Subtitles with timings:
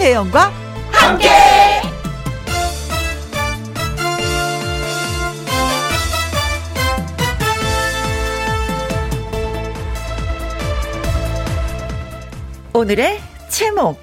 [0.00, 0.50] 김혜영과
[0.92, 1.28] 함께.
[12.72, 13.20] 오늘의
[13.50, 14.00] 제목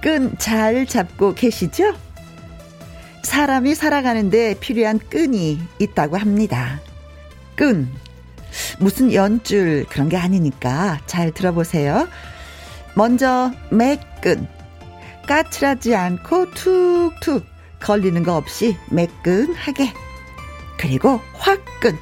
[0.00, 1.96] 끈 잘 잡고 계시죠?
[3.24, 6.80] 사람이 살아가는데 필요한 끈이 있다고 합니다.
[7.56, 7.88] 끈.
[8.78, 12.06] 무슨 연줄 그런 게 아니니까 잘 들어보세요.
[12.94, 14.53] 먼저 매끈.
[15.26, 17.44] 까칠하지 않고 툭툭
[17.80, 19.92] 걸리는 거 없이 매끈하게.
[20.78, 21.98] 그리고 화끈.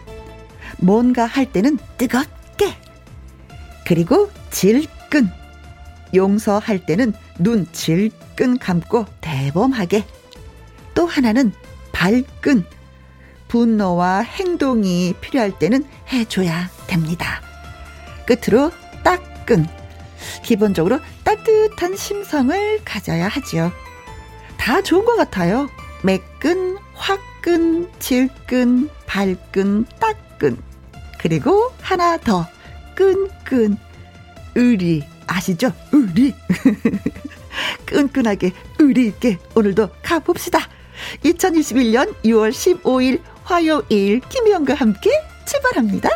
[0.78, 2.76] 뭔가 할 때는 뜨겁게.
[3.86, 5.30] 그리고 질끈.
[6.14, 10.04] 용서할 때는 눈 질끈 감고 대범하게.
[10.94, 11.52] 또 하나는
[11.92, 12.64] 발끈.
[13.48, 17.42] 분노와 행동이 필요할 때는 해줘야 됩니다.
[18.26, 18.70] 끝으로
[19.02, 19.66] 따끈.
[20.42, 23.72] 기본적으로 따뜻한 심성을 가져야 하지요.
[24.56, 25.68] 다 좋은 것 같아요.
[26.02, 30.56] 매끈, 화끈, 질끈, 발끈, 따끈.
[31.18, 32.46] 그리고 하나 더.
[32.94, 33.76] 끈끈.
[34.54, 35.04] 의리.
[35.26, 35.72] 아시죠?
[35.92, 36.34] 의리.
[37.86, 40.68] 끈끈하게 의리 있게 오늘도 가봅시다.
[41.24, 45.10] 2021년 6월 15일 화요일 김희영과 함께
[45.46, 46.08] 출발합니다.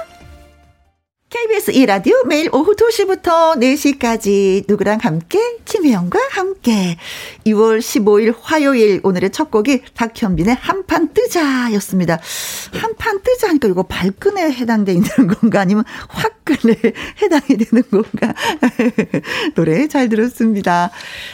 [1.29, 6.97] KBS 2라디오 매일 오후 2시부터 4시까지 누구랑 함께 김혜영과 함께
[7.45, 12.21] 6월 15일 화요일 오늘의 첫 곡이 박현빈의 한판 뜨자였습니다.
[12.75, 15.09] 한판 뜨자 하니까 이거 발끈에 해당돼 있는
[15.41, 16.77] 건가 아니면 화끈에
[17.21, 18.33] 해당이 되는 건가
[19.57, 20.93] 노래 잘 들었습니다.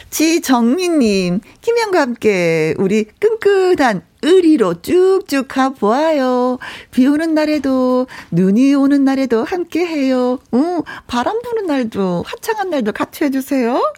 [0.09, 6.57] 지정민님 김혜영과 함께 우리 끈끈한 의리로 쭉쭉 가보아요.
[6.91, 10.39] 비 오는 날에도, 눈이 오는 날에도 함께 해요.
[10.51, 13.93] 어, 바람 부는 날도, 화창한 날도 같이 해주세요.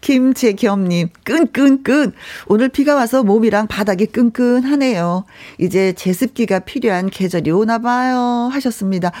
[0.00, 2.12] 김재겸님, 끈끈끈.
[2.48, 5.24] 오늘 비가 와서 몸이랑 바닥이 끈끈하네요.
[5.58, 8.48] 이제 제습기가 필요한 계절이 오나 봐요.
[8.52, 9.12] 하셨습니다.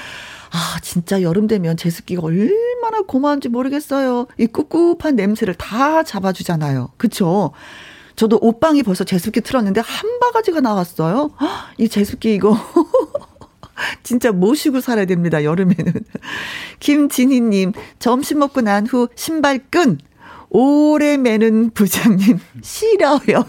[0.50, 4.26] 아, 진짜 여름 되면 제습기가 얼마나 고마운지 모르겠어요.
[4.38, 6.90] 이 꿉꿉한 냄새를 다 잡아주잖아요.
[6.96, 7.52] 그쵸?
[8.16, 11.30] 저도 옷방이 벌써 제습기 틀었는데 한 바가지가 나왔어요.
[11.78, 12.56] 이 제습기 이거
[14.02, 15.44] 진짜 모시고 살아야 됩니다.
[15.44, 15.92] 여름에는.
[16.80, 19.98] 김진희님 점심 먹고 난 후 신발끈
[20.48, 23.44] 오래 매는 부장님 싫어요.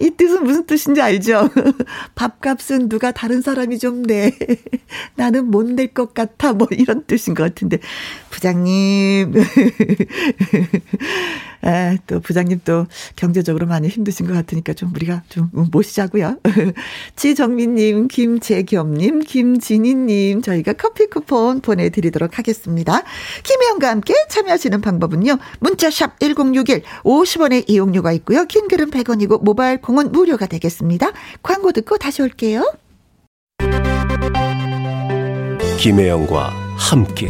[0.00, 1.48] 이 뜻은 무슨 뜻인지 알죠?
[2.14, 4.30] 밥값은 누가 다른 사람이 좀 내.
[5.16, 6.52] 나는 못 낼 것 같아.
[6.52, 7.78] 뭐 이런 뜻인 것 같은데.
[8.30, 9.32] 부장님.
[11.62, 16.38] 아, 또 부장님 또 경제적으로 많이 힘드신 것 같으니까 좀 우리가 좀 모시자고요.
[17.16, 23.02] 지정민님, 김재겸님, 김진희님 저희가 커피 쿠폰 보내드리도록 하겠습니다.
[23.42, 25.38] 김혜영과 함께 참여하시는 방법은요.
[25.60, 28.44] 문자샵 1061 50원의 이용료가 있고요.
[28.46, 31.12] 킹글은 100원이고 모바일 콩은 무료가 되겠습니다.
[31.42, 32.64] 광고 듣고 다시 올게요.
[35.78, 37.28] 김혜영과 함께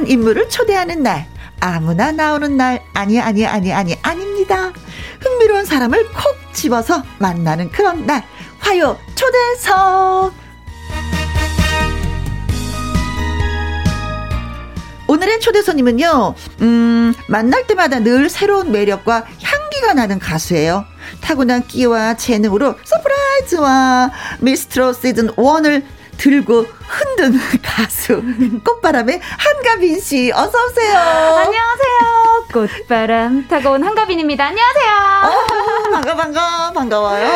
[0.00, 1.26] 한 인물을 초대하는 날.
[1.60, 2.82] 아무나 나오는 날.
[2.94, 4.72] 아니, 아니, 아니, 아니, 아닙니다.
[5.20, 8.24] 흥미로운 사람을 콕 집어서 만나는 그런 날.
[8.60, 10.32] 화요 초대석.
[15.06, 20.86] 오늘의 초대 손님은요, 음, 만날 때마다 늘 새로운 매력과 향기가 나는 가수예요.
[21.20, 25.84] 타고난 끼와 재능으로 서프라이즈와 미스트로 시즌 1을
[26.20, 28.22] 들고 흔든 가수
[28.62, 30.98] 꽃바람의 한가빈 씨 어서 오세요.
[30.98, 32.46] 안녕하세요.
[32.52, 34.44] 꽃바람 타고 온 한가빈입니다.
[34.44, 34.92] 안녕하세요.
[35.24, 37.26] 어, 반가 반가 반가워요.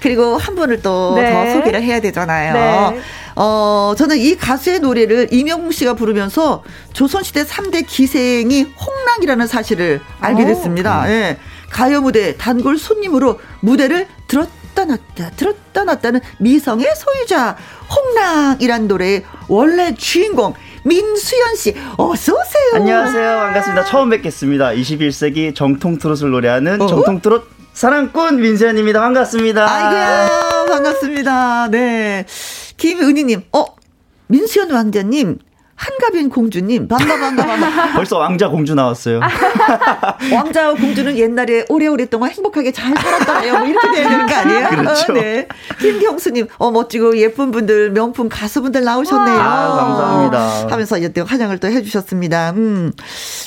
[0.00, 1.52] 그리고 한 분을 또 더 네.
[1.54, 2.90] 소개를 해야 되잖아요.
[2.90, 3.00] 네.
[3.34, 11.08] 어, 저는 이 가수의 노래를 이명웅 씨가 부르면서 조선시대 3대 기생이 홍랑이라는 사실을 알게 됐습니다.
[11.08, 11.38] 예.
[11.70, 17.56] 가요 무대 단골 손님으로 무대를 들었 들었다 놨다 들었다 놨다는 미성의 소유자
[17.94, 20.54] 홍랑이란 노래의 원래 주인공
[20.84, 22.70] 민수연 씨 어서 오세요.
[22.74, 23.36] 안녕하세요.
[23.38, 23.84] 반갑습니다.
[23.84, 24.70] 처음 뵙겠습니다.
[24.70, 26.86] 21세기 정통 트롯을 노래하는 어?
[26.86, 29.00] 정통 트롯 사랑꾼 민수연입니다.
[29.00, 29.70] 반갑습니다.
[29.70, 31.68] 아이고야 반갑습니다.
[31.70, 32.26] 네.
[32.76, 33.64] 김은희님, 어
[34.26, 35.38] 민수연 왕자님
[35.82, 37.92] 한가빈 공주님, 반가, 반가, 반가.
[37.98, 39.18] 벌써 왕자 공주 나왔어요.
[40.32, 43.58] 왕자와 공주는 옛날에 오래오랫동안 행복하게 잘 살았다요.
[43.58, 44.68] 뭐 이렇게 돼야 되는 거 아니에요?
[44.68, 45.12] 그렇죠.
[45.12, 45.48] 어, 네.
[45.80, 49.36] 김경수님, 어, 멋지고 예쁜 분들, 명품 가수분들 나오셨네요.
[49.36, 50.68] 아, 감사합니다.
[50.72, 52.52] 하면서 이제 또 환영을 또 해주셨습니다.
[52.52, 52.92] 음.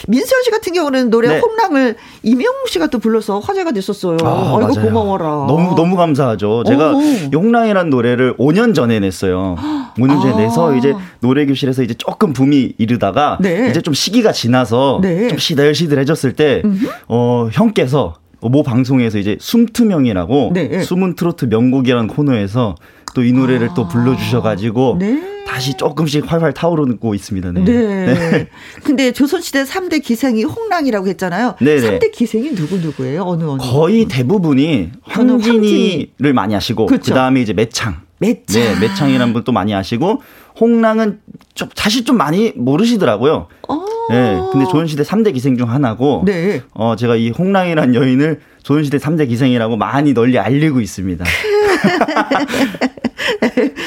[0.09, 1.39] 민수현 씨 같은 경우는 노래 네.
[1.39, 4.17] 홍랑을 이명웅 씨가 또 불러서 화제가 됐었어요.
[4.23, 4.85] 아, 아이고, 맞아요.
[4.87, 5.25] 고마워라.
[5.47, 6.65] 너무 너무 감사하죠.
[6.65, 7.01] 제가 오.
[7.31, 9.55] 용랑이란 노래를 5년 전에 냈어요.
[9.97, 10.37] 5년 전에 아.
[10.37, 13.67] 내서 이제 노래 교실에서 이제 조금 붐이 이르다가 네.
[13.69, 15.27] 이제 좀 시기가 지나서 네.
[15.27, 16.61] 좀 시들시들해졌을 때
[17.07, 20.81] 어, 형께서 모 방송에서 이제 숨투명이라고 네.
[20.83, 22.75] 숨은 트로트 명곡이라는 코너에서
[23.15, 24.97] 또 이 노래를 또 불러주셔가지고 아.
[24.99, 25.21] 네.
[25.47, 27.51] 다시 조금씩 활활 타오르고 있습니다.
[27.53, 27.63] 네.
[27.63, 28.47] 네.
[28.83, 31.55] 근데 조선시대 3대 기생이 홍랑이라고 했잖아요.
[31.61, 31.99] 네네.
[31.99, 33.21] 3대 기생이 누구누구예요?
[33.23, 33.61] 어느 어느?
[33.61, 37.05] 거의 대부분이 황진이를 많이 아시고 그렇죠.
[37.05, 38.01] 그 다음에 이제 매창.
[38.19, 38.61] 매창.
[38.61, 40.21] 네, 매창이라는 분 또 많이 아시고
[40.59, 41.19] 홍랑은
[41.53, 43.47] 좀 사실 좀 많이 모르시더라고요.
[43.67, 43.85] 어.
[44.09, 46.61] 네, 근데 조선시대 3대 기생 중 하나고 네.
[46.73, 51.25] 어 제가 이 홍랑이란 여인을 조선시대 3대 기생이라고 많이 널리 알리고 있습니다.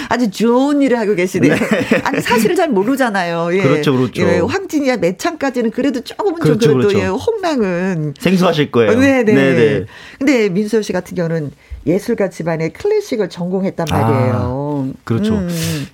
[0.09, 1.55] 아주 좋은 일을 하고 계시네요.
[2.05, 3.51] 아니 사실을 잘 모르잖아요.
[3.53, 3.63] 예.
[3.63, 4.23] 그렇죠, 그렇죠.
[4.23, 6.99] 예, 황진이야 매창까지는 그래도 조금은 좀 그렇죠, 그래도 그렇죠.
[6.99, 8.99] 예, 홍랑은 생소하실 거예요.
[8.99, 9.35] 네 네.
[9.35, 9.85] 네네.
[10.19, 11.51] 근데 민수현 씨 같은 경우는
[11.87, 14.93] 예술가 집안의 클래식을 전공했단 아, 말이에요.
[15.05, 15.35] 그렇죠.
[15.35, 15.49] 음.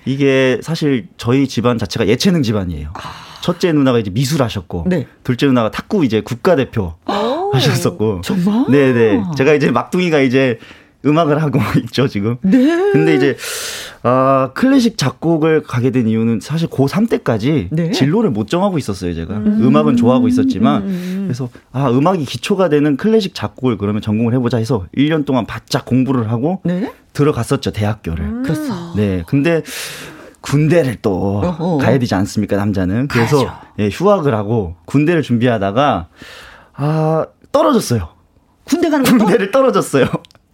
[0.05, 2.91] 이게 사실 저희 집안 자체가 예체능 집안이에요.
[3.41, 4.89] 첫째 누나가 이제 미술하셨고, 아.
[4.89, 5.07] 네.
[5.23, 8.65] 둘째 누나가 탁구 이제 국가대표 오, 하셨었고, 정말?
[8.69, 9.21] 네네.
[9.37, 10.57] 제가 이제 막둥이가 이제
[11.05, 12.37] 음악을 하고 있죠 지금.
[12.41, 12.65] 네.
[12.91, 13.37] 근데 이제
[14.03, 17.91] 아 클래식 작곡을 가게 된 이유는 사실 고3 때까지 네.
[17.91, 19.75] 진로를 못 정하고 있었어요 제가 음.
[19.75, 21.23] 악은 좋아하고 있었지만 음.
[21.25, 26.29] 그래서 아 음악이 기초가 되는 클래식 작곡을 그러면 전공을 해보자 해서 1년 동안 바짝 공부를
[26.31, 26.91] 하고 네.
[27.13, 28.93] 들어갔었죠 대학교를 그렇죠.
[28.95, 29.63] 네 근데
[30.41, 31.77] 군대를 또 어허.
[31.77, 33.57] 가야 되지 않습니까 남자는 그래서 가야죠.
[33.79, 36.07] 예, 휴학을 하고 군대를 준비하다가
[36.75, 38.09] 아 떨어졌어요
[38.65, 40.05] 군대 가는 군대를 떨어졌어요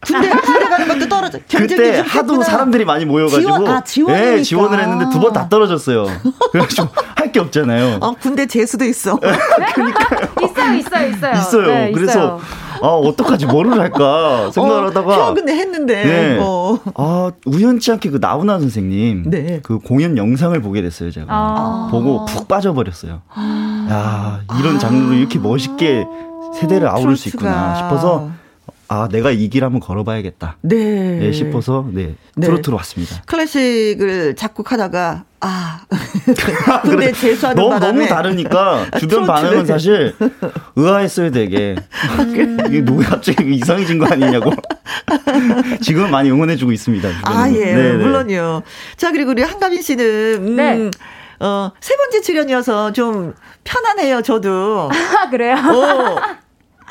[0.05, 1.39] 군대 군대 가는 것도 떨어져.
[1.49, 2.43] 그때 좀 하도 했구나.
[2.43, 3.41] 사람들이 많이 모여가지고
[3.85, 4.19] 지원, 아.
[4.19, 6.05] 네, 지원을 했는데 두 번 다 떨어졌어요.
[6.51, 7.97] 그래가지고 할게 없잖아요.
[8.01, 9.19] 어 군대 재수도 있어.
[10.41, 11.33] 있어요, 있어요, 있어요.
[11.33, 11.67] 있어요.
[11.67, 12.39] 네, 그래서 있어요.
[12.81, 16.03] 아 어떡하지 뭐를 할까 생각을 하다가 휴학 근데 했는데.
[16.03, 16.37] 네.
[16.41, 16.79] 어.
[16.95, 19.59] 아 우연치 않게 그 나훈아 선생님 네.
[19.63, 21.87] 그 공연 영상을 보게 됐어요 제가 아.
[21.91, 23.21] 보고 푹 빠져버렸어요.
[23.89, 26.05] 야 이런 장르로 이렇게 멋있게
[26.59, 27.75] 세대를 아우를 수 있구나.
[27.75, 28.29] 싶어서
[28.93, 30.75] 아 내가 이 길 한번 걸어봐야겠다 네.
[30.75, 32.45] 네, 싶어서 네 네.
[32.45, 33.21] 트로트로 왔습니다.
[33.25, 35.81] 클래식을 작곡하다가 아
[36.83, 39.25] 군대 그래, 재수하는 너무 바람에 너무 다르니까 주변.
[39.25, 40.13] 반응은 사실
[40.75, 41.75] 의아했어요 되게
[42.67, 44.51] 이게 누구 갑자기 이상해진 거 아니냐고
[45.81, 47.07] 지금은 많이 응원해주고 있습니다.
[47.09, 47.39] 주변에서.
[47.39, 47.93] 아, 예, 네네.
[48.03, 48.61] 물론요.
[48.97, 50.05] 자, 그리고 우리 한가빈 씨는,
[50.47, 50.91] 음, 네.
[51.39, 53.33] 어, 세 번째 출연이어서 좀
[53.63, 54.89] 편안해요, 저도.
[54.91, 55.55] 아, 그래요?
[55.55, 56.17] 어,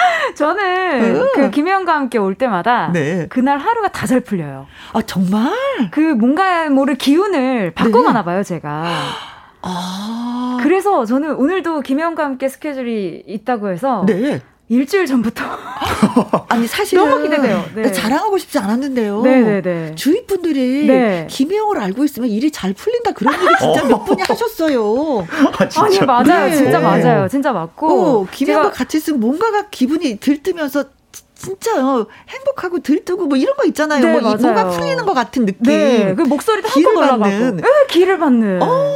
[0.35, 3.27] 저는 그 김혜영과 함께 올 때마다 네.
[3.29, 4.67] 그날 하루가 다 잘 풀려요.
[4.93, 5.53] 아, 정말?
[5.93, 8.85] 그 뭔가 모를 기운을 바꿔가나 봐요, 제가.
[9.63, 10.59] 아.
[10.63, 14.41] 그래서 저는 오늘도 김혜영과 함께 스케줄이 있다고 해서 네.
[14.69, 15.45] 일주일 전부터
[16.49, 17.09] 아니, 사실은.
[17.09, 17.65] 너무 기대돼요.
[17.75, 17.93] 네.
[17.93, 19.23] 자랑하고 싶지 않았는데요.
[19.23, 19.95] 네네네.
[19.97, 21.27] 주위 분들이 네.
[21.31, 25.27] 김혜영을 알고 있으면 일이 잘 풀린다 그런 얘기 진짜 몇 분이 하셨어요.
[25.59, 25.85] 아, 진짜?
[25.85, 26.57] 아니 맞아요, 네.
[26.57, 26.85] 진짜 네.
[26.85, 27.89] 맞아요, 진짜 맞고
[28.23, 33.65] 어, 김혜영과 제가 같이 있으면 뭔가가 기분이 들뜨면서 지- 진짜요 행복하고 들뜨고 뭐 이런 거
[33.65, 34.05] 있잖아요.
[34.05, 34.35] 네, 뭐.
[34.37, 35.63] 뭔가 풀리는 것 같은 느낌.
[35.65, 37.57] 네, 그 목소리도 기를 한번 올라가고, 받는.
[37.57, 38.63] 네, 기를 받는.
[38.63, 38.95] 어,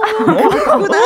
[0.24, 0.98] 그렇구나.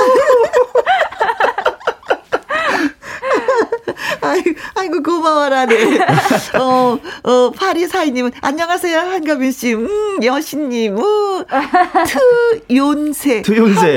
[4.21, 5.99] 아이고, 아이고, 고마워라, 네.
[6.59, 9.75] 어, 어, 파리 사이님은, 안녕하세요, 한가빈 씨.
[9.75, 11.45] 음, 여신님, 우,
[12.69, 13.43] 트욘세.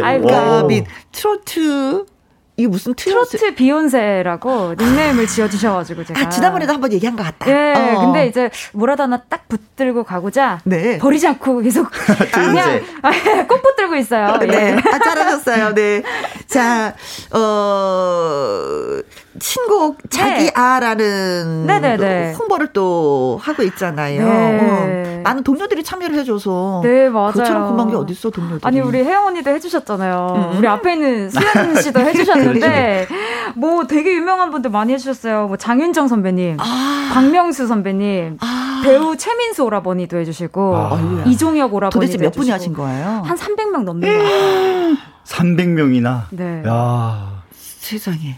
[0.03, 0.29] 아이고.
[0.29, 2.05] 한가빈, 트로트.
[2.59, 3.37] 이게 무슨 트로트?
[3.37, 6.19] 트로트 비욘세라고 닉네임을 지어주셔가지고 제가.
[6.19, 7.47] 아, 지난번에도 한번 얘기한 것 같다.
[7.51, 7.99] 예, 어.
[8.01, 10.97] 근데 이제 뭐라도 하나 딱 붙들고 가고자 네.
[10.97, 11.87] 버리지 않고 계속
[12.33, 12.81] 그냥
[13.47, 14.37] 꼭 붙들고 있어요.
[14.39, 14.47] 네.
[14.51, 14.89] 예.
[14.91, 15.75] 아, 잘하셨어요.
[15.75, 16.01] 네.
[16.47, 16.95] 자,
[17.31, 19.01] 어,
[19.39, 22.33] 신곡 자기 아라는 네네네.
[22.33, 24.25] 홍보를 또 하고 있잖아요.
[24.27, 24.59] 네.
[25.19, 26.81] 어, 많은 동료들이 참여를 해줘서.
[26.83, 27.33] 네, 맞아요.
[27.33, 28.61] 그처럼 고마운 게 어딨어, 동료들이.
[28.63, 30.51] 아니 우리 혜영 언니도 해주셨잖아요.
[30.53, 30.57] 음.
[30.57, 32.46] 우리 앞에 있는 수현 씨도 해주셨는데
[33.55, 35.47] 뭐 되게 유명한 분들 많이 해주셨어요.
[35.47, 38.81] 뭐 장윤정 선배님, 아, 박명수 선배님, 아.
[38.83, 41.23] 배우 최민수 오라버니도 해주시고 아.
[41.25, 42.49] 이종혁 오라버니도 도대체 몇 분이.
[42.51, 43.23] 하신 거예요?
[43.25, 44.97] 한 300명 넘는 것 같아요.
[45.25, 46.23] 300명이나.
[46.31, 46.63] 네.
[46.67, 47.43] 야.
[47.51, 48.37] 세상에.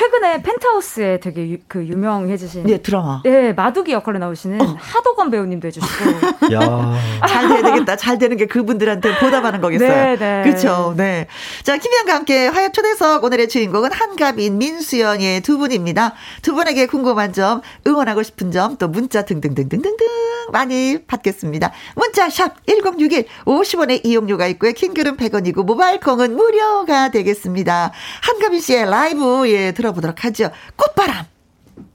[0.00, 3.20] 최근에 펜트하우스에 되게 유, 그 유명해지신 네, 드라마.
[3.22, 4.76] 네, 마두기 역할로 나오시는 어.
[4.78, 6.04] 하도건 배우님도 해주시고.
[6.54, 6.94] 야.
[7.28, 7.96] 잘 돼야 되겠다.
[7.96, 9.88] 잘 되는 게 그분들한테 보답하는 거겠어요.
[9.88, 10.42] 네, 네.
[10.42, 10.94] 그렇죠.
[10.96, 11.26] 네.
[11.64, 16.14] 자, 김희영과 함께 화요 초대석 오늘의 주인공은 한가빈, 민수연의 두 분입니다.
[16.40, 20.06] 두 분에게 궁금한 점, 응원하고 싶은 점, 또 문자 등등등등등등
[20.50, 21.72] 많이 받겠습니다.
[21.94, 24.72] 문자 샵 1061, 50원의 이용료가 있고요.
[24.72, 27.92] 킹글은 100원이고 모바일 콩은 무료가 되겠습니다.
[28.22, 30.50] 한가빈 씨의 라이브 예 들어 보도록 하죠.
[30.76, 31.26] 꽃바람.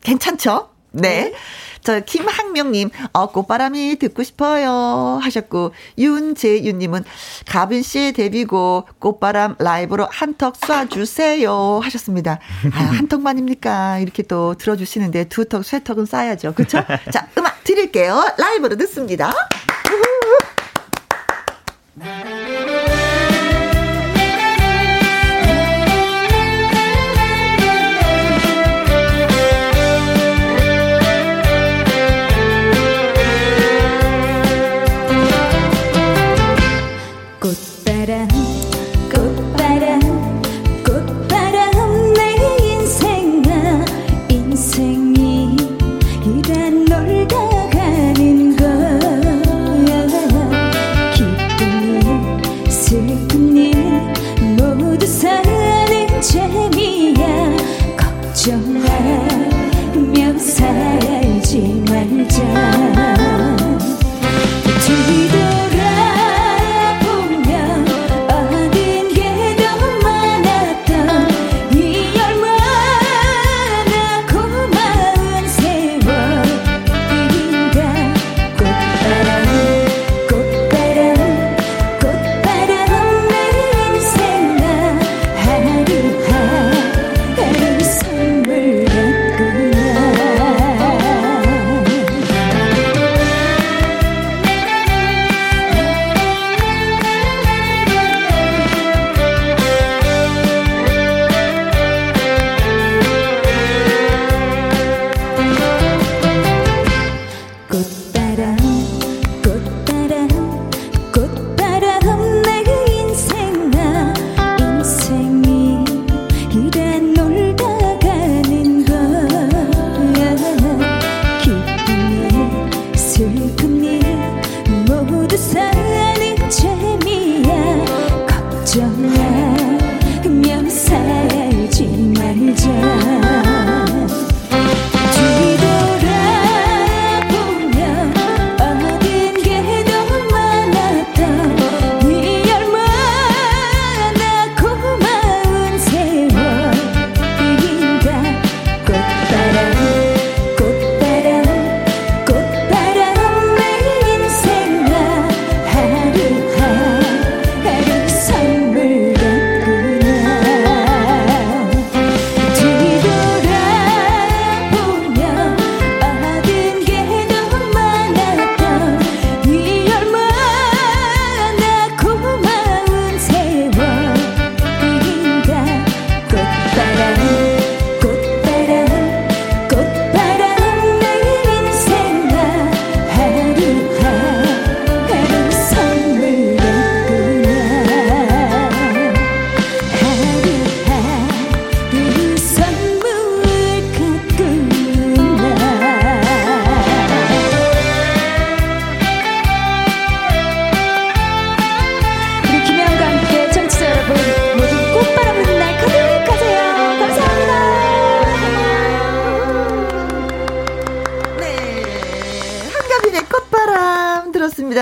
[0.02, 0.70] 괜찮죠?
[0.92, 1.32] 네.
[1.32, 1.34] 네.
[1.86, 7.04] 저 김학명님, 어, 꽃바람이 듣고 싶어요 하셨고 윤재윤님은
[7.48, 12.40] 가빈 씨의 데뷔곡 꽃바람 라이브로 한턱 쏴주세요 하셨습니다.
[12.74, 14.00] 아, 한 턱만입니까?
[14.00, 16.56] 이렇게 또 들어주시는데 두 턱, 세 턱은 쏴야죠.
[16.56, 16.84] 그렇죠?
[17.12, 18.34] 자, 음악 드릴게요.
[18.40, 19.32] 라이브로 듣습니다.
[38.08, 38.75] And.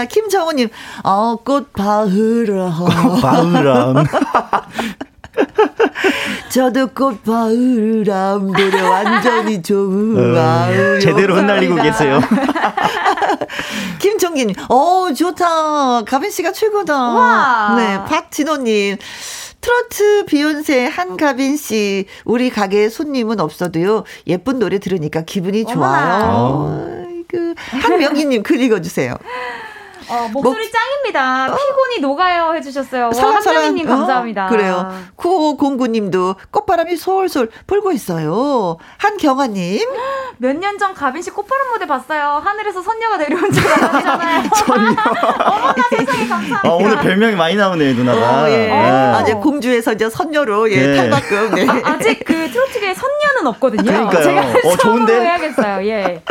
[0.05, 0.69] 김정우님,
[1.03, 2.71] 어, 꽃바으람.
[3.21, 4.05] 바으람.
[6.49, 10.95] 저도 꽃바으람 노래 완전히 좋아요.
[10.95, 12.21] 어, 제대로 흩날리고 계세요.
[13.99, 16.03] 김정기님, 어, 좋다.
[16.03, 16.95] 가빈 씨가 최고다.
[16.95, 17.75] 와.
[17.77, 18.97] 네, 박진호님.
[19.61, 26.23] 트로트 비욘세 한가빈 씨, 우리 가게 손님은 없어도요, 예쁜 노래 들으니까 기분이 좋아요.
[26.25, 27.03] 어.
[27.29, 29.15] 그, 한명희님 글 읽어주세요.
[30.09, 30.71] 어, 목소리 목...
[30.71, 31.53] 짱입니다.
[31.53, 31.55] 어.
[31.55, 33.11] 피곤이 녹아요 해주셨어요.
[33.15, 34.45] 한정희님 어, 감사합니다.
[34.45, 34.91] 어, 그래요.
[35.17, 38.77] 9509님도 꽃바람이 솔솔 불고 있어요.
[38.97, 39.87] 한경아님.
[40.37, 42.41] 몇 년 전 가빈 씨 꽃바람 무대 봤어요.
[42.43, 44.43] 하늘에서 선녀가 내려온 줄 알았잖아요.
[44.65, 44.89] 선녀.
[45.45, 46.61] 어머나 세상에 감사합니다.
[46.69, 48.43] 어, 오늘 별명이 많이 나오네요, 누나가.
[48.43, 48.57] 어, 예.
[48.67, 48.71] 네.
[48.71, 51.09] 아, 이제 공주에서 이제 선녀로 예, 네.
[51.09, 51.55] 탈바꿈.
[51.55, 51.67] 네.
[51.83, 53.83] 아, 아직 그 트로트계에 선녀는 없거든요.
[53.83, 54.23] 그러니까요.
[54.23, 55.21] 제가 어, 좋은데.
[55.21, 55.87] 해야겠어요.
[55.87, 56.23] 예.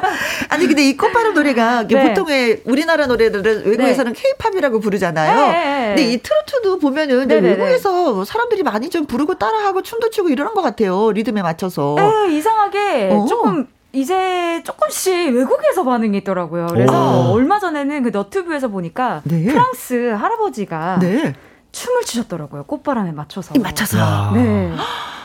[0.48, 2.08] 아니 근데 이 꽃바람 노래가 네.
[2.08, 4.22] 보통의 우리나라 노래 들을 외국에서는 네.
[4.22, 5.36] 케이팝이라고 부르잖아요.
[5.36, 5.86] 네, 네.
[5.88, 10.62] 근데 이 트로트도 보면은 네, 외국에서 사람들이 많이 좀 부르고 따라하고 춤도 추고 이러는 것
[10.62, 11.12] 같아요.
[11.12, 11.96] 리듬에 맞춰서.
[11.98, 13.26] 에, 이상하게 어.
[13.28, 16.68] 조금 이제 조금씩 외국에서 반응이 있더라고요.
[16.70, 17.34] 그래서 오.
[17.34, 19.44] 얼마 전에는 그 너튜브에서 보니까 네.
[19.44, 21.34] 프랑스 할아버지가 네.
[21.72, 22.64] 춤을 추셨더라고요.
[22.64, 23.54] 꽃바람에 맞춰서.
[23.60, 24.32] 맞춰서.
[24.34, 24.72] 네.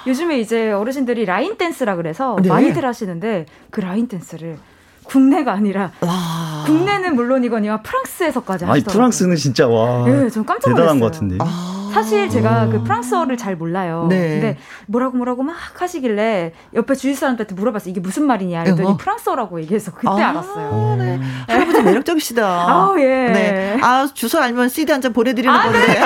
[0.07, 2.49] 요즘에 이제 어르신들이 라인 댄스라 그래서 네.
[2.49, 4.57] 많이들 하시는데 그 라인 댄스를
[5.05, 6.63] 국내가 아니라 와.
[6.65, 8.93] 국내는 물론이거니와 프랑스에서까지 하시더라고요.
[8.93, 10.05] 프랑스는 진짜 와.
[10.05, 10.75] 네, 전 깜짝 놀랐어요.
[10.75, 11.37] 대단한 것 같은데.
[11.39, 11.91] 아.
[11.93, 14.07] 사실 제가 그 프랑스어를 잘 몰라요.
[14.09, 14.29] 네.
[14.31, 14.57] 근데
[14.87, 17.89] 뭐라고 뭐라고 막 하시길래 옆에 주위 사람들한테 물어봤어요.
[17.91, 18.65] 이게 무슨 말이냐.
[18.65, 18.97] 그랬더니 어.
[18.97, 20.95] 프랑스어라고 얘기해서 그때 아, 알았어요.
[20.99, 21.21] 네.
[21.47, 22.43] 할아버지 매력적이시다.
[22.45, 23.05] 아, 예.
[23.31, 23.77] 네.
[23.81, 25.79] 아, 주소 알면 CD 한 장 보내 드리는 아, 건데.
[25.87, 25.99] 네.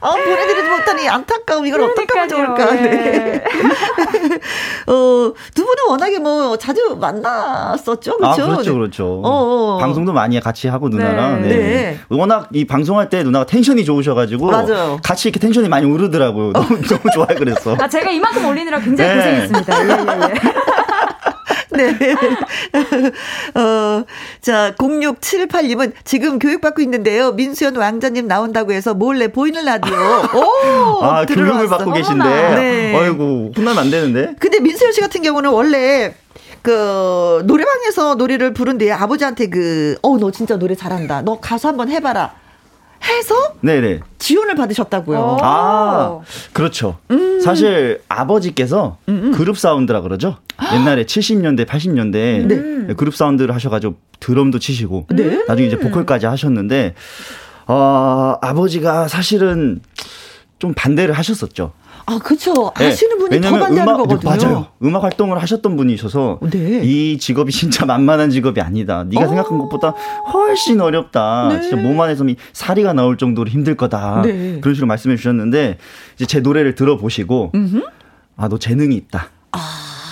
[0.00, 1.66] 아, 보내드리지 못하니 안타까움.
[1.66, 2.72] 이걸 어떻게 하면 좋을까.
[2.74, 3.44] 네.
[4.86, 8.16] 어, 두 분은 워낙에 뭐 자주 만났었죠.
[8.16, 8.42] 그렇죠?
[8.42, 8.74] 아, 그렇죠.
[8.74, 9.20] 그렇죠.
[9.24, 9.78] 어, 어.
[9.78, 11.42] 방송도 많이 같이 하고 누나랑.
[11.42, 11.48] 네.
[11.48, 11.56] 네.
[11.56, 12.00] 네.
[12.08, 14.46] 워낙 이 방송할 때 누나가 텐션이 좋으셔가지고.
[14.46, 14.98] 맞아요.
[15.02, 16.52] 같이 이렇게 텐션이 많이 오르더라고요.
[16.54, 17.36] 너무, 너무 좋아요.
[17.36, 17.76] 그랬어.
[17.78, 19.16] 아, 제가 이만큼 올리느라 굉장히 네.
[19.16, 19.84] 고생했습니다.
[19.84, 20.74] 예, 예, 예.
[21.76, 22.14] 네.
[23.60, 24.04] 어,
[24.40, 27.32] 자, 0678님은 지금 교육받고 있는데요.
[27.32, 29.94] 민수연 왕자님 나온다고 해서 몰래 보이는 라디오.
[30.34, 31.04] 오!
[31.04, 32.24] 아, 교육을 받고 계신데.
[32.24, 32.96] 네.
[32.96, 34.34] 어이구, 혼나면 안 되는데.
[34.38, 36.14] 근데 민수연 씨 같은 경우는 원래
[36.62, 41.22] 그 노래방에서 노래를 부른데 아버지한테 그, 어, 너 진짜 노래 잘한다.
[41.22, 42.43] 너 가수 한번 해봐라.
[43.04, 44.00] 해서 네네.
[44.18, 45.38] 지원을 받으셨다고요.
[45.42, 46.20] 아,
[46.52, 46.98] 그렇죠.
[47.10, 47.40] 음.
[47.40, 49.22] 사실 아버지께서 음음.
[49.24, 49.32] 음.
[49.32, 50.38] 그룹 사운드라 그러죠.
[50.72, 52.46] 옛날에 70년대, 80년대
[52.86, 52.94] 네.
[52.94, 55.44] 그룹 사운드를 하셔가지고 드럼도 치시고 네.
[55.46, 56.94] 나중에 이제 보컬까지 하셨는데
[57.66, 59.80] 어, 아버지가 사실은
[60.58, 61.72] 좀 반대를 하셨었죠.
[62.06, 62.72] 아, 그렇죠.
[62.78, 62.88] 네.
[62.88, 64.30] 아시는 분이 더 반대하는 음악, 거거든요.
[64.30, 64.66] 맞아요.
[64.82, 66.80] 음악 활동을 하셨던 분이셔서 네.
[66.84, 69.04] 이 직업이 진짜 만만한 직업이 아니다.
[69.04, 69.28] 네가 어.
[69.28, 69.94] 생각한 것보다
[70.32, 71.48] 훨씬 어렵다.
[71.48, 71.60] 네.
[71.62, 74.22] 진짜 몸 안에서 사리가 나올 정도로 힘들 거다.
[74.22, 74.60] 네.
[74.60, 75.78] 그런 식으로 말씀해 주셨는데
[76.16, 77.52] 이제 제 노래를 들어보시고
[78.36, 79.28] 아, 너 재능이 있다.
[79.52, 79.58] 아.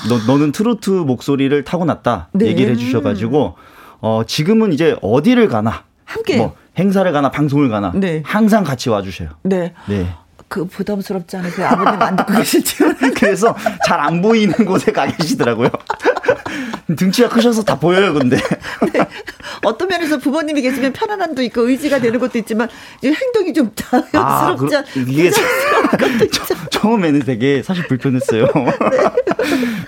[0.09, 2.29] 너 너는 트로트 목소리를 타고났다.
[2.33, 2.47] 네.
[2.47, 3.55] 얘기를 해 주셔 가지고
[4.01, 8.23] 어, 지금은 이제 어디를 가나 함께 뭐 행사를 가나 방송을 가나 네.
[8.25, 9.31] 항상 같이 와주셔요.
[9.45, 9.75] 네.
[9.89, 10.07] 네.
[10.53, 11.67] 그 부담스럽지 않으세요?
[11.67, 12.93] 아버님 안 듣고 계실지요?
[13.17, 15.71] 그래서 잘 안 보이는 곳에 가 계시더라고요.
[16.99, 18.37] 등치가 크셔서 다 보여요, 근데.
[18.93, 19.07] 네.
[19.65, 22.69] 어떤 면에서 부모님이 계시면 편안함도 있고 의지가 되는 것도 있지만
[23.03, 25.31] 행동이 좀 자연스럽지 않 아, 이게
[26.71, 28.47] 처음에는 되게 사실 불편했어요.
[28.47, 28.73] 네.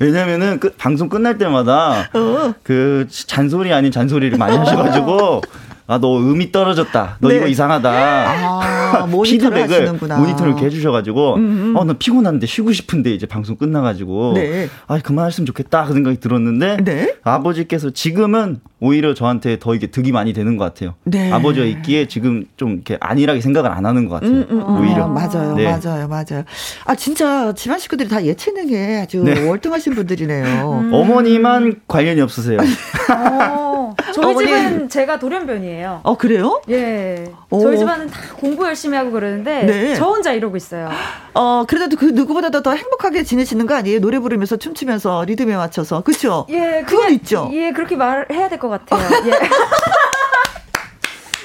[0.00, 2.54] 왜냐면은 그 방송 끝날 때마다 어.
[2.62, 5.42] 그 잔소리 아닌 잔소리를 많이 하셔가지고
[5.86, 7.18] 아, 너 음이 떨어졌다.
[7.20, 7.36] 너 네.
[7.36, 7.90] 이거 이상하다.
[7.90, 9.92] 아, 피드백을.
[9.92, 11.76] 모니터를 이렇게 해주셔가지고, 음, 음.
[11.76, 14.68] 어, 나 피곤한데 쉬고 싶은데 이제 방송 끝나가지고, 네.
[14.86, 15.84] 아, 그만했으면 좋겠다.
[15.84, 17.14] 그 생각이 들었는데, 네.
[17.22, 20.94] 아버지께서 지금은 오히려 저한테 더 이게 득이 많이 되는 것 같아요.
[21.04, 21.30] 네.
[21.32, 24.30] 아버지가 있기에 지금 좀 이렇게 안일하게 생각을 안 하는 것 같아요.
[24.30, 24.80] 음, 음, 음.
[24.80, 25.04] 오히려.
[25.04, 25.64] 아, 맞아요, 네.
[25.64, 26.44] 맞아요, 맞아요.
[26.84, 29.46] 아, 진짜 집안 식구들이 다 예체능에 아주 네.
[29.46, 30.88] 월등하신 분들이네요.
[30.92, 32.58] 어머니만 관련이 없으세요.
[33.10, 33.73] 어,
[34.12, 34.46] 저희 어머니.
[34.46, 36.00] 집은 제가 돌연변이에요.
[36.02, 36.60] 어, 그래요?
[36.70, 37.32] 예.
[37.50, 37.60] 오.
[37.60, 39.94] 저희 집안은 다 공부 열심히 하고 그러는데 네.
[39.94, 40.90] 저 혼자 이러고 있어요.
[41.34, 44.00] 어, 그래도 그 누구보다도 더 행복하게 지내시는 거 아니에요?
[44.00, 46.02] 노래 부르면서 춤추면서 리듬에 맞춰서.
[46.02, 46.46] 그렇죠?
[46.50, 47.48] 예, 그건 있죠.
[47.52, 49.00] 예, 그렇게 말해야 될 것 같아요.
[49.26, 49.32] 예.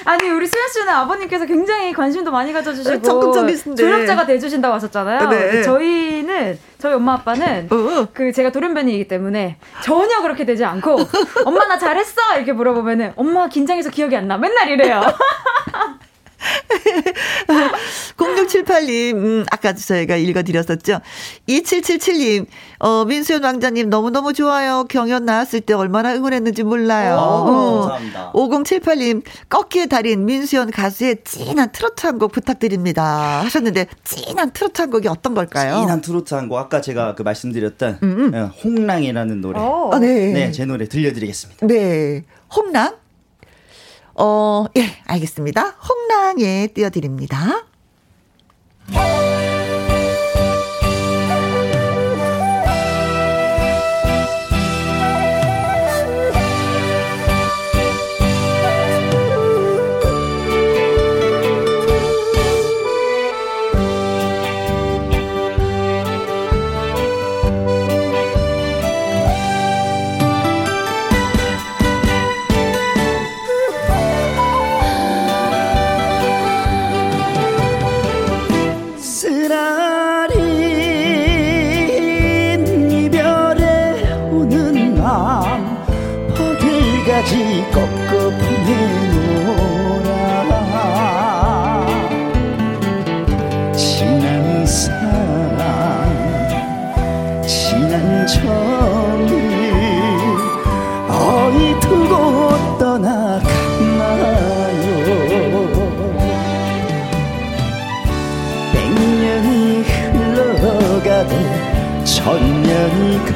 [0.04, 5.28] 아니 우리 수현 씨는 아버님께서 굉장히 관심도 많이 가져주시고 적극적이신데 조력자가 돼주신다고 하셨잖아요.
[5.28, 5.62] 네.
[5.62, 8.08] 저희는 저희 엄마 아빠는 어, 어.
[8.12, 10.96] 그 제가 돌연변이이기 때문에 전혀 그렇게 되지 않고
[11.44, 15.00] 엄마 나 잘했어 이렇게 물어보면은 엄마 긴장해서 기억이 안 나 맨날 이래요.
[18.16, 21.00] 0678님, 음, 아까 저희가 읽어드렸었죠.
[21.48, 22.46] 2777님,
[22.78, 24.84] 어, 민수연 왕자님 너무너무 좋아요.
[24.88, 27.14] 경연 나왔을 때 얼마나 응원했는지 몰라요.
[27.16, 27.80] 오, 어.
[27.80, 28.32] 감사합니다.
[28.34, 33.40] 5078님, 꺾기의 달인 민수연 가수의 찐한 트로트 한 곡 부탁드립니다.
[33.44, 35.80] 하셨는데, 찐한 트로트 한 곡이 어떤 걸까요?
[35.80, 38.34] 찐한 트로트 한 곡, 아까 제가 그 말씀드렸던 음, 음.
[38.34, 39.58] 어, 홍랑이라는 노래.
[39.58, 40.32] 아, 네.
[40.32, 41.66] 네, 제 노래 들려드리겠습니다.
[41.66, 42.24] 네.
[42.54, 42.96] 홍랑?
[44.14, 45.76] 어, 예, 알겠습니다.
[45.88, 47.64] 홍랑에 띄워드립니다.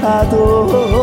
[0.05, 0.94] 천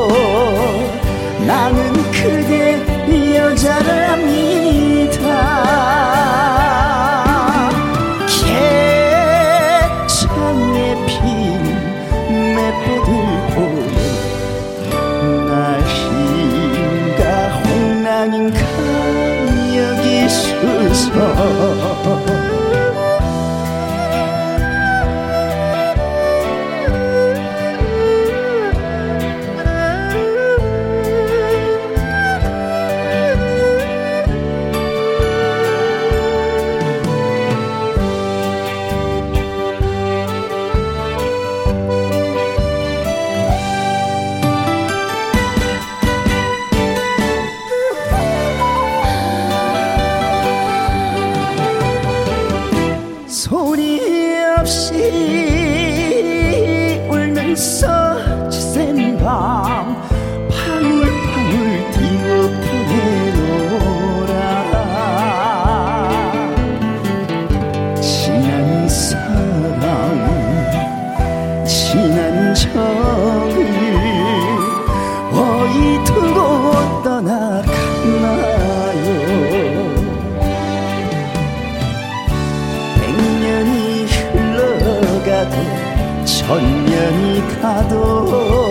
[87.61, 88.69] 가도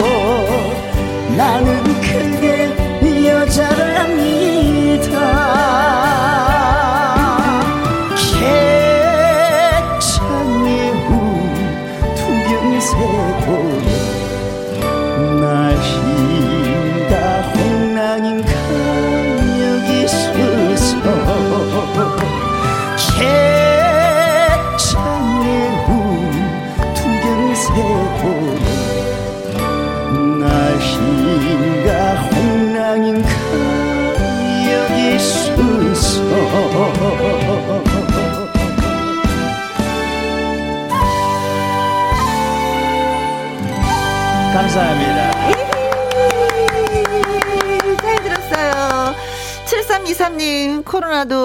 [1.37, 1.89] 나는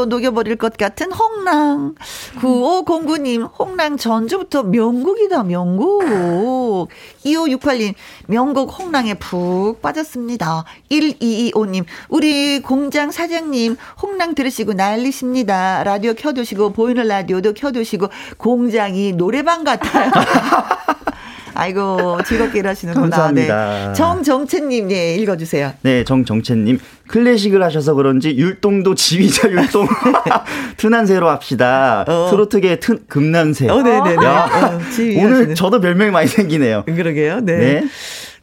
[0.06, 1.96] 녹여버릴 것 같은 홍랑.
[2.40, 6.90] 9509님, 홍랑 전주부터 명곡이다, 명곡.
[7.26, 7.94] 2568님,
[8.28, 10.66] 명곡 홍랑에 푹 빠졌습니다.
[10.92, 15.84] 1225님, 우리 공장 사장님, 홍랑 들으시고 난리십니다.
[15.84, 20.12] 라디오 켜두시고, 보이는 라디오도 켜두시고, 공장이 노래방 같아요.
[21.56, 23.08] 아이고 즐겁게 일하시는구나.
[23.10, 23.88] 감사합니다.
[23.88, 23.94] 네.
[23.94, 25.74] 정정채님 예 읽어주세요.
[25.82, 29.88] 네 정정채님 클래식을 하셔서 그런지 율동도 지휘자 율동
[30.78, 32.04] 트난새로 합시다.
[32.08, 32.28] 어.
[32.30, 33.70] 트로트계 트, 금난새.
[33.70, 34.26] 어, 네네네.
[34.26, 34.80] 야, 어,
[35.24, 36.84] 오늘 저도 별명이 많이 생기네요.
[36.86, 37.40] 그러게요.
[37.42, 37.58] 네.
[37.58, 37.84] 네.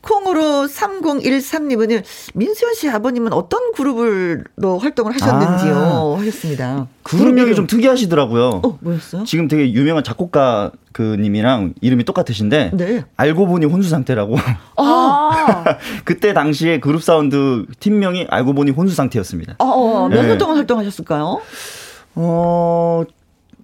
[0.03, 2.03] 콩으로 3013님은
[2.35, 6.89] 민수현 씨 아버님은 어떤 그룹으로 활동을 하셨는지요 아, 하셨습니다.
[7.05, 8.61] 그룹명이 좀 특이하시더라고요.
[8.65, 9.25] 어, 뭐였어요?
[9.25, 13.05] 지금 되게 유명한 작곡가 그 님이랑 이름이 똑같으신데 네.
[13.17, 14.37] 알고 보니 혼수 상태라고.
[14.77, 15.65] 아.
[16.05, 19.57] 그때 당시에 그룹 사운드 팀명이 알고 보니 혼수 상태였습니다.
[19.59, 20.39] 어, 어, 몇년 네.
[20.39, 21.41] 동안 활동하셨을까요?
[22.17, 23.05] 어,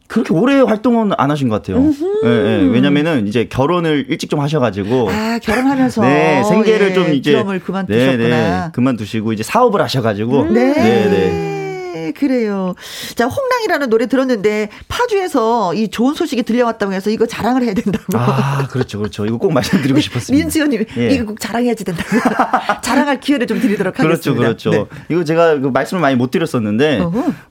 [0.08, 1.84] 그렇게 오래 활동은 안 하신 것 같아요.
[2.24, 2.66] 예, 예.
[2.66, 5.10] 왜냐면은 이제 결혼을 일찍 좀 하셔가지고.
[5.10, 6.02] 아, 결혼하면서.
[6.02, 7.32] 네, 생계를 예, 좀 이제.
[7.32, 8.16] 드럼을 그만두셨구나.
[8.16, 10.42] 네, 네, 그만두시고 이제 사업을 하셔가지고.
[10.42, 10.54] 음.
[10.54, 10.74] 네.
[10.74, 11.57] 네,
[11.98, 12.12] 네.
[12.12, 12.74] 그래요.
[13.14, 18.04] 자, 홍랑이라는 노래 들었는데 파주에서 이 좋은 소식이 들려왔다고 해서 이거 자랑을 해야 된다고.
[18.14, 19.26] 아, 그렇죠, 그렇죠.
[19.26, 20.44] 이거 꼭 말씀드리고 싶었습니다.
[20.44, 21.10] 민수연님, 예.
[21.10, 22.08] 이거 꼭 자랑해야지 된다고.
[22.82, 24.42] 자랑할 기회를 좀 드리도록 그렇죠, 하겠습니다.
[24.42, 24.88] 그렇죠, 그렇죠.
[24.90, 25.14] 네.
[25.14, 27.00] 이거 제가 그 말씀을 많이 못 드렸었는데,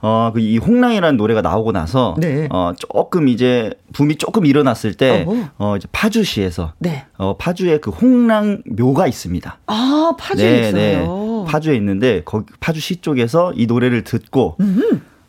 [0.01, 2.47] 어, 그이 홍랑이라는 노래가 나오고 나서, 네.
[2.51, 5.49] 어, 조금 이제 붐이 조금 일어났을 때, 어허.
[5.57, 7.05] 어, 이제 파주시에서, 네.
[7.17, 9.59] 어, 파주에 그 홍랑 묘가 있습니다.
[9.67, 11.36] 아, 파주에 네, 있어요.
[11.47, 11.51] 네.
[11.51, 14.57] 파주에 있는데, 거기 파주시 쪽에서 이 노래를 듣고,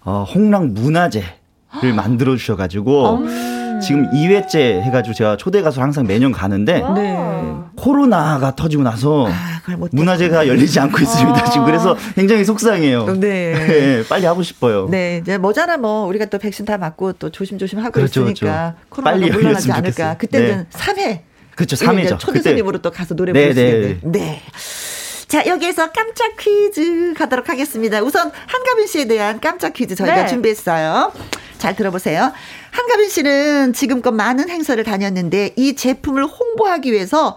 [0.04, 3.80] 어, 홍랑 문화제를 만들어 주셔 가지고 음.
[3.80, 7.16] 지금 2회째 해가지고 제가 초대 가수 항상 매년 가는데 네.
[7.76, 9.60] 코로나가 터지고 나서 아,
[9.92, 11.40] 문화제가 열리지 않고 있습니다.
[11.40, 11.50] 아.
[11.50, 13.06] 지금 그래서 굉장히 속상해요.
[13.20, 13.52] 네.
[13.54, 14.02] 네.
[14.08, 14.88] 빨리 하고 싶어요.
[14.90, 18.86] 네, 이제 뭐잖아 뭐 우리가 또 백신 다 맞고 또 조심조심 하고 그렇죠, 있으니까 그렇죠.
[18.88, 20.16] 코로나가 빨리 물러나지 않을까.
[20.16, 20.66] 그때는 네.
[20.70, 21.20] 3회.
[21.54, 22.18] 그렇죠, 3회죠.
[22.18, 24.00] 초대 손님으로 또 가서 노래 부르시겠네.
[24.04, 24.42] 네.
[25.28, 28.00] 자, 여기에서 깜짝 퀴즈 가도록 하겠습니다.
[28.02, 30.26] 우선 한가빈 씨에 대한 깜짝 퀴즈 저희가 네.
[30.26, 31.12] 준비했어요.
[31.58, 32.32] 잘 들어보세요.
[32.70, 37.36] 한가빈 씨는 지금껏 많은 행사를 다녔는데 이 제품을 홍보하기 위해서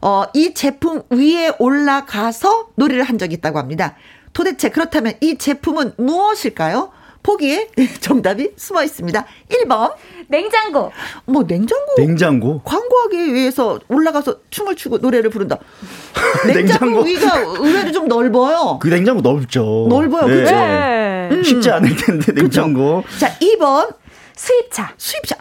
[0.00, 3.96] 어, 이 제품 위에 올라가서 노래를 한 적이 있다고 합니다.
[4.32, 6.90] 도대체 그렇다면 이 제품은 무엇일까요?
[7.26, 7.68] 보기에
[8.00, 9.26] 정답이 숨어 있습니다.
[9.50, 9.92] 1번.
[10.28, 10.92] 냉장고.
[11.24, 11.94] 뭐 냉장고?
[11.98, 12.62] 냉장고?
[12.62, 15.58] 광고하기 위해서 올라가서 춤을 추고 노래를 부른다.
[16.46, 18.78] 냉장고, 위가 의외로 좀 넓어요.
[18.80, 19.86] 그 냉장고 넓죠.
[19.88, 20.26] 넓어요.
[20.28, 20.34] 네.
[20.34, 20.54] 그렇죠?
[20.54, 21.28] 네.
[21.32, 21.42] 음.
[21.42, 23.02] 쉽지 않을 텐데 냉장고.
[23.02, 23.18] 그쵸?
[23.18, 23.92] 자, 2번.
[24.36, 24.92] 수입차.
[24.96, 25.36] 수입차.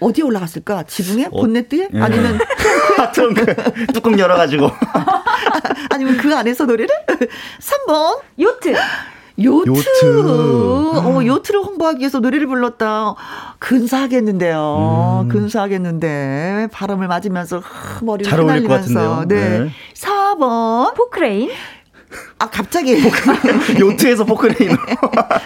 [0.00, 0.82] 어디에 올라갔을까?
[0.82, 1.26] 지붕에?
[1.30, 1.88] 어, 본네트에?
[1.94, 2.00] 예.
[2.00, 2.38] 아니면
[3.14, 3.46] 트렁크
[3.94, 4.68] 뚜껑 열어가지고
[5.90, 6.92] 아니면 그 안에서 노래를?
[7.60, 8.74] 3번 요트
[9.42, 9.68] 요트.
[9.68, 10.98] 요트.
[10.98, 13.14] 어, 요트를 홍보하기 위해서 노래를 불렀다.
[13.58, 15.22] 근사하겠는데요.
[15.24, 15.28] 음.
[15.28, 16.68] 근사하겠는데.
[16.72, 17.62] 바람을 맞으면서
[18.02, 19.24] 머리를 잘 휘날리면서.
[19.28, 19.58] 네.
[19.58, 19.70] 네.
[19.94, 20.94] 4번.
[20.94, 21.50] 포크레인.
[22.38, 23.02] 아, 갑자기.
[23.80, 24.76] 요트에서 포크레인.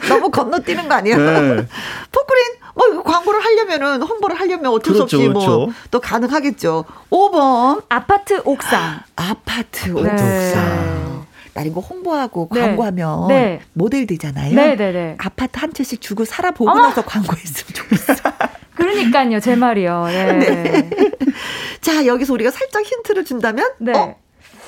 [0.08, 1.16] 너무 건너뛰는 거 아니에요?
[1.16, 1.66] 네.
[2.10, 5.58] 포크레인, 뭐, 광고를 하려면은, 홍보를 하려면 어쩔 그렇죠, 수 없이 뭐 그렇죠.
[5.58, 6.84] 뭐, 또 가능하겠죠.
[7.10, 7.82] 5번.
[7.88, 9.00] 아파트 옥상.
[9.14, 10.10] 아파트 네.
[10.10, 11.15] 옥상.
[11.56, 12.60] 나 이거 홍보하고 네.
[12.60, 13.60] 광고하면 네.
[13.72, 14.54] 모델 되잖아요.
[14.54, 15.14] 네, 네, 네.
[15.18, 16.82] 아파트 한 채씩 주고 살아보고 어머!
[16.82, 18.14] 나서 광고했으면 좋겠어.
[18.76, 20.04] 그러니까요, 제 말이요.
[20.06, 20.32] 네.
[20.34, 20.90] 네.
[21.80, 23.92] 자, 여기서 우리가 살짝 힌트를 준다면, 네.
[23.96, 24.16] 어,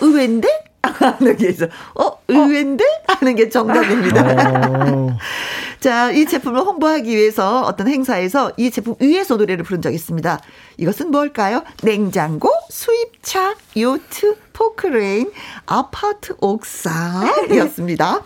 [0.01, 0.48] 의외인데?
[0.92, 1.66] 하는 게 있어.
[1.94, 2.85] 어, 의외인데?
[3.07, 4.22] 하는 게 정답입니다.
[4.22, 5.16] 어.
[5.81, 10.40] 자, 이 제품을 홍보하기 위해서 어떤 행사에서 이 제품 위에서 노래를 부른 적이 있습니다.
[10.77, 11.62] 이것은 뭘까요?
[11.83, 15.31] 냉장고, 수입차, 요트, 포크레인,
[15.66, 18.24] 아파트 옥상이었습니다.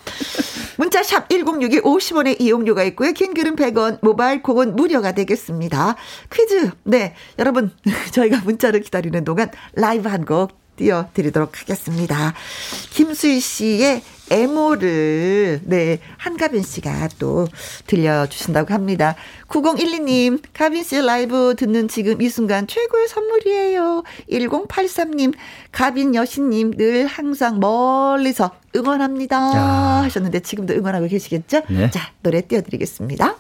[0.79, 3.13] 문자 샵 1061 50원의 이용료가 있고요.
[3.13, 5.97] 긴 글은 100원, 모바일 콩은 무료가 되겠습니다.
[6.33, 6.71] 퀴즈.
[6.85, 7.15] 네.
[7.39, 7.71] 여러분,
[8.13, 12.35] 저희가 문자를 기다리는 동안 라이브 한곡 띄워드리도록 하겠습니다.
[12.91, 17.47] 김수희 씨의 애모를, 네, 한가빈 씨가 또
[17.87, 19.15] 들려주신다고 합니다.
[19.49, 24.05] 9012님, 가빈 씨 라이브 듣는 지금 이 순간 최고의 선물이에요.
[24.31, 25.35] 1083님,
[25.71, 29.37] 가빈 여신님, 늘 항상 멀리서 응원합니다.
[29.37, 30.01] 야.
[30.05, 31.63] 하셨는데 지금도 응원하고 계시겠죠?
[31.69, 31.91] 네.
[31.91, 33.37] 자, 노래 띄워드리겠습니다.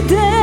[0.00, 0.39] 그대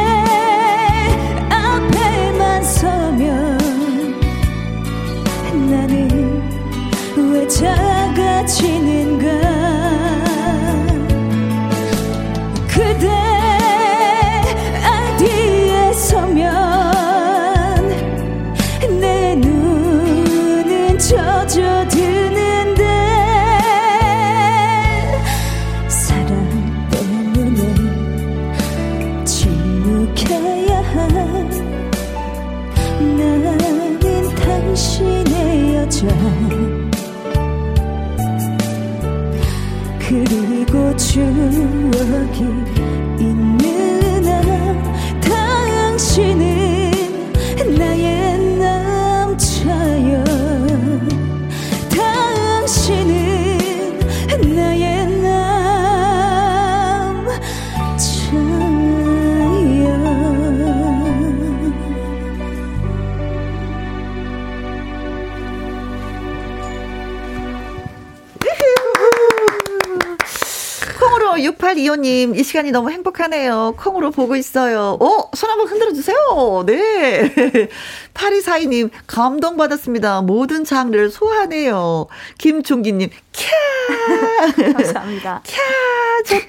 [71.98, 73.74] 이호님, 이 시간이 너무 행복하네요.
[73.78, 74.98] 콩으로 보고 있어요.
[75.00, 76.18] 어, 손 한번 흔들어 주세요.
[76.66, 77.34] 네.
[78.14, 80.22] 8242님, 감동받았습니다.
[80.22, 82.08] 모든 장르를 소화하네요.
[82.38, 84.74] 김종기님, 캬!
[84.74, 85.42] 감사합니다.
[86.24, 86.26] 캬!
[86.28, 86.46] 좋다.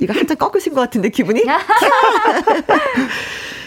[0.00, 1.42] 이거 한참 꺾으신 것 같은데, 기분이?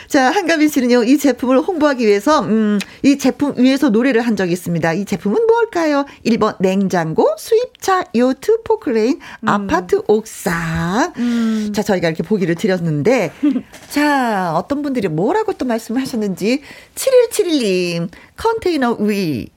[0.08, 4.94] 자, 한가빈 씨는요, 이 제품을 홍보하기 위해서, 음, 이 제품 위에서 노래를 한 적이 있습니다.
[4.94, 6.06] 이 제품은 뭘까요?
[6.26, 9.50] 1번 냉장고, 수입차, 요트, 포크레인, 음.
[9.50, 11.14] 아파트 옥상.
[11.18, 11.72] 음.
[11.74, 13.32] 자, 저희가 이렇게 보기를 드렸는데,
[13.90, 16.62] 자, 어떤 분들이 뭐라고 또 말씀을 하셨는지,
[16.96, 19.50] 7171님, 컨테이너 위.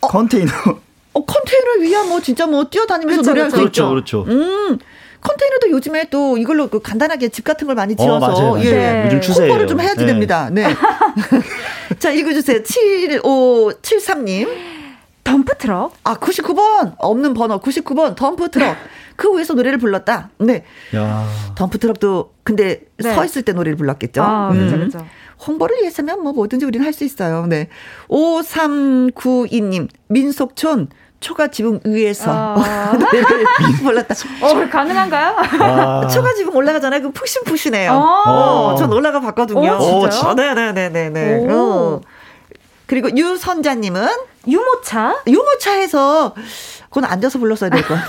[0.00, 0.52] 어, 컨테이너.
[1.12, 3.62] 어, 컨테이너 위야 뭐 진짜 뭐 뛰어다니면서 그렇죠, 노래할 그렇죠.
[3.62, 3.90] 수 있죠.
[3.90, 4.70] 그렇죠, 그렇죠.
[4.72, 4.78] 음.
[5.20, 8.64] 컨테이너도 요즘에 또 이걸로 그 간단하게 집 같은 걸 많이 지어서 어, 맞아요, 맞아요.
[8.64, 8.70] 예.
[8.72, 9.02] 네.
[9.06, 9.50] 요즘 추세예요.
[9.52, 10.06] 홍보를 좀 해야지 네.
[10.06, 10.48] 됩니다.
[10.50, 10.64] 네.
[11.98, 12.62] 자, 읽어 주세요.
[12.62, 14.48] 7573 님.
[15.24, 15.92] 덤프 트럭?
[16.04, 16.94] 아, 99번.
[16.98, 18.76] 없는 번호 99번 덤프 트럭.
[19.16, 20.30] 그 위에서 노래를 불렀다.
[20.38, 20.64] 네.
[20.96, 21.26] 야.
[21.54, 23.14] 덤프 트럭도 근데 네.
[23.14, 24.22] 서 있을 때 노래를 불렀겠죠.
[24.22, 25.06] 아, 그렇죠, 그렇죠.
[25.46, 27.46] 홍보를 위해서면 뭐 뭐든지 우리는 할 수 있어요.
[27.46, 27.68] 네.
[28.08, 29.88] 5392님.
[30.08, 30.88] 민속촌
[31.20, 32.92] 초가 지붕 위에서 아.
[33.82, 34.14] 몰랐다.
[34.40, 35.36] 어, 가능한가요?
[35.60, 36.08] 아.
[36.08, 37.02] 초가 지붕 올라가잖아요.
[37.02, 37.92] 그 푹신푹신해요.
[37.92, 39.78] 어, 전 올라가 봤거든요.
[39.78, 40.34] 오, 진짜요?
[40.34, 41.46] 네네네네네.
[41.52, 42.00] 어.
[42.86, 44.08] 그리고 유선자님은
[44.48, 45.22] 유모차?
[45.26, 46.34] 유모차에서
[46.88, 48.02] 그건 앉아서 불렀어야 될 거야.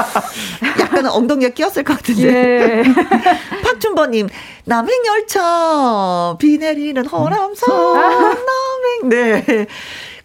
[0.80, 2.22] 약간은 엉덩이가 끼었을 것 같은데.
[2.22, 2.82] 예.
[3.62, 4.28] 박준버님,
[4.64, 9.66] 남행열차, 비 내리는 호남선, 남행, 네.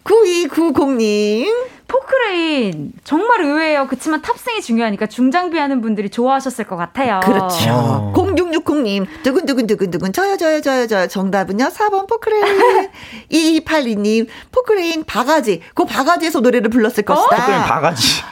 [0.04, 1.52] 9290님.
[1.92, 3.86] 포크레인 정말 의외예요.
[3.86, 7.20] 그렇지만 탑승이 중요하니까 중장비 하는 분들이 좋아하셨을 것 같아요.
[7.22, 7.70] 그렇죠.
[7.70, 8.12] 어.
[8.16, 12.88] 0660님 두근두근두근두근 저요 저요 저요 저요 정답은요 4번 포크레인
[13.30, 17.36] 2282님 포크레인 바가지 그 바가지에서 노래를 불렀을 것이다.
[17.36, 17.38] 어?
[17.38, 18.22] 포크레인 바가지.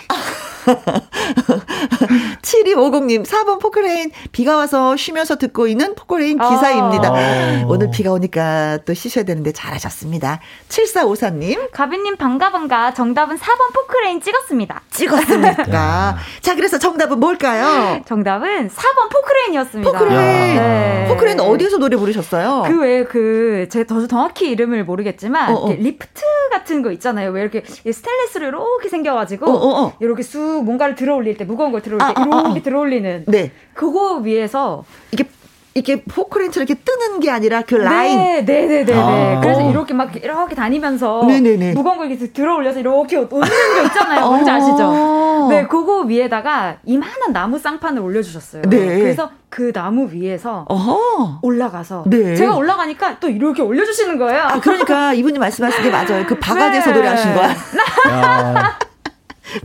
[2.42, 7.08] 7250님, 4번 포크레인, 비가 와서 쉬면서 듣고 있는 포크레인 기사입니다.
[7.14, 7.64] 아.
[7.66, 10.40] 오늘 비가 오니까 또 쉬셔야 되는데 잘하셨습니다.
[10.68, 11.70] 7454님.
[11.72, 12.92] 가빈님 반가 반가.
[12.94, 14.82] 정답은 4번 포크레인 찍었습니다.
[14.90, 16.16] 찍었습니까?
[16.40, 18.00] 자, 그래서 정답은 뭘까요?
[18.06, 19.90] 정답은 4번 포크레인이었습니다.
[19.92, 20.56] 포크레인.
[20.56, 21.06] 네.
[21.08, 22.64] 포크레인 어디에서 노래 부르셨어요?
[22.66, 25.72] 그 외에 그, 제가 정확히 이름을 모르겠지만, 어, 어.
[25.72, 27.30] 리프트 같은 거 있잖아요.
[27.30, 29.92] 왜 이렇게 스테인리스로 이렇게 생겨가지고, 어, 어, 어.
[30.00, 32.42] 이렇게 쑥 뭔가를 들어 올릴 때, 무거운 걸 들어 올릴 때, 아, 아, 아.
[32.46, 33.24] 이렇게 들어 올리는.
[33.26, 33.52] 네.
[33.74, 35.24] 그거 위에서, 이게
[35.72, 38.18] 이렇게 포크레인처럼 이렇게 뜨는 게 아니라 그 라인.
[38.18, 38.92] 네, 네, 네, 네.
[38.92, 39.40] 아.
[39.40, 41.74] 그래서 이렇게 막 이렇게 다니면서 네네네.
[41.74, 44.26] 무거운 걸 이렇게 들어 올려서 이렇게 오는 거 있잖아요.
[44.26, 45.46] 뭔지 아시죠?
[45.48, 48.62] 네, 그거 위에다가 이만한 나무 쌍판을 올려주셨어요.
[48.62, 48.98] 네.
[48.98, 51.38] 그래서 그 나무 위에서 어허.
[51.42, 52.34] 올라가서 네.
[52.34, 54.42] 제가 올라가니까 또 이렇게 올려주시는 거예요.
[54.42, 56.26] 아, 그러니까 이분이 말씀하신 게 맞아요.
[56.26, 56.96] 그 바가지에서 네.
[56.96, 57.56] 노래하신 거야.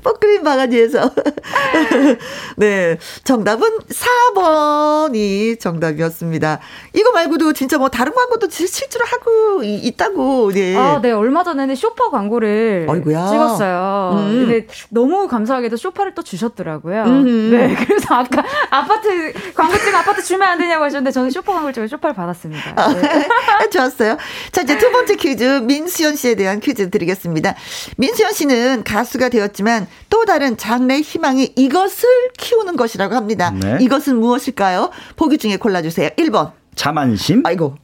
[0.04, 1.12] 뻐크림 바가지에서.
[2.58, 2.98] 네.
[3.24, 6.60] 정답은 4번이 정답이었습니다.
[6.93, 10.52] 이거 말고도 진짜 뭐 다른 광고도 실제로 하고 있다고.
[10.54, 10.75] 네.
[10.75, 11.12] 아, 네.
[11.12, 13.27] 얼마 전에는 쇼파 광고를 어이구야.
[13.27, 14.12] 찍었어요.
[14.17, 14.46] 음.
[14.48, 17.04] 근데 너무 감사하게도 쇼파를 또 주셨더라고요.
[17.04, 17.52] 음.
[17.52, 17.75] 네.
[17.86, 22.15] 그래서 아까 아파트 광고 찍은 아파트 주면 안 되냐고 하셨는데 저는 쇼파 광고를 찍어 쇼파를
[22.15, 22.73] 받았습니다.
[22.75, 23.27] 아, 네.
[23.71, 24.17] 좋았어요.
[24.52, 27.56] 자, 이제 두 번째 퀴즈 민수연 씨에 대한 퀴즈 드리겠습니다.
[27.98, 32.08] 민수연 씨는 가수가 되었지만 있지만 또 다른 장래 희망이 이것을
[32.38, 33.52] 키우는 것이라고 합니다.
[33.52, 33.78] 네.
[33.82, 34.92] 이것은 무엇일까요?
[35.17, 36.10] 보기 중에 골라주세요.
[36.12, 36.52] 1번.
[36.76, 37.44] 자만심?
[37.46, 37.76] 아이고.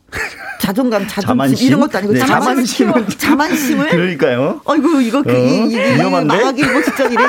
[0.59, 1.67] 자존감, 자존심 자만심?
[1.67, 4.61] 이런 것도 아니고 네, 자만심을 자만심을 그러니까요.
[4.65, 7.23] 아이고 이거 그 어, 이, 이, 위험한데 망하기 직전이래.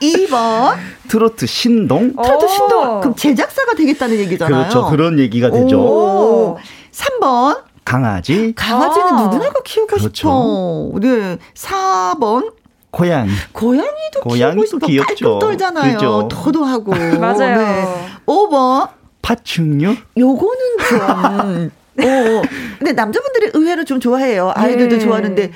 [0.00, 0.76] 2번
[1.08, 2.14] 트로트 신동.
[2.16, 3.00] 트로트 신동.
[3.00, 4.68] 그럼 제작사가 되겠다는 얘기잖아요.
[4.70, 4.86] 그렇죠.
[4.90, 5.78] 그런 얘기가 되죠.
[5.78, 6.58] 오.
[6.90, 8.54] 3번 강아지.
[8.56, 9.22] 강아지는 아.
[9.24, 10.10] 누구나가 키우고 그렇죠.
[10.14, 11.00] 싶어.
[11.00, 11.38] 네.
[11.54, 12.52] 4번
[12.94, 13.30] 고양이.
[13.52, 14.86] 고양이도 고양이 키우고 싶어.
[15.04, 15.94] 깔끔 떨잖아요.
[15.94, 16.28] 그죠?
[16.30, 16.92] 토도하고.
[17.18, 17.56] 맞아요.
[17.56, 17.84] 네.
[18.26, 18.88] 5번.
[19.20, 19.96] 파충류?
[20.16, 21.70] 요거는 좀.
[21.96, 22.42] 어,
[22.78, 24.52] 근데 남자분들이 의외로 좀 좋아해요.
[24.54, 25.02] 아이들도 네.
[25.02, 25.52] 좋아하는데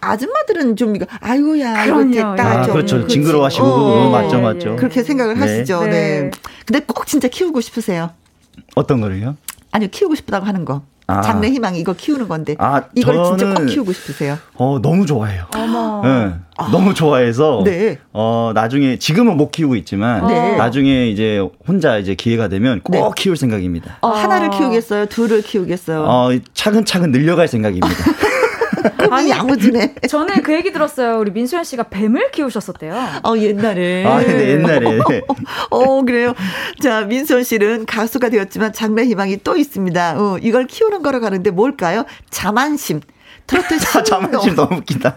[0.00, 5.34] 아줌마들은 좀 이거 아유야 이거 됐다 아, 좀 그렇죠 징그러워하시고 어, 맞죠 맞죠 그렇게 생각을
[5.34, 5.40] 네.
[5.40, 5.90] 하시죠 네.
[5.90, 6.30] 네.
[6.66, 8.10] 근데 꼭 진짜 키우고 싶으세요
[8.74, 9.36] 어떤 거를요?
[9.70, 10.91] 아니요 키우고 싶다고 하는 거 아.
[11.06, 14.38] 장래 희망 이거 키우는 건데 아, 이걸 저는, 진짜 꼭 키우고 싶으세요?
[14.54, 15.44] 어 너무 좋아해요.
[15.54, 16.00] 어머.
[16.04, 16.70] 네, 아.
[16.70, 17.98] 너무 좋아해서 네.
[18.12, 20.56] 어 나중에 지금은 못 키우고 있지만 네.
[20.56, 23.02] 나중에 이제 혼자 이제 기회가 되면 꼭 네.
[23.16, 23.98] 키울 생각입니다.
[24.00, 25.06] 어, 하나를 키우겠어요?
[25.06, 26.04] 둘을 키우겠어요?
[26.04, 27.88] 어 차근차근 늘려갈 생각입니다.
[29.10, 29.94] 아니 야무지네.
[30.08, 31.18] 저는 그 얘기 들었어요.
[31.18, 32.94] 우리 민수현 씨가 뱀을 키우셨었대요.
[33.24, 34.04] 어 옛날에.
[34.06, 34.98] 아 근데 옛날에.
[35.70, 36.34] 어 그래요.
[36.80, 40.20] 자 민수현 씨는 가수가 되었지만 장래 희망이 또 있습니다.
[40.20, 42.04] 어, 이걸 키우는 거로 가는데 뭘까요?
[42.30, 43.00] 자만심.
[43.46, 45.16] 트로트 자만심 너무 웃기다.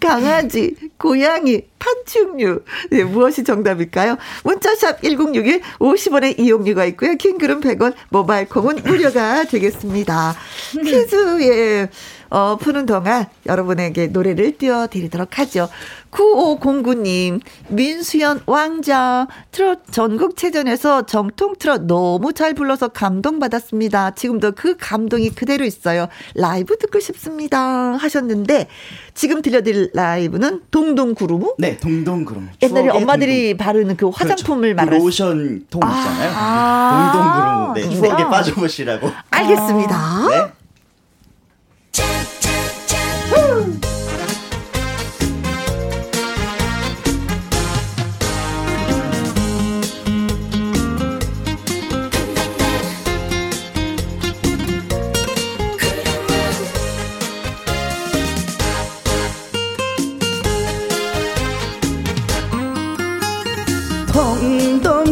[0.00, 2.62] 강아지, 고양이, 파충류.
[2.90, 4.16] 네, 무엇이 정답일까요?
[4.44, 7.16] 문자샵 1061 50원의 이용료가 있고요.
[7.16, 10.34] 킹글은 100원, 모바일 콩은 무료가 되겠습니다.
[10.72, 11.88] 퀴즈에
[12.30, 15.68] 어, 푸는 동안 여러분에게 노래를 띄워드리도록 하죠.
[16.10, 24.12] 9509님, 민수연 왕자, 트롯 전국체전에서 정통 트롯 너무 잘 불러서 감동받았습니다.
[24.12, 26.08] 지금도 그 감동이 그대로 있어요.
[26.34, 27.58] 라이브 듣고 싶습니다.
[27.96, 28.68] 하셨는데,
[29.14, 31.56] 지금 들려드릴 라이브는 동동구루무?
[31.58, 32.46] 네, 동동구루무.
[32.62, 33.66] 옛날에 엄마들이 동동.
[33.66, 34.90] 바르는 그 화장품을 그렇죠.
[34.90, 36.32] 그 로션 통 있잖아요.
[36.34, 37.74] 아~ 동동구루무.
[37.74, 38.30] 네, 추억에 네.
[38.30, 39.10] 빠져보시라고.
[39.30, 40.28] 알겠습니다.
[40.28, 40.57] 네.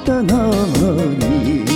[0.09, 1.67] 떠넘니.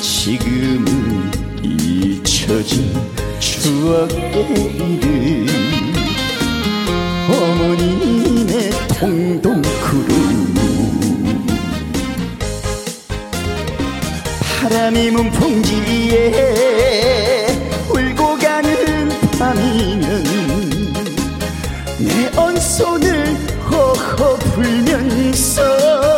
[0.00, 1.30] 지금은
[1.62, 2.92] 잊혀진
[3.38, 4.44] 추억의
[4.74, 5.46] 이름
[7.30, 11.36] 어머님의 통동 구름.
[14.60, 16.26] 바람이 문풍지에
[17.88, 19.08] 울고 가는
[19.38, 20.24] 밤이면
[22.00, 23.15] 내 언손을
[23.96, 26.15] 허허 불면서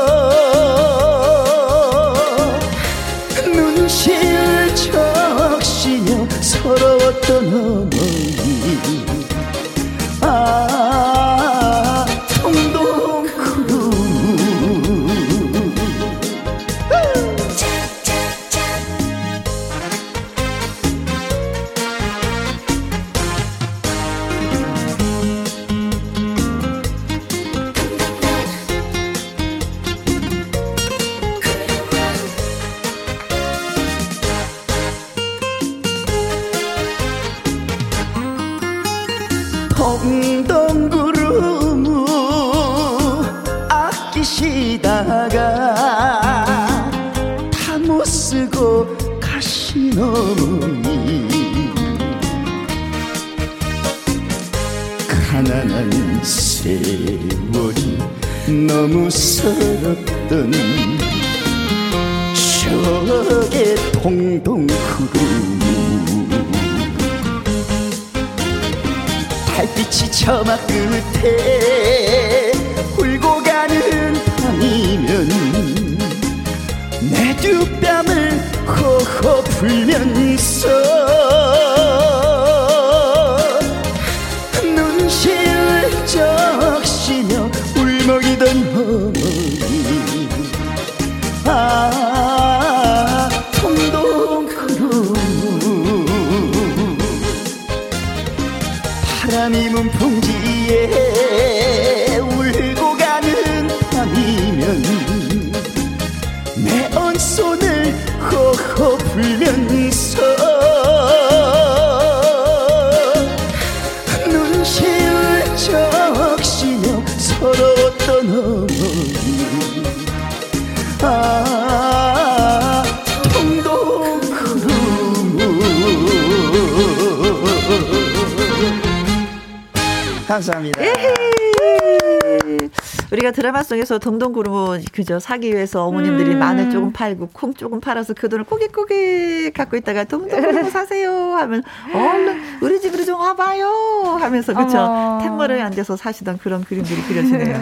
[133.99, 136.39] 속에서 동동구르모 그죠 사기 위해서 어머님들이 음.
[136.39, 142.41] 마늘 조금 팔고 콩 조금 팔아서 그 돈을 꼬깃꼬깃 갖고 있다가 동동구르모 사세요 하면 얼른
[142.63, 147.61] 우리 집으로 좀 와봐요 하면서 그죠 템머리에 앉아서 사시던 그런 그림들이 그려지네요.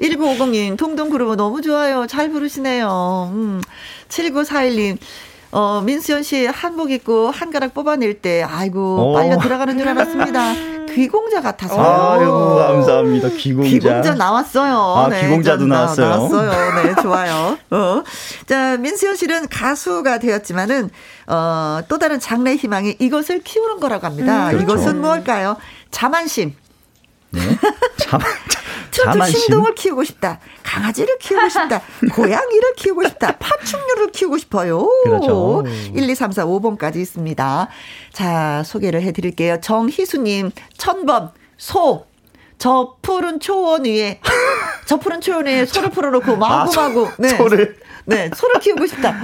[0.00, 2.06] 1950님 동동구르모 너무 좋아요.
[2.06, 3.30] 잘 부르시네요.
[3.32, 3.62] 음.
[4.08, 4.98] 7941님
[5.52, 9.10] 어, 민수연 씨 한복 입고 한가락 뽑아낼 때, 아이고, 오.
[9.10, 9.12] 어.
[9.12, 10.54] 빨려 들어가는 줄 알았습니다.
[10.94, 11.74] 귀공자 같아서.
[11.80, 13.28] 아유, 감사합니다.
[13.30, 13.70] 귀공자.
[13.70, 14.76] 귀공자 나왔어요.
[14.76, 16.08] 아, 네, 귀공자도 나왔어요.
[16.08, 16.82] 나왔어요.
[16.82, 17.58] 네, 좋아요.
[17.70, 18.02] 어.
[18.46, 20.90] 자, 민수연 씨는 가수가 되었지만은,
[21.26, 24.46] 어, 또 다른 장래 희망이 이것을 키우는 거라고 합니다.
[24.50, 24.64] 음, 그렇죠.
[24.64, 25.56] 이것은 뭘까요?
[25.90, 26.54] 자만심.
[27.30, 27.40] 네.
[27.98, 28.26] 자만,
[29.10, 30.40] 트로트 신동을 키우고 싶다.
[30.62, 31.82] 강아지를 키우고 싶다.
[32.12, 33.36] 고양이를 키우고 싶다.
[33.38, 34.88] 파충류를 키우고 싶어요.
[35.04, 35.64] 그렇죠.
[35.94, 37.68] 1, 2, 3, 4, 5번까지 있습니다.
[38.12, 39.60] 자, 소개를 해드릴게요.
[39.60, 42.06] 정희수님, 천번, 소.
[42.58, 44.20] 저 푸른 초원 위에,
[44.86, 47.08] 저 푸른 초원 위에 소를 풀어놓고 마구마구.
[47.08, 47.28] 아, 네.
[47.30, 47.76] 소를.
[48.04, 49.20] 네, 소를 키우고 싶다.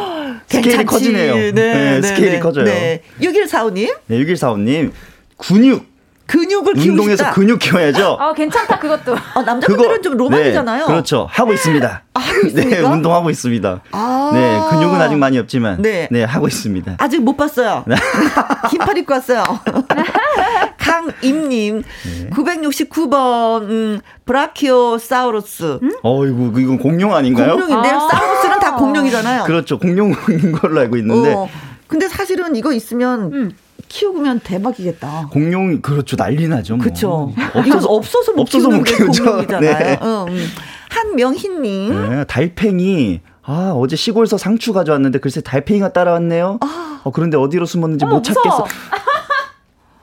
[0.46, 1.34] 스케일이 커지네요.
[1.34, 2.64] 네, 네, 네 스케일이 네, 커져요.
[2.64, 3.02] 네.
[3.20, 3.96] 6145님.
[4.06, 4.92] 네, 6145님.
[5.38, 5.91] 근육.
[6.26, 7.32] 근육을 키우고 운동해서 싶다.
[7.32, 8.16] 근육 키워야죠.
[8.18, 9.16] 아 괜찮다 그것도.
[9.34, 10.86] 아, 남자분들은 좀 로망이잖아요.
[10.86, 11.26] 네, 그렇죠.
[11.30, 12.02] 하고 있습니다.
[12.14, 12.76] 아, 하고 있습니까?
[12.76, 13.80] 네, 운동하고 있습니다.
[13.92, 16.96] 아~ 네, 근육은 아직 많이 없지만 네, 네 하고 있습니다.
[16.98, 17.84] 아직 못 봤어요.
[18.70, 19.42] 긴팔 입고 왔어요.
[20.78, 22.30] 강임님, 네.
[22.30, 25.78] 969번 음, 브라키오사우루스.
[25.82, 25.92] 음?
[26.02, 27.56] 어이구, 이건 공룡 아닌가요?
[27.56, 27.94] 공룡인데요.
[27.94, 29.44] 아~ 사우루스는 다 공룡이잖아요.
[29.44, 29.78] 그렇죠.
[29.78, 31.34] 공룡인 걸로 알고 있는데.
[31.34, 31.48] 어,
[31.86, 33.56] 근데 사실은 이거 있으면 음.
[33.96, 35.28] 키우면 대박이겠다.
[35.30, 36.76] 공룡 그렇죠 난리 나죠.
[36.76, 36.82] 뭐.
[36.82, 37.32] 그렇죠.
[37.54, 39.22] 없어서 없어서 못 없어서 못 키우죠.
[39.24, 39.78] 공룡이잖아요.
[39.78, 39.98] 네.
[40.02, 40.46] 음.
[40.88, 42.10] 한명희님.
[42.10, 43.20] 네, 달팽이.
[43.44, 46.58] 아 어제 시골에서 상추 가져왔는데 글쎄 달팽이가 따라왔네요.
[46.62, 47.00] 아.
[47.04, 48.66] 어, 그런데 어디로 숨었는지 어못 찾겠어.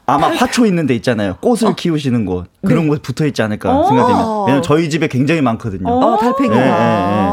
[0.05, 1.37] 아마 화초 있는 데 있잖아요.
[1.41, 1.75] 꽃을 어.
[1.75, 2.45] 키우시는 곳.
[2.65, 2.89] 그런 네.
[2.89, 3.87] 곳 붙어 있지 않을까 어.
[3.87, 4.41] 생각되면.
[4.45, 5.87] 왜냐면 저희 집에 굉장히 많거든요.
[5.89, 6.55] 어, 달팽이가.
[6.55, 7.29] 네, 네, 네.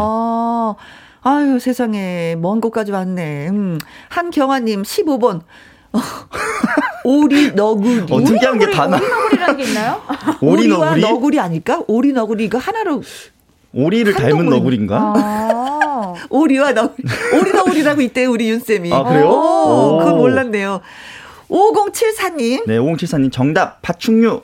[1.23, 2.37] 아유, 세상에.
[2.39, 3.49] 먼 곳까지 왔네.
[3.49, 3.79] 음.
[4.11, 5.41] 한경아님, 15번.
[7.05, 8.07] 오리 너구리.
[8.11, 8.97] 어, 특이한 게 다 나.
[8.97, 10.03] 오리 너구리라는 게 있나요?
[10.43, 11.01] 오리 너구리?
[11.01, 11.81] 너구리 아닐까?
[11.87, 13.03] 오리 너구리 이거 하나로
[13.73, 15.13] 오리를 닮은 너구리인가?
[15.17, 17.05] 아~ 오리와 너구리.
[17.41, 18.93] 오리 너구리라고 있대 우리 윤 쌤이.
[18.93, 19.29] 아 그래요?
[19.29, 20.81] 오, 그건 몰랐네요.
[21.49, 22.65] 5074님.
[22.67, 24.41] 네, 5074님 정답 파충류.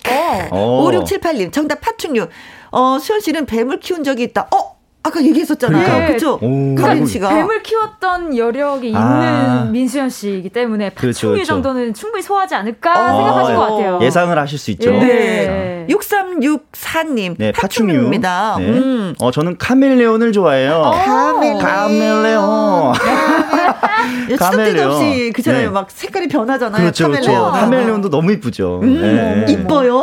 [0.50, 0.90] 어.
[0.90, 2.28] 5678님 정답 파충류.
[2.70, 4.48] 어, 수현 씨는 뱀을 키운 적이 있다.
[4.54, 5.84] 어, 아까 얘기했었잖아요.
[5.84, 6.06] 그러니까.
[6.06, 6.38] 그렇죠.
[6.80, 9.64] 가린 씨가 뱀을 키웠던 여력이 있는 아.
[9.70, 11.44] 민수연 씨이기 때문에 파충류 그렇죠, 그렇죠.
[11.44, 13.12] 정도는 충분히 소화하지 않을까 아.
[13.16, 13.98] 생각하실 것 같아요.
[14.00, 14.92] 예상을 하실 수 있죠.
[14.92, 15.00] 네.
[15.00, 15.86] 네.
[15.90, 18.56] 6364님 네, 파충류입니다.
[18.58, 18.64] 네.
[18.64, 19.14] 음.
[19.18, 20.74] 어 저는 카멜레온을 좋아해요.
[20.76, 20.90] 어.
[20.92, 21.58] 카멜레온.
[21.58, 22.92] 카멜레온.
[24.38, 24.90] 카멜레온.
[24.92, 25.62] 없이 그잖아요.
[25.64, 25.68] 네.
[25.68, 26.80] 막 색깔이 변하잖아요.
[26.80, 27.24] 그렇죠, 카멜레온.
[27.26, 27.50] 그렇죠.
[27.50, 28.80] 카멜레온도 너무 이쁘죠.
[28.84, 29.00] 음,
[29.46, 29.52] 네.
[29.52, 29.96] 이뻐요.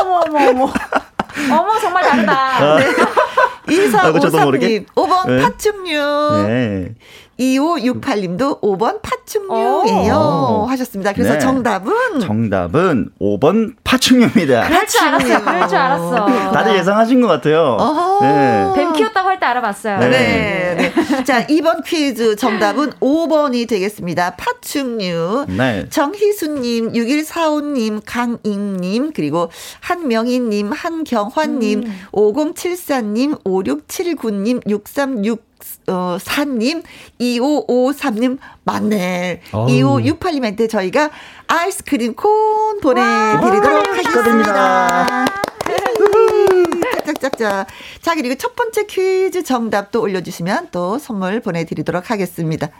[0.00, 0.72] 어머 어머 어머.
[1.52, 2.32] 어머 정말 다르다.
[2.34, 2.76] 아.
[2.78, 2.86] 네.
[3.66, 5.42] 2453님 5번 네.
[5.42, 6.42] 파충류.
[6.46, 6.94] 네.
[7.38, 10.14] 2568님도 5번 파충류예요.
[10.62, 10.66] 오.
[10.66, 11.12] 하셨습니다.
[11.12, 11.38] 그래서 네.
[11.38, 14.66] 정답은 정답은 5번 파충류입니다.
[14.68, 15.44] 그럴 줄 알았어.
[15.44, 16.26] 그럴 줄 알았어.
[16.52, 17.76] 다들 예상하신 것 같아요.
[18.22, 18.66] 네.
[18.74, 19.98] 뱀 키웠다고 할 때 알아봤어요.
[19.98, 20.08] 네.
[20.08, 20.92] 네.
[20.94, 21.24] 네.
[21.24, 24.34] 자, 이번 퀴즈 정답은 5번이 되겠습니다.
[24.36, 25.44] 파충류.
[25.48, 25.86] 네.
[25.90, 32.00] 정희수님, 6145님, 강잉님, 그리고 한명희님, 한경환님, 음.
[32.12, 35.44] 5074님, 5679님, 636
[35.88, 36.82] 어, 4님,
[37.20, 39.42] 2553님, 맞네.
[39.52, 39.66] 어우.
[39.66, 41.10] 2568님한테 저희가
[41.46, 45.26] 아이스크림 콘 보내드리도록 하겠습니다.
[47.06, 47.66] 짝짝짝짝.
[48.02, 52.70] 자, 그리고 첫 번째 퀴즈 정답도 올려주시면 또 선물 보내드리도록 하겠습니다.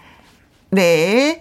[0.70, 1.40] 네.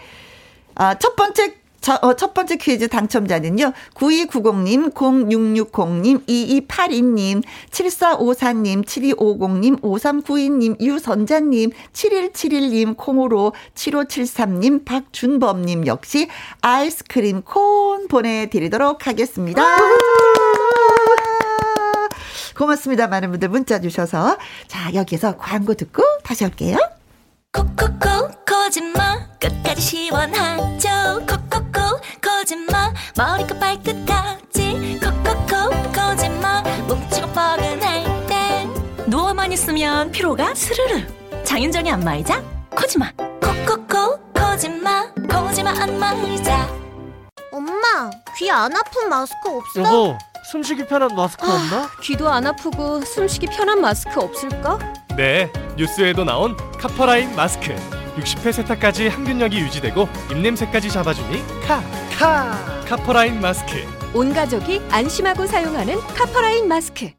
[0.76, 1.56] 아, 첫 번째
[1.86, 3.72] 저, 어, 첫 번째 퀴즈 당첨자는요.
[3.94, 16.28] 9290님, 0660님, 2282님, 7454님, 7250님, 5392님, 유선자님, 7171님, 콩으로 7573님, 박준범님 역시
[16.62, 19.64] 아이스크림 콘 보내드리도록 하겠습니다.
[22.58, 23.06] 고맙습니다.
[23.06, 24.40] 많은 분들 문자 주셔서.
[24.66, 26.80] 자, 여기서 광고 듣고 다시 올게요.
[27.52, 31.45] 콕콕콕 거짓말 끝까지 시원하죠 콕콕콕
[32.46, 32.94] 거짓말.
[33.18, 35.00] 머리끝 발끝까지.
[35.02, 36.62] 콕콕콕 거짓말.
[36.86, 38.70] 뭉치고 뻐근할 땐
[39.08, 41.02] 누워만 있으면 피로가 스르르.
[41.44, 42.44] 장윤정의 안마의자.
[42.70, 43.12] 코지마.
[43.42, 45.12] 콕콕콕 거짓말.
[45.28, 46.70] 코지마 안마의자.
[47.52, 49.82] 엄마 귀 안 아픈 마스크 없어?
[49.82, 50.18] 여보
[50.52, 51.78] 숨쉬기 편한 마스크 없나?
[51.78, 54.78] 아, 귀도 안 아프고 숨쉬기 편한 마스크 없을까?
[55.18, 57.74] 네, 뉴스에도 나온 카퍼라인 마스크.
[58.18, 61.82] 60회 세탁까지 항균력이 유지되고 입냄새까지 잡아주니 카!
[62.18, 62.84] 카!
[62.86, 63.84] 카퍼라인 마스크.
[64.14, 67.12] 온 가족이 안심하고 사용하는 카퍼라인 마스크.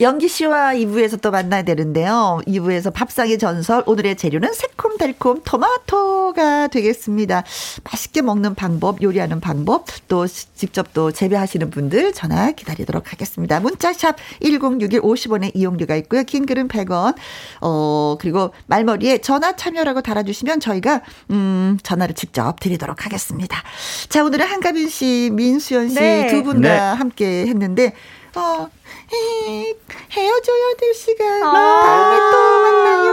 [0.00, 2.40] 영기 씨와 2부에서 또 만나야 되는데요.
[2.46, 7.42] 2부에서 밥상의 전설 오늘의 재료는 새콤달콤 토마토가 되겠습니다.
[7.82, 13.58] 맛있게 먹는 방법, 요리하는 방법, 또 직접 또 재배하시는 분들 전화 기다리도록 하겠습니다.
[13.58, 16.22] 문자샵 1061 50원의 이용료가 있고요.
[16.22, 17.16] 긴 글은 100원.
[17.60, 23.60] 어, 그리고 말머리에 전화 참여라고 달아 주시면 저희가 음, 전화를 직접 드리도록 하겠습니다.
[24.08, 26.42] 자, 오늘은 한가빈 씨, 민수연 씨두 네.
[26.44, 26.78] 분다 네.
[26.78, 27.94] 함께 했는데
[28.36, 28.68] 어,
[30.10, 31.42] 헤어져야 될 시간.
[31.42, 31.52] 아~
[31.82, 33.08] 다음에 또 만나요.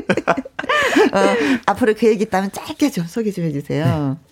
[1.12, 1.36] 어,
[1.66, 3.84] 앞으로 그 얘기 있다면 짧게 좀 소개 좀 해주세요.
[3.84, 4.30] 네.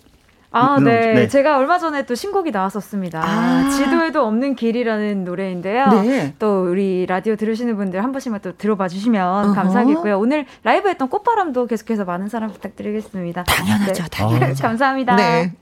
[0.51, 1.13] 아, 네.
[1.13, 1.27] 네.
[1.27, 3.21] 제가 얼마 전에 또 신곡이 나왔었습니다.
[3.23, 3.69] 아.
[3.69, 6.01] 지도에도 없는 길이라는 노래인데요.
[6.01, 6.33] 네.
[6.39, 9.53] 또 우리 라디오 들으시는 분들 한 번씩만 또 들어봐 주시면.
[9.53, 10.17] 감사하겠고요.
[10.17, 13.43] 오늘 라이브 했던 꽃바람도 계속해서 많은 사랑 부탁드리겠습니다.
[13.43, 14.09] 당연하죠, 네.
[14.09, 14.63] 당연하죠.
[14.63, 15.15] 감사합니다.
[15.15, 15.53] 네.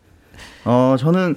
[0.66, 1.36] 어, 저는,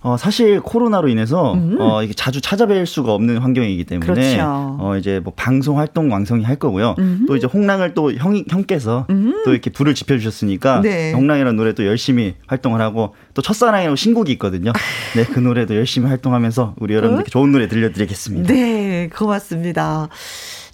[0.00, 1.76] 어, 사실 코로나로 인해서, 음.
[1.80, 4.76] 어, 이게 자주 찾아뵐 수가 없는 환경이기 때문에, 그렇죠.
[4.80, 6.94] 어, 이제 뭐 방송 활동 왕성히 할 거고요.
[6.98, 7.24] 음.
[7.26, 9.42] 또 이제 홍랑을 또 형, 형께서 음.
[9.44, 11.12] 또 이렇게 불을 지펴주셨으니까, 네.
[11.12, 14.72] 홍랑이라는 노래 도 열심히 활동을 하고, 또 첫사랑이라고 신곡이 있거든요.
[15.14, 17.30] 네, 그 노래도 열심히 활동하면서 우리 여러분들께 어?
[17.30, 18.52] 좋은 노래 들려드리겠습니다.
[18.52, 20.08] 네, 고맙습니다.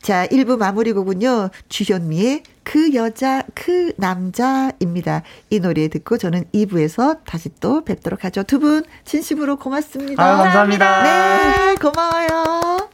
[0.02, 1.50] 자, 1부 마무리 곡은요.
[1.68, 5.22] 주현미의 그 여자, 그 남자입니다.
[5.50, 8.42] 이 노래 듣고 저는 2부에서 다시 또 뵙도록 하죠.
[8.44, 10.22] 두 분 진심으로 고맙습니다.
[10.22, 11.02] 아, 감사합니다.
[11.02, 12.88] 네, 고마워요.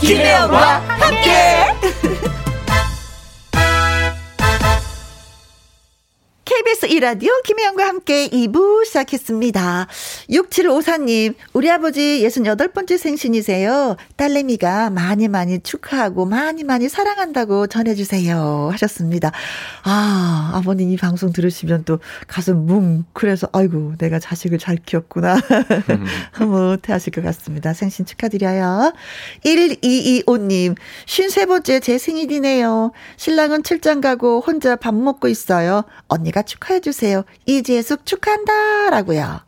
[0.00, 1.01] 김혜영과
[6.62, 9.88] KBS 이라디오 김혜영과 함께 2부 시작했습니다.
[10.30, 13.96] 6754님, 우리 아버지 68번째 생신이세요.
[14.16, 18.68] 딸내미가 많이 많이 축하하고 많이 많이 사랑한다고 전해주세요.
[18.72, 19.32] 하셨습니다.
[19.82, 21.98] 아, 아버님 이 방송 들으시면 또
[22.28, 25.34] 가슴 뭉클해서, 아이고, 내가 자식을 잘 키웠구나.
[26.32, 27.72] 흐뭇해 하실 것 같습니다.
[27.72, 28.92] 생신 축하드려요.
[29.44, 32.92] 1225님, 53번째 제 생일이네요.
[33.16, 35.82] 신랑은 출장 가고 혼자 밥 먹고 있어요.
[36.06, 37.24] 언니가 축하해주세요.
[37.46, 38.90] 이재숙 축하한다.
[38.90, 39.40] 라고요.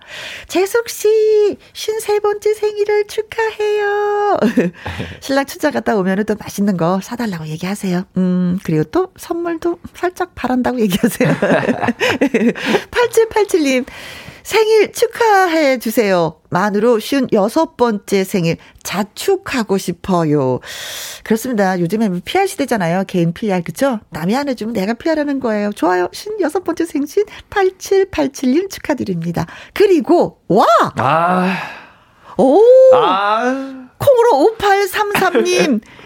[0.49, 4.39] 재숙씨, 53번째 생일을 축하해요.
[5.21, 8.05] 신랑 출장 갔다 오면은 또 맛있는 거 사달라고 얘기하세요.
[8.17, 11.29] 음, 그리고 또 선물도 살짝 바란다고 얘기하세요.
[12.91, 13.85] 8787님,
[14.45, 16.39] 생일 축하해 주세요.
[16.51, 20.61] 만으로 쉬운 여섯 번째 생일 자축하고 싶어요.
[21.25, 21.81] 그렇습니다.
[21.81, 23.05] 요즘에 뭐 PR 시대잖아요.
[23.09, 24.01] 개인 PR, 그쵸?
[24.11, 25.73] 남이 안 해주면 내가 PR하는 거예요.
[25.73, 26.09] 좋아요.
[26.13, 29.47] 쉰 여섯 번째 생신 8787님 축하드립니다.
[29.73, 30.67] 그리고, 와!
[30.99, 31.57] 아.
[32.37, 32.61] 오!
[32.95, 33.89] 아.
[33.97, 35.81] 콩으로 5833님.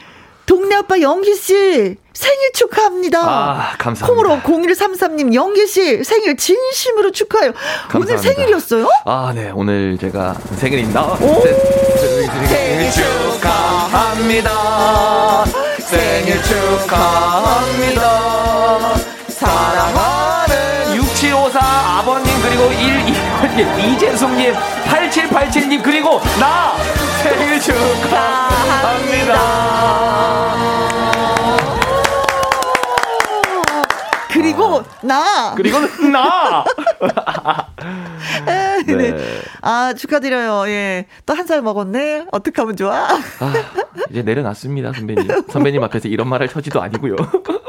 [0.48, 3.20] 동네 아빠 영기 씨 생일 축하합니다.
[3.20, 4.06] 아, 감사합니다.
[4.06, 7.52] 콩으로 0133님 영기 씨 생일 진심으로 축하해요.
[7.90, 8.14] 감사합니다.
[8.14, 8.88] 오늘 생일이었어요?
[9.04, 9.50] 아, 네.
[9.54, 11.02] 오늘 제가 생일입니다.
[11.04, 11.42] 오!
[12.48, 14.50] 생일 축하합니다.
[15.80, 18.00] 생일 축하합니다.
[19.28, 23.06] 사랑하는 6754 아버님 그리고 1
[23.78, 26.72] 이재숙님 8787님 그리고 나
[27.22, 29.38] 생일 축하합니다.
[34.30, 35.78] 그리고 나 그리고
[36.12, 36.64] 나
[38.46, 38.82] 네.
[38.86, 39.16] 네.
[39.62, 40.68] 아 축하드려요.
[40.68, 41.06] 예.
[41.26, 42.26] 또 한 살 먹었네.
[42.30, 42.94] 어떻게 하면 좋아?
[42.94, 43.18] 아,
[44.10, 45.28] 이제 내려놨습니다, 선배님.
[45.50, 47.16] 선배님 앞에서 이런 말할 처지도 아니고요.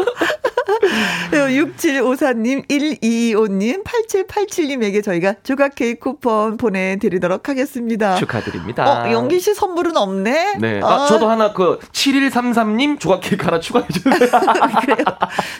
[1.32, 8.16] 6754님, 1225님, 8787님에게 저희가 조각 케이크 쿠폰 보내드리도록 하겠습니다.
[8.16, 9.04] 축하드립니다.
[9.04, 10.56] 어, 영기 씨 선물은 없네?
[10.60, 10.80] 네.
[10.84, 14.14] 아, 아 저도 하나 그 7133님 조각 케이크 하나 추가해주세요.
[14.82, 15.06] 그래요.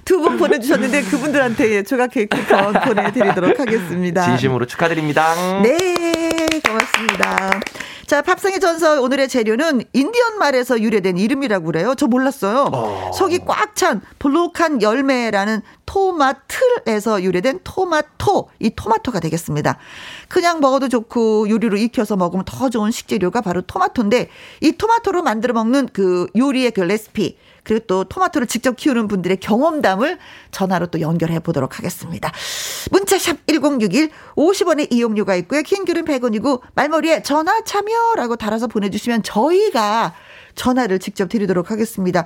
[0.06, 4.26] 두 분 보내주셨는데 그분들한테 조각 케이크 쿠폰 보내드리도록 하겠습니다.
[4.26, 5.34] 진심으로 축하드립니다.
[5.62, 5.78] 네.
[6.66, 7.60] 고맙습니다.
[8.10, 11.94] 자, 팝상의 전설 오늘의 재료는 인디언 말에서 유래된 이름이라고 그래요.
[11.96, 12.72] 저 몰랐어요.
[12.74, 13.12] 어.
[13.14, 18.50] 속이 꽉 찬 볼록한 열매라는 토마틀에서 유래된 토마토.
[18.60, 19.78] 이 토마토가 되겠습니다.
[20.28, 24.30] 그냥 먹어도 좋고 요리로 익혀서 먹으면 더 좋은 식재료가 바로 토마토인데
[24.62, 27.38] 이 토마토로 만들어 먹는 그 요리의 그 레시피
[27.70, 30.18] 그리고 또 토마토를 직접 키우는 분들의 경험담을
[30.50, 32.32] 전화로 또 연결해 보도록 하겠습니다.
[32.90, 35.62] 문자샵 1061 50원의 이용료가 있고요.
[35.62, 40.16] 킹귤은 100원이고 말머리에 전화 참여라고 달아서 보내주시면 저희가
[40.56, 42.26] 전화를 직접 드리도록 하겠습니다.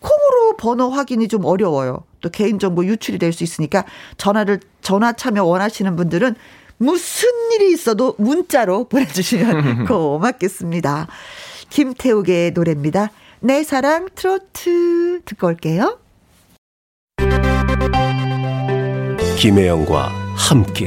[0.00, 2.04] 콩으로 번호 확인이 좀 어려워요.
[2.20, 3.84] 또 개인정보 유출이 될 수 있으니까
[4.16, 6.34] 전화를 전화 참여 원하시는 분들은
[6.78, 11.06] 무슨 일이 있어도 문자로 보내주시면 고맙겠습니다.
[11.68, 13.10] 김태욱의 노래입니다.
[13.40, 15.98] 내 사랑 트로트 듣고 올게요.
[19.38, 20.86] 김혜영과 함께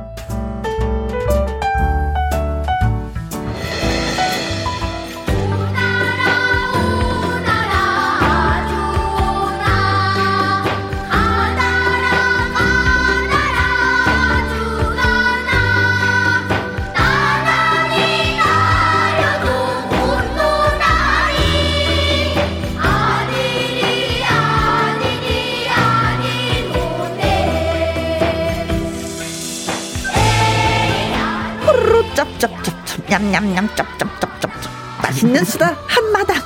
[33.11, 34.71] 냠냠냠 쩝쩝쩝쩝
[35.03, 36.37] 맛있는 수다 한마당.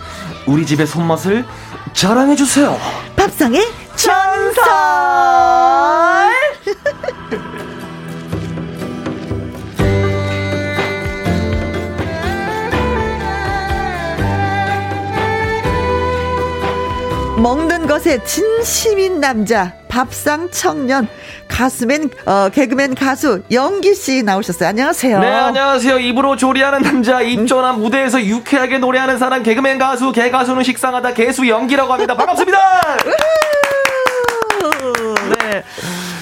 [0.47, 1.45] 우리 집의 손맛을
[1.93, 2.76] 자랑해 주세요.
[3.16, 3.63] 밥상의
[3.95, 4.63] 전설
[17.46, 21.08] 먹는 것에 진심인 남자 밥상 청년
[21.48, 24.70] 가수맨 어, 개그맨 가수 영기 씨 나오셨어요.
[24.70, 25.20] 안녕하세요.
[25.20, 26.00] 네, 안녕하세요.
[26.00, 31.93] 입으로 조리하는 남자, 입조한 무대에서 유쾌하게 노래하는 사람 개그맨 가수, 개 가수는 식상하다 개수 연기라고
[31.93, 32.18] 합니다.
[32.18, 32.58] 반갑습니다.
[35.39, 35.64] 네.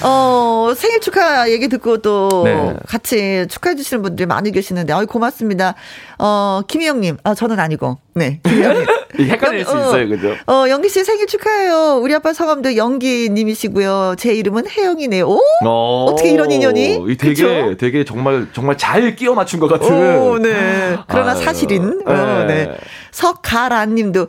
[0.02, 2.74] 어, 생일 축하 얘기 듣고 또 네.
[2.86, 5.74] 같이 축하해 주시는 분들이 많이 계시는데, 아 고맙습니다.
[6.18, 8.40] 어, 김희영님, 아, 저는 아니고, 네.
[8.44, 8.84] 김희영님.
[9.18, 10.34] 헷갈릴 수 어, 있어요, 그죠?
[10.46, 12.00] 어, 영기 씨 생일 축하해요.
[12.02, 14.14] 우리 아빠 성함도 영기님이시고요.
[14.18, 15.26] 제 이름은 혜영이네요.
[15.26, 15.40] 오?
[15.64, 17.16] 어, 어떻게 이런 인연이?
[17.16, 17.76] 되게, 그쵸?
[17.76, 19.86] 되게 정말, 정말 잘 끼워 맞춘 것 같은.
[19.92, 20.96] 오, 네.
[21.08, 21.98] 그러나 아유, 사실인.
[22.06, 22.12] 네.
[22.12, 22.76] 어, 네.
[23.14, 24.26] 석가란 님도,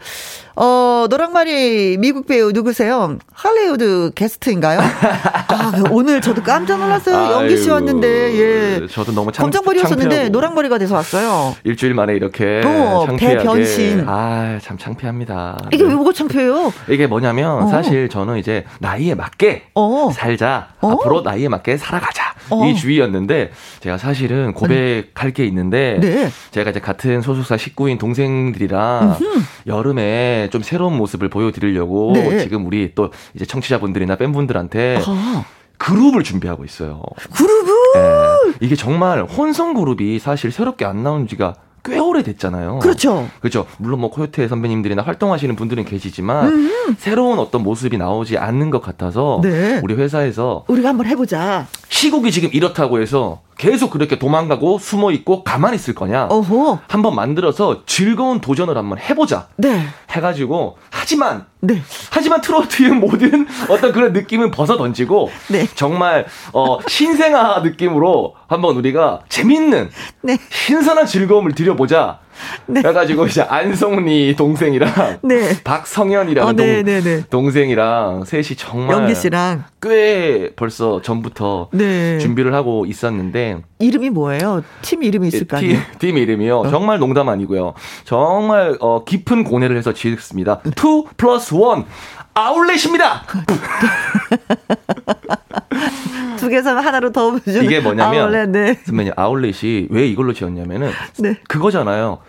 [0.58, 3.18] 어, 노랑말이 미국 배우 누구세요?
[3.34, 4.80] 할리우드 게스트인가요?
[4.80, 7.34] 아, 오늘 저도 깜짝 놀랐어요.
[7.34, 8.88] 영기 씨 왔는데, 예.
[8.88, 11.56] 저도 너무 참, 검정머리였었는데 노랑머리가 돼서 왔어요.
[11.64, 12.62] 일주일 만에 이렇게.
[12.64, 14.06] 어, 대변신.
[14.08, 15.70] 아, 참 창피합니다.
[15.74, 16.72] 이게 왜 뭐가 창피해요?
[16.88, 17.68] 이게 뭐냐면, 어.
[17.68, 20.12] 사실 저는 이제 나이에 맞게 어.
[20.14, 20.68] 살자.
[20.80, 20.92] 어.
[20.92, 22.36] 앞으로 나이에 맞게 살아가자.
[22.52, 22.66] 어.
[22.66, 26.30] 이 주의였는데, 제가 사실은 고백할 게 있는데, 네.
[26.52, 29.42] 제가 이제 같은 소속사 식구인 동생들이랑 음흠.
[29.68, 32.40] 여름에 좀 새로운 모습을 보여드리려고 네.
[32.40, 35.46] 지금 우리 또 이제 청취자분들이나 팬분들한테 아.
[35.78, 37.02] 그룹을 준비하고 있어요.
[37.34, 37.74] 그룹을?
[37.96, 38.54] 네.
[38.62, 41.56] 이게 정말 혼성 그룹이 사실 새롭게 안 나온 지가
[41.86, 42.80] 꽤 오래됐잖아요.
[42.80, 43.30] 그렇죠.
[43.40, 43.68] 그렇죠.
[43.78, 46.96] 물론 뭐 코요태 선배님들이나 활동하시는 분들은 계시지만 음.
[46.98, 49.80] 새로운 어떤 모습이 나오지 않는 것 같아서 네.
[49.84, 51.68] 우리 회사에서 우리가 한번 해보자.
[51.90, 56.26] 시국이 지금 이렇다고 해서 계속 그렇게 도망가고 숨어 있고 가만히 있을 거냐?
[56.26, 56.80] 어허.
[56.88, 59.48] 한번 만들어서 즐거운 도전을 한번 해보자.
[59.56, 59.86] 네.
[60.12, 61.82] 해가지고 하지만 네.
[62.12, 65.68] 하지만 트로트의 모든 어떤 그런 느낌은 벗어 던지고 네.
[65.76, 69.90] 정말 어 신생아 느낌으로 한번 우리가 재밌는
[70.22, 70.38] 네.
[70.50, 72.20] 신선한 즐거움을 드려보자.
[72.68, 72.82] 네.
[72.82, 75.62] 그래가지고 이제 안성리 동생이랑 네.
[75.64, 77.24] 박성현이랑 어, 동, 네, 네, 네.
[77.30, 82.18] 동생이랑 셋이 정말 연기 씨랑 꽤 벌써 전부터 네.
[82.20, 84.64] 준비를 하고 있었는데 이름이 뭐예요?
[84.82, 85.80] 팀 이름이 있을 거 아니에요?
[86.00, 86.60] 팀, 팀 이름이요.
[86.60, 86.70] 어.
[86.70, 87.74] 정말 농담 아니고요.
[88.04, 90.62] 정말 어, 깊은 고뇌를 해서 지었습니다.
[90.66, 90.72] 2
[91.18, 91.62] 플러스 1
[92.34, 93.24] 아울렛입니다.
[96.56, 98.80] 두 개서 하나로 더 이게 뭐냐면 아울렛, 네.
[98.86, 100.90] 선배님 아울렛이 왜 이걸로 지었냐면은
[101.20, 101.36] 네.
[101.50, 102.20] 그거잖아요.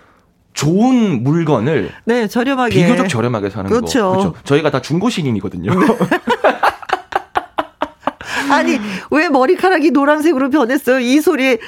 [0.52, 4.02] 좋은 물건을 네 저렴하게 비교적 저렴하게 사는 그렇죠.
[4.02, 4.10] 거.
[4.10, 4.34] 그렇죠.
[4.42, 5.72] 저희가 다 중고 신인이거든요.
[5.72, 5.86] 네.
[8.50, 10.98] 아니 왜 머리카락이 노란색으로 변했어요?
[10.98, 11.58] 이 소리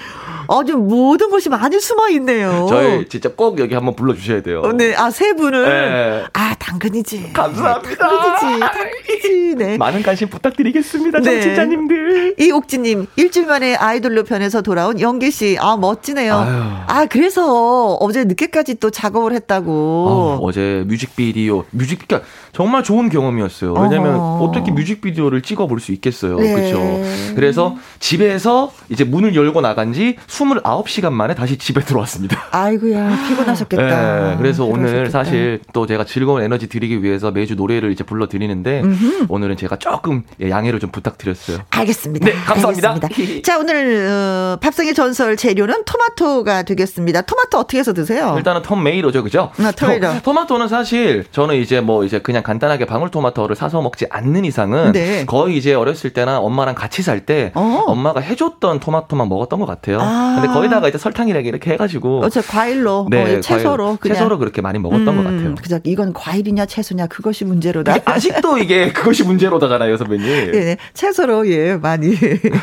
[0.48, 2.66] 아주 모든 것이 많이 숨어 있네요.
[2.68, 4.62] 저희 진짜 꼭 여기 한번 불러주셔야 돼요.
[4.64, 6.24] 어, 네, 아 세 분을 네.
[6.32, 7.32] 아 당근이지.
[7.32, 8.08] 감사합니다.
[8.08, 9.54] 당근이지, 당근이지.
[9.56, 9.76] 네.
[9.78, 11.40] 많은 관심 부탁드리겠습니다, 네.
[11.42, 12.36] 정치자님들.
[12.38, 16.34] 이옥지님 일주일 만에 아이돌로 변해서 돌아온 영계 씨, 아 멋지네요.
[16.34, 16.62] 아유.
[16.86, 20.38] 아 그래서 어제 늦게까지 또 작업을 했다고.
[20.42, 23.72] 어, 제 뮤직비디오, 뮤직 그러니까 정말 좋은 경험이었어요.
[23.74, 26.54] 왜냐면 어 어떻게 뮤직비디오를 찍어볼 수 있겠어요, 네.
[26.54, 27.02] 그렇죠?
[27.34, 32.44] 그래서 집에서 이제 문을 열고 나간 지 29시간 만에 다시 집에 들어왔습니다.
[32.50, 34.28] 아이고야, 피곤하셨겠다.
[34.30, 34.64] 네, 그래서.
[34.64, 39.26] 오늘 사실 또 제가 즐거운 에너지 드리기 위해서 매주 노래를 이제 불러드리는데 음흠.
[39.28, 41.58] 오늘은 제가 조금 예, 양해를 좀 부탁드렸어요.
[41.70, 42.26] 알겠습니다.
[42.26, 42.98] 네, 감사합니다.
[43.02, 43.42] 알겠습니다.
[43.46, 47.22] 자, 오늘 어, 밥상의 전설 재료는 토마토가 되겠습니다.
[47.22, 48.34] 토마토 어떻게 해서 드세요?
[48.36, 49.50] 일단은 톰메이로죠, 그죠?
[49.58, 50.22] 아, 토마토.
[50.22, 55.24] 토마토는 사실 저는 이제 뭐 이제 그냥 간단하게 방울토마토를 사서 먹지 않는 이상은 네.
[55.26, 57.84] 거의 이제 어렸을 때나 엄마랑 같이 살때 어.
[57.86, 59.98] 엄마가 해줬던 토마토만 먹었던 것 같아요.
[60.00, 60.27] 아.
[60.36, 62.24] 근데 거기다가 이제 설탕이랑 이렇게 해가지고.
[62.24, 63.08] 어차 과일로.
[63.10, 63.98] 네, 어, 채소로.
[64.00, 65.54] 과일, 채소로 그렇게 많이 먹었던 음, 것 같아요.
[65.56, 65.78] 그죠.
[65.84, 67.96] 이건 과일이냐 채소냐 그것이 문제로다.
[68.04, 70.28] 아직도 이게 그것이 문제로다잖아요, 선배님.
[70.28, 72.14] 예, 네, 채소로 예 많이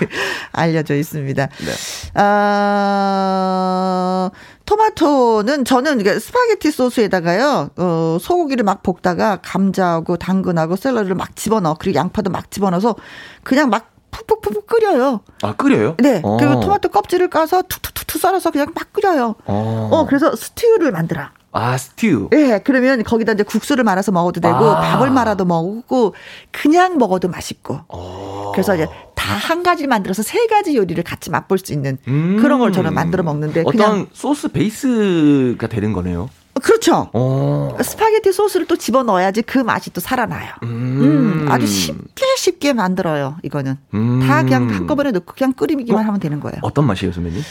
[0.51, 1.47] 알려져 있습니다.
[1.47, 1.71] 네.
[2.15, 4.31] 아.
[4.65, 11.75] 토마토는 저는 스파게티 소스에다가요, 어, 소고기를 막 볶다가 감자하고 당근하고 샐러리를 막 집어넣어.
[11.79, 12.95] 그리고 양파도 막 집어넣어서
[13.43, 13.91] 그냥 막
[14.27, 15.21] 푹푹푹 끓여요.
[15.41, 15.95] 아, 끓여요?
[15.99, 16.21] 네.
[16.23, 16.37] 어.
[16.37, 19.35] 그리고 토마토 껍질을 까서 툭툭툭툭 썰어서 그냥 막 끓여요.
[19.45, 21.23] 어, 어 그래서 스튜를 만들어.
[21.51, 22.27] 아, 스튜.
[22.33, 24.81] 예, 네, 그러면 거기다 이제 국수를 말아서 먹어도 되고, 아.
[24.81, 26.13] 밥을 말아도 먹고,
[26.51, 27.79] 그냥 먹어도 맛있고.
[27.87, 28.51] 어.
[28.53, 32.37] 그래서 이제 다 한 가지 만들어서 세 가지 요리를 같이 맛볼 수 있는 음.
[32.41, 33.63] 그런 걸 저는 만들어 먹는데.
[33.65, 36.29] 어떤 소스 베이스가 되는 거네요.
[36.61, 37.09] 그렇죠.
[37.13, 37.75] 오.
[37.77, 37.77] 어.
[37.83, 40.53] 스파게티 소스를 또 집어 넣어야지 그 맛이 또 살아나요.
[40.63, 41.43] 음.
[41.45, 41.51] 음.
[41.51, 43.37] 아주 쉽게 쉽게 만들어요.
[43.43, 44.25] 이거는 음.
[44.25, 46.07] 다 그냥 한꺼번에 넣고 그냥 끓이기만 어?
[46.07, 46.57] 하면 되는 거예요.
[46.61, 47.41] 어떤 맛이에요, 선배님?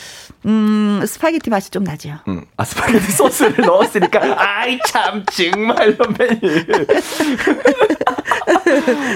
[0.46, 2.18] 음, 스파게티 맛이 좀 나죠.
[2.28, 2.44] 음.
[2.56, 6.40] 아 스파게티 소스를 넣었으니까 아이 참 정말 선배님.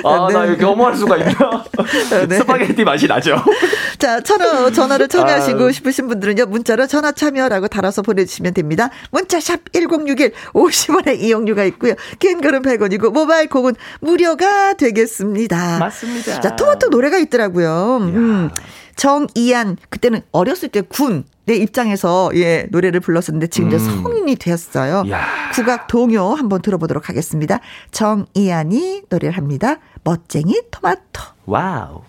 [0.05, 0.35] 아, 네.
[0.35, 1.65] 나 이렇게 우매할 수가 있나?
[2.29, 2.37] 네.
[2.39, 3.37] 스파게티 맛이 나죠.
[3.99, 5.73] 자, 전화, 전화를 참여하시고 아.
[5.73, 8.91] 싶으신 분들은요, 문자로 전화 참여라고 달아서 보내주시면 됩니다.
[9.11, 11.95] 문자샵 1061 50원의 이용료가 있고요.
[12.19, 15.79] 긴 글은 100원이고 모바일 콩은 무료가 되겠습니다.
[15.79, 16.41] 맞습니다.
[16.41, 17.99] 자, 토마토 노래가 있더라고요.
[18.01, 18.51] 음.
[18.99, 24.03] 정이안 그때는 어렸을 때 군 내 입장에서 예 노래를 불렀었는데 지금 이제 음.
[24.03, 25.05] 성인이 되었어요.
[25.11, 25.25] 야.
[25.55, 27.61] 국악 동요 한번 들어보도록 하겠습니다.
[27.91, 29.77] 정이안이 노래를 합니다.
[30.05, 31.23] 멋쟁이 토마토.
[31.47, 32.03] 와우.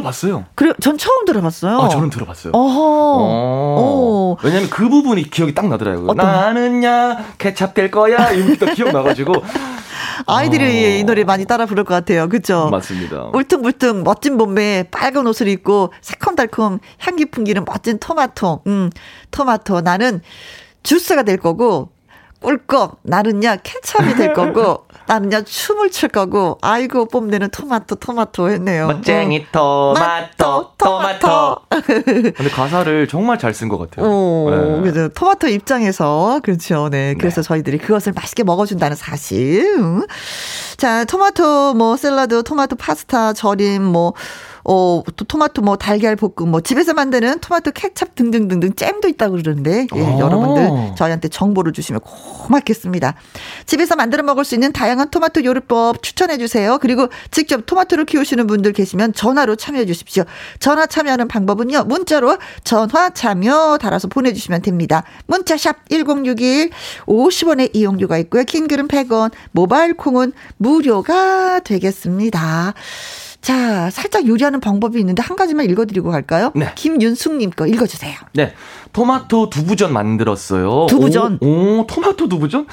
[0.00, 0.46] 들어봤어요.
[0.54, 1.78] 그래, 전 처음 들어봤어요.
[1.78, 2.52] 아, 저는 들어봤어요.
[2.52, 2.80] 어허.
[2.82, 4.36] 어.
[4.42, 6.08] 왜냐면 그 부분이 기억이 딱 나더라고요.
[6.08, 6.26] 어떤...
[6.26, 8.30] 나는야, 케찹 될 거야.
[8.32, 9.32] 이부터 기억 나가지고.
[10.26, 10.98] 아이들이 어...
[10.98, 12.28] 이 노래 많이 따라 부를 것 같아요.
[12.28, 12.68] 그죠?
[12.70, 13.30] 맞습니다.
[13.32, 18.62] 울퉁불퉁 멋진 몸매에 빨간 옷을 입고 새콤달콤 향기 풍기는 멋진 토마토.
[18.66, 18.90] 음,
[19.30, 19.82] 토마토.
[19.82, 20.20] 나는
[20.82, 21.90] 주스가 될 거고,
[22.40, 23.00] 꿀꺽.
[23.02, 28.86] 나는야, 케찹이 될 거고, 나는야, 춤을 출 거고, 아이고, 뽐내는 토마토, 토마토 했네요.
[28.86, 31.56] 멋쟁이 토마토, 토마토.
[32.06, 34.06] 근데 가사를 정말 잘 쓴 것 같아요.
[34.06, 34.82] 오, 네.
[34.82, 35.08] 그죠.
[35.08, 36.88] 토마토 입장에서, 그렇죠.
[36.90, 37.16] 네.
[37.18, 37.48] 그래서 네.
[37.48, 39.66] 저희들이 그것을 맛있게 먹어준다는 사실.
[40.76, 44.14] 자, 토마토, 뭐, 샐러드, 토마토 파스타, 절임, 뭐,
[44.64, 49.86] 어, 또 토마토 뭐 달걀 볶음 뭐 집에서 만드는 토마토 케찹 등등등등 잼도 있다고 그러는데
[49.94, 50.18] 예, 오.
[50.18, 53.14] 여러분들 저희한테 정보를 주시면 고맙겠습니다.
[53.66, 56.78] 집에서 만들어 먹을 수 있는 다양한 토마토 요리법 추천해 주세요.
[56.80, 60.24] 그리고 직접 토마토를 키우시는 분들 계시면 전화로 참여해 주십시오.
[60.58, 61.84] 전화 참여하는 방법은요.
[61.84, 65.04] 문자로 전화 참여 달아서 보내 주시면 됩니다.
[65.26, 66.70] 문자샵 1061
[67.06, 68.44] 50원의 이용료가 있고요.
[68.44, 72.74] 긴 글은 100원, 모바일 콩은 무료가 되겠습니다.
[73.40, 76.52] 자, 살짝 요리하는 방법이 있는데 한 가지만 읽어드리고 갈까요?
[76.54, 76.72] 네.
[76.74, 78.14] 김윤숙님 거 읽어주세요.
[78.34, 78.52] 네.
[78.92, 80.86] 토마토 두부전 만들었어요.
[80.88, 81.38] 두부전?
[81.40, 82.66] 오, 오 토마토 두부전?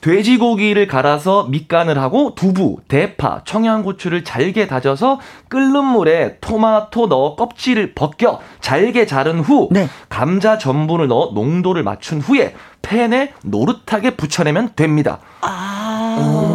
[0.00, 8.40] 돼지고기를 갈아서 밑간을 하고 두부, 대파, 청양고추를 잘게 다져서 끓는 물에 토마토 넣어 껍질을 벗겨
[8.60, 9.88] 잘게 자른 후 네.
[10.08, 15.18] 감자 전분을 넣어 농도를 맞춘 후에 팬에 노릇하게 붙여내면 됩니다.
[15.42, 16.46] 아.
[16.46, 16.49] 오.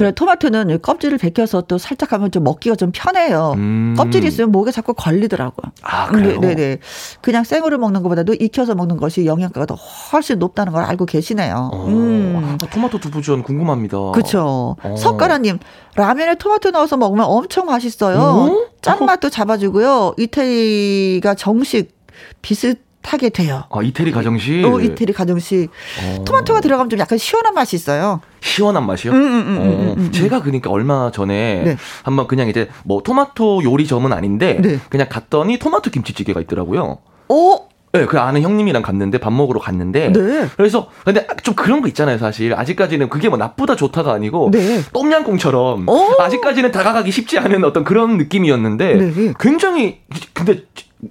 [0.00, 3.52] 그래 토마토는 껍질을 벗겨서 또 살짝 하면 좀 먹기가 좀 편해요.
[3.56, 3.94] 음.
[3.98, 5.72] 껍질이 있으면 목에 자꾸 걸리더라고요.
[5.82, 6.40] 아 그래요?
[6.40, 6.78] 네, 네.
[7.20, 11.68] 그냥 생으로 먹는 것보다도 익혀서 먹는 것이 영양가가 더 훨씬 높다는 걸 알고 계시네요.
[11.74, 11.86] 어.
[11.86, 12.40] 음.
[12.42, 14.12] 아, 토마토 두부전 궁금합니다.
[14.12, 14.76] 그렇죠.
[14.82, 14.96] 어.
[14.96, 15.58] 석가라님
[15.96, 18.18] 라면에 토마토 넣어서 먹으면 엄청 맛있어요.
[18.18, 18.56] 어?
[18.80, 20.14] 짠맛도 잡아주고요.
[20.16, 21.94] 이태리가 정식
[22.40, 23.64] 비슷 타게 돼요.
[23.70, 24.64] 아, 이태리 가정식?
[24.64, 25.70] 어, 이태리 가정식.
[26.02, 26.24] 어.
[26.24, 28.20] 토마토가 들어가면 좀 약간 시원한 맛이 있어요.
[28.40, 29.12] 시원한 맛이요?
[29.12, 31.76] 음, 음, 음, 어, 음, 음, 제가 그러니까 얼마 전에 네.
[32.02, 34.78] 한번 그냥 이제 뭐 토마토 요리점은 아닌데 네.
[34.90, 36.98] 그냥 갔더니 토마토 김치찌개가 있더라고요.
[37.28, 37.68] 어?
[37.92, 40.46] 네, 그 아는 형님이랑 갔는데 밥 먹으러 갔는데 네.
[40.56, 42.54] 그래서 근데 좀 그런 거 있잖아요, 사실.
[42.54, 44.80] 아직까지는 그게 뭐 나쁘다 좋다가 아니고 네.
[44.92, 45.86] 똠양꿍처럼
[46.20, 49.34] 아직까지는 다가가기 쉽지 않은 어떤 그런 느낌이었는데 네.
[49.40, 50.00] 굉장히
[50.34, 50.62] 근데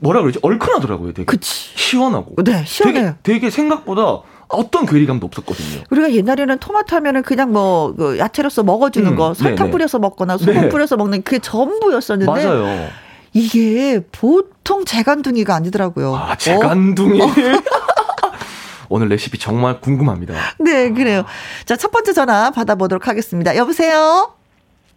[0.02, 0.40] 뭐라 그러지?
[0.42, 1.26] 얼큰하더라고요, 되게.
[1.26, 1.72] 그치.
[1.76, 2.36] 시원하고.
[2.44, 3.16] 네, 시원해요.
[3.24, 5.84] 되게, 되게 생각보다 어떤 괴리감도 없었거든요.
[5.90, 9.72] 우리가 옛날에는 토마토 하면은 그냥 뭐, 그 야채로서 먹어주는 음, 거, 설탕 네네.
[9.72, 10.70] 뿌려서 먹거나 소금 네.
[10.70, 12.32] 뿌려서 먹는 그게 전부였었는데.
[12.32, 12.88] 맞아요.
[13.34, 16.16] 이게 보통 재간둥이가 아니더라고요.
[16.16, 17.22] 아, 재간둥이?
[17.22, 17.28] 어?
[18.90, 20.34] 오늘 레시피 정말 궁금합니다.
[20.60, 21.24] 네, 그래요.
[21.66, 23.56] 자, 첫 번째 전화 받아보도록 하겠습니다.
[23.56, 24.34] 여보세요?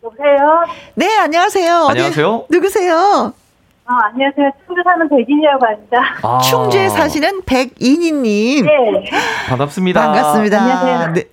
[0.03, 0.64] 여보세요?
[0.95, 1.86] 네, 안녕하세요.
[1.88, 2.47] 안녕하세요.
[2.49, 3.34] 누구세요?
[3.85, 4.51] 아, 안녕하세요.
[4.66, 5.99] 충주 사는 백인이라고 합니다.
[6.22, 6.39] 아.
[6.39, 8.66] 충주에 사시는 백인이님.
[8.66, 9.11] 네.
[9.49, 10.01] 반갑습니다.
[10.01, 10.61] 반갑습니다.
[10.62, 11.12] 안녕하세요.
[11.14, 11.24] 네.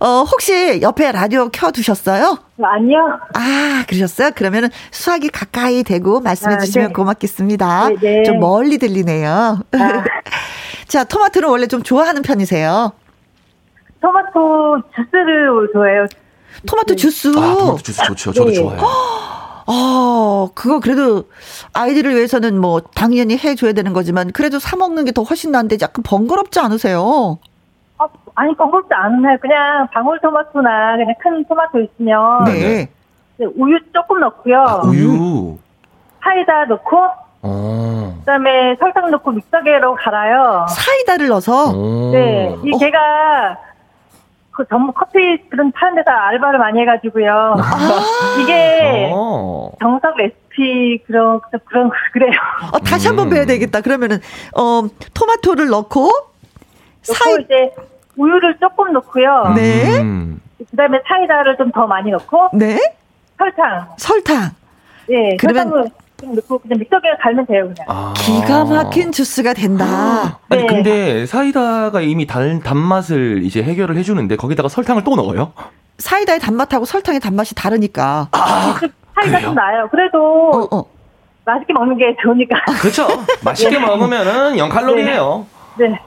[0.00, 2.38] 어, 혹시 옆에 라디오 켜두셨어요?
[2.62, 3.18] 아니요.
[3.34, 4.30] 아, 그러셨어요?
[4.34, 6.92] 그러면 수학이 가까이 대고 말씀해 아, 주시면 네.
[6.92, 7.88] 고맙겠습니다.
[7.88, 8.22] 네, 네.
[8.24, 9.30] 좀 멀리 들리네요.
[9.72, 10.04] 아.
[10.86, 12.92] 자, 토마토를 원래 좀 좋아하는 편이세요?
[14.00, 16.06] 토마토 주스를 좋아해요.
[16.66, 17.28] 토마토 주스.
[17.28, 18.32] 아, 토마토 주스 좋죠.
[18.32, 18.54] 저도 네.
[18.56, 18.82] 좋아해요.
[19.66, 21.24] 아, 그거 그래도
[21.74, 26.02] 아이들을 위해서는 뭐 당연히 해줘야 되는 거지만 그래도 사 먹는 게 더 훨씬 나은데 약간
[26.02, 27.38] 번거롭지 않으세요?
[27.98, 29.36] 아, 아니 번거롭지 않아요.
[29.40, 32.88] 그냥 방울토마토나 그냥 큰 토마토 있으면 네.
[33.36, 34.58] 네 우유 조금 넣고요.
[34.58, 35.58] 아, 우유.
[36.22, 36.96] 사이다 넣고
[37.42, 38.16] 어.
[38.20, 40.64] 그다음에 설탕 넣고 믹서기로 갈아요.
[40.68, 41.72] 사이다를 넣어서?
[42.12, 42.56] 네.
[42.64, 42.78] 이 어.
[42.78, 43.58] 걔가
[44.52, 47.54] 그 전문 커피 그런 파는 데서 알바를 많이 해가지고요.
[47.58, 49.70] 아~ 이게 어.
[49.80, 52.32] 정석 레시피 그런 그런 그래요.
[52.72, 53.30] 어, 다시 한번 음.
[53.30, 53.80] 배야 되겠다.
[53.80, 54.18] 그러면은
[54.56, 54.82] 어
[55.14, 56.10] 토마토를 넣고
[57.02, 57.74] 사이 이제
[58.16, 59.52] 우유를 조금 넣고요.
[59.56, 60.00] 네.
[60.00, 60.40] 음.
[60.70, 62.50] 그다음에 사이다를 좀 더 많이 넣고.
[62.52, 62.78] 네.
[63.38, 63.88] 설탕.
[63.96, 64.50] 설탕.
[65.08, 65.36] 네.
[65.40, 65.90] 그러면
[66.22, 67.84] 좀 넣고 그냥 믹서기에 갈면 돼요 그냥.
[67.88, 68.14] 아.
[68.16, 69.84] 기가 막힌 주스가 된다.
[69.84, 70.38] 아.
[70.48, 70.66] 아니 네.
[70.68, 75.52] 근데 사이다가 이미 단 단맛을 이제 해결을 해주는데 거기다가 설탕을 또 넣어요?
[75.98, 78.28] 사이다의 단맛하고 설탕의 단맛이 다르니까.
[78.30, 78.78] 아,
[79.16, 79.88] 사이다 좀 나요.
[79.90, 80.84] 그래도 어, 어.
[81.44, 82.56] 맛있게 먹는 게 좋으니까.
[82.56, 83.08] 아, 그렇죠.
[83.44, 83.84] 맛있게 네.
[83.84, 85.46] 먹으면은 0 칼로리예요.
[85.78, 85.88] 네.
[85.88, 85.98] 네.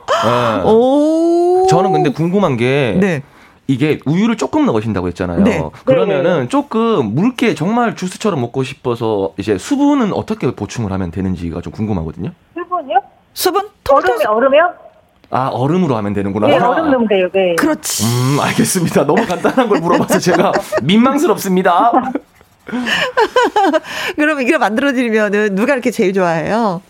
[0.63, 1.68] 오.
[1.70, 3.22] 저는 근데 궁금한 게 네.
[3.68, 5.43] 이게 우유를 조금 넣으신다고 했잖아요.
[5.43, 5.63] 네.
[5.86, 6.47] 그러면은 네.
[6.49, 12.32] 조금 묽게 정말 주스처럼 먹고 싶어서 이제 수분은 어떻게 보충을 하면 되는지가 좀 궁금하거든요.
[12.53, 12.99] 수분이요?
[13.34, 13.68] 수분?
[13.89, 14.74] 얼음이 얼음이요?
[15.32, 16.47] 아 얼음으로 하면 되는구나.
[16.47, 17.28] 네, 얼음 넣으면 돼요.
[17.34, 17.55] 네.
[17.55, 18.05] 그렇지.
[18.05, 19.05] 음 알겠습니다.
[19.05, 20.51] 너무 간단한 걸 물어봐서 제가
[20.84, 21.91] 민망스럽습니다.
[24.16, 26.82] 그럼 이걸 만들어드리면은 누가 이렇게 제일 좋아해요?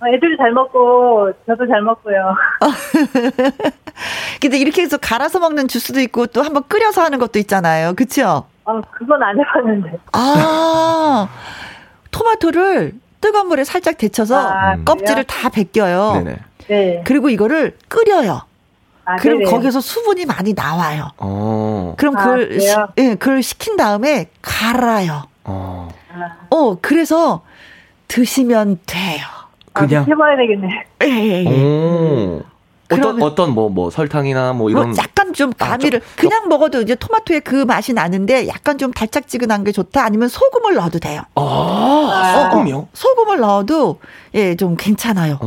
[0.00, 2.34] 어, 애들이 잘 먹고 저도 잘 먹고요.
[4.40, 7.94] 근데 이렇게 해서 갈아서 먹는 주스도 있고 또 한번 끓여서 하는 것도 있잖아요.
[7.94, 8.44] 그렇죠?
[8.64, 9.98] 어, 그건 안 해봤는데.
[10.12, 11.28] 아,
[12.10, 16.12] 토마토를 뜨거운 물에 살짝 데쳐서 아, 껍질을 다 벗겨요.
[16.14, 16.36] 네네.
[16.68, 17.02] 네.
[17.06, 18.42] 그리고 이거를 끓여요.
[19.06, 19.50] 아, 그럼 네네.
[19.50, 21.10] 거기서 수분이 많이 나와요.
[21.18, 21.94] 어.
[21.98, 25.24] 그럼 그걸, 아, 시, 예, 그걸 식힌 다음에 갈아요.
[25.44, 25.88] 어.
[26.50, 27.42] 어, 그래서
[28.08, 29.22] 드시면 돼요.
[29.74, 30.68] 그냥 아, 해봐야 되겠네.
[31.02, 32.40] 예, 예, 예.
[32.92, 36.82] 어떤 어떤 뭐뭐 뭐 설탕이나 뭐 이런 뭐 약간 좀 아, 가미를 아, 그냥 먹어도
[36.82, 41.22] 이제 토마토의 그 맛이 나는데 약간 좀 달짝지근한 게 좋다 아니면 소금을 넣어도 돼요.
[41.34, 42.88] 아, 어, 소금이요?
[42.92, 43.98] 소금을 넣어도
[44.34, 45.40] 예 좀 괜찮아요.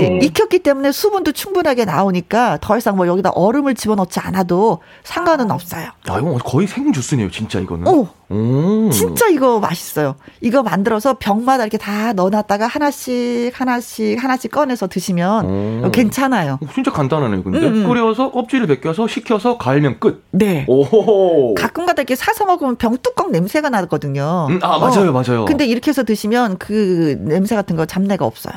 [0.00, 5.84] 예, 익혔기 때문에 수분도 충분하게 나오니까 더 이상 뭐 여기다 얼음을 집어넣지 않아도 상관은 없어요.
[5.84, 7.86] 야 이거 거의 생주스네요, 진짜 이거는.
[7.88, 8.19] 어.
[8.30, 8.88] 오.
[8.90, 10.14] 진짜 이거 맛있어요.
[10.40, 15.90] 이거 만들어서 병마다 이렇게 다 넣어놨다가 하나씩 하나씩 하나씩 꺼내서 드시면 오.
[15.90, 16.58] 괜찮아요.
[16.62, 17.42] 어, 진짜 간단하네요.
[17.42, 17.88] 근데 음, 음.
[17.88, 20.24] 끓여서 껍질을 벗겨서 식혀서 갈면 끝.
[20.30, 20.64] 네.
[20.68, 21.54] 오.
[21.54, 24.46] 가끔가다 이렇게 사서 먹으면 병 뚜껑 냄새가 나거든요.
[24.48, 25.12] 음, 아 맞아요, 어.
[25.12, 25.44] 맞아요.
[25.46, 28.54] 근데 이렇게 해서 드시면 그 냄새 같은 거 잡내가 없어요.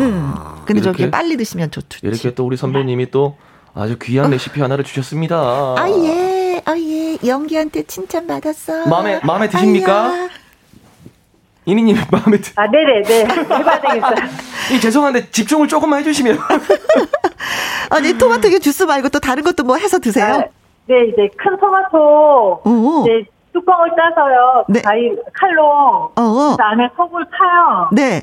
[0.00, 0.32] 음.
[0.64, 2.00] 근데 저렇게 빨리 드시면 좋죠.
[2.02, 3.36] 이렇게 또 우리 선배님이 또
[3.74, 4.30] 아주 귀한 어.
[4.30, 5.36] 레시피 하나를 주셨습니다.
[5.76, 8.88] 아 예, 아 예, 연기한테 칭찬 받았어.
[8.88, 10.28] 마음에 마음에 드십니까?
[11.64, 12.52] 이니님 마음에 드.
[12.56, 16.38] 아 네네 네 해봐야 되겠어이 죄송한데 집중을 조금만 해주시면.
[17.90, 20.26] 아니 토마토 주스 말고 또 다른 것도 뭐 해서 드세요?
[20.26, 20.38] 아,
[20.86, 23.02] 네 이제 큰 토마토 오.
[23.06, 24.64] 이제 뚜껑을 짜서요.
[24.68, 24.82] 네.
[24.82, 27.88] 가위 칼로 그 안에 속을 파요.
[27.92, 28.22] 네.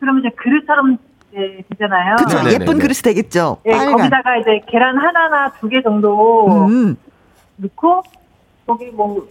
[0.00, 0.96] 그러면 이제 그릇처럼
[1.32, 2.16] 네, 되잖아요.
[2.16, 2.42] 그쵸.
[2.42, 3.58] 네, 예쁜 그릇이 되겠죠.
[3.64, 3.96] 네, 빨간.
[3.96, 6.96] 거기다가 이제 계란 하나나 두 개 정도 음.
[7.56, 8.02] 넣고
[8.66, 9.26] 거기 뭐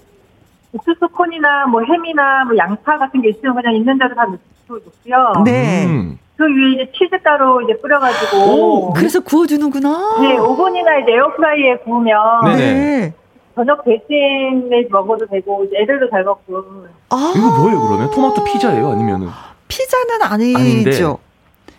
[0.74, 5.44] 옥수수 콘이나 뭐 햄이나 뭐 양파 같은 게 있으면 그냥 있는 대로 다 넣고요.
[5.46, 5.86] 네.
[5.86, 6.18] 음.
[6.36, 8.38] 그 위에 이제 치즈 따로 이제 뿌려가지고.
[8.38, 10.20] 오, 그래서 구워주는구나.
[10.22, 12.18] 네, 오븐이나 이제 에어프라이에 구우면.
[12.46, 13.14] 네네.
[13.56, 16.88] 저녁 대신에 먹어도 되고, 애들도 잘 먹고.
[17.12, 17.34] 아.
[17.38, 18.10] 이거 뭐예요, 그러면?
[18.10, 18.90] 토마토 피자예요?
[18.94, 19.28] 아니면은?
[19.68, 20.58] 피자는 아니죠.
[20.58, 20.92] 아닌데.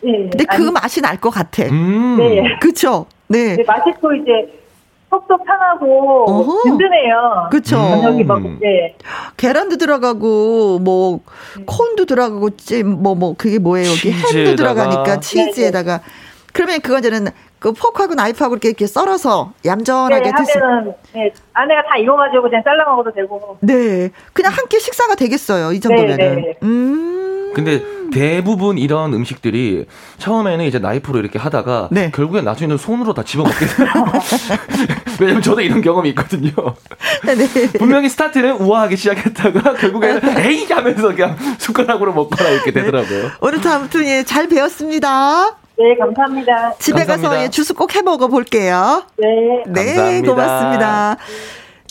[0.04, 0.28] 네.
[0.30, 1.64] 근데 그 아니, 맛이 날 것 같아.
[1.64, 2.16] 음.
[2.18, 2.56] 네.
[2.60, 3.06] 그쵸?
[3.26, 3.56] 네.
[3.56, 3.64] 네.
[3.66, 4.63] 맛있고 이제
[5.14, 6.62] 속속 편하고 어허.
[6.64, 7.48] 든든해요.
[7.50, 7.76] 그쵸.
[7.76, 8.58] 저녁에 먹을 음.
[8.60, 8.96] 때.
[9.36, 11.20] 계란도 들어가고 뭐
[11.56, 11.64] 네.
[11.66, 12.48] 콘도 들어가고
[12.84, 13.90] 뭐뭐 뭐 그게 뭐예요?
[13.90, 16.12] 여기 햄도 들어가니까 치즈에다가 네, 네.
[16.52, 21.96] 그러면 그건 저는 그 포크하고 나이프하고 이렇게, 이렇게 썰어서 얌전하게 네, 드시면 네, 안에가 다
[21.98, 23.56] 익어가지고 그냥 잘라 먹어도 되고.
[23.60, 25.72] 네, 그냥 한 끼 식사가 되겠어요.
[25.72, 26.16] 이 정도면은.
[26.16, 26.54] 네, 네.
[26.62, 27.33] 음.
[27.54, 27.82] 근데
[28.12, 29.86] 대부분 이런 음식들이
[30.18, 32.10] 처음에는 이제 나이프로 이렇게 하다가 네.
[32.14, 33.88] 결국엔 나중에는 손으로 다 집어먹게 돼요.
[35.20, 36.50] 왜냐면 저도 이런 경험이 있거든요.
[37.26, 37.68] 네.
[37.78, 42.82] 분명히 스타트는 우아하게 시작했다가 결국에는 에이 하면서 그냥 숟가락으로 먹거나 이렇게 네.
[42.82, 43.22] 되더라고요.
[43.22, 43.28] 네.
[43.40, 45.56] 오늘도 아무튼 예, 잘 배웠습니다.
[45.76, 46.74] 네, 감사합니다.
[46.78, 47.28] 집에 감사합니다.
[47.30, 49.04] 가서 예, 주스 꼭 해 먹어 볼게요.
[49.16, 49.26] 네.
[49.66, 50.30] 네, 감사합니다.
[50.34, 51.16] 고맙습니다.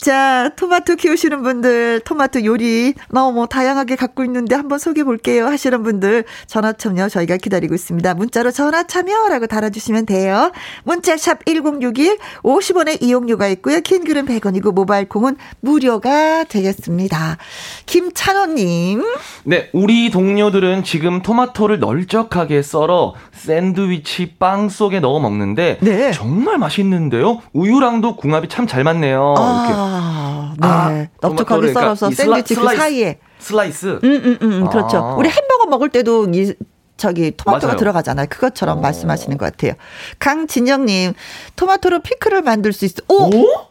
[0.08, 6.24] 자, 토마토 키우시는 분들, 토마토 요리 너무 다양하게 갖고 있는데 한번 소개해 볼게요 하시는 분들
[6.46, 8.12] 전화 참여 저희가 기다리고 있습니다.
[8.12, 10.52] 문자로 전화 참여라고 달아주시면 돼요.
[10.82, 13.80] 문자 샵 1061, 50원의 이용료가 있고요.
[13.80, 17.38] 긴 글은 100원이고 모바일 콩은 무료가 되겠습니다.
[17.86, 19.02] 김찬호님.
[19.44, 26.12] 네, 우리 동료들은 지금 토마토를 널쩍하게 썰어 샌드위치 빵 속에 넣어 먹는데 네.
[26.12, 27.40] 정말 맛있는데요.
[27.54, 29.34] 우유랑도 궁합이 참 잘 맞네요.
[29.38, 29.64] 아.
[29.66, 29.93] 이렇게.
[29.96, 30.66] 아, 네.
[30.66, 33.18] 아, 넉넉하게 썰어서 샌드위치 그 사이에.
[33.38, 33.86] 슬라이스.
[33.86, 34.98] 음, 음, 음, 음 그렇죠.
[34.98, 35.14] 아.
[35.14, 36.54] 우리 햄버거 먹을 때도 이
[36.96, 37.78] 저기 토마토가 맞아요.
[37.78, 38.26] 들어가잖아요.
[38.30, 38.78] 그것처럼 오.
[38.78, 38.82] 어.
[38.82, 39.72] 말씀하시는 것 같아요.
[40.18, 41.14] 강진영님,
[41.56, 43.02] 토마토로 피클을 만들 수 있어.
[43.08, 43.24] 오?
[43.24, 43.66] 오?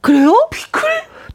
[0.00, 0.48] 그래요?
[0.50, 0.82] 피클?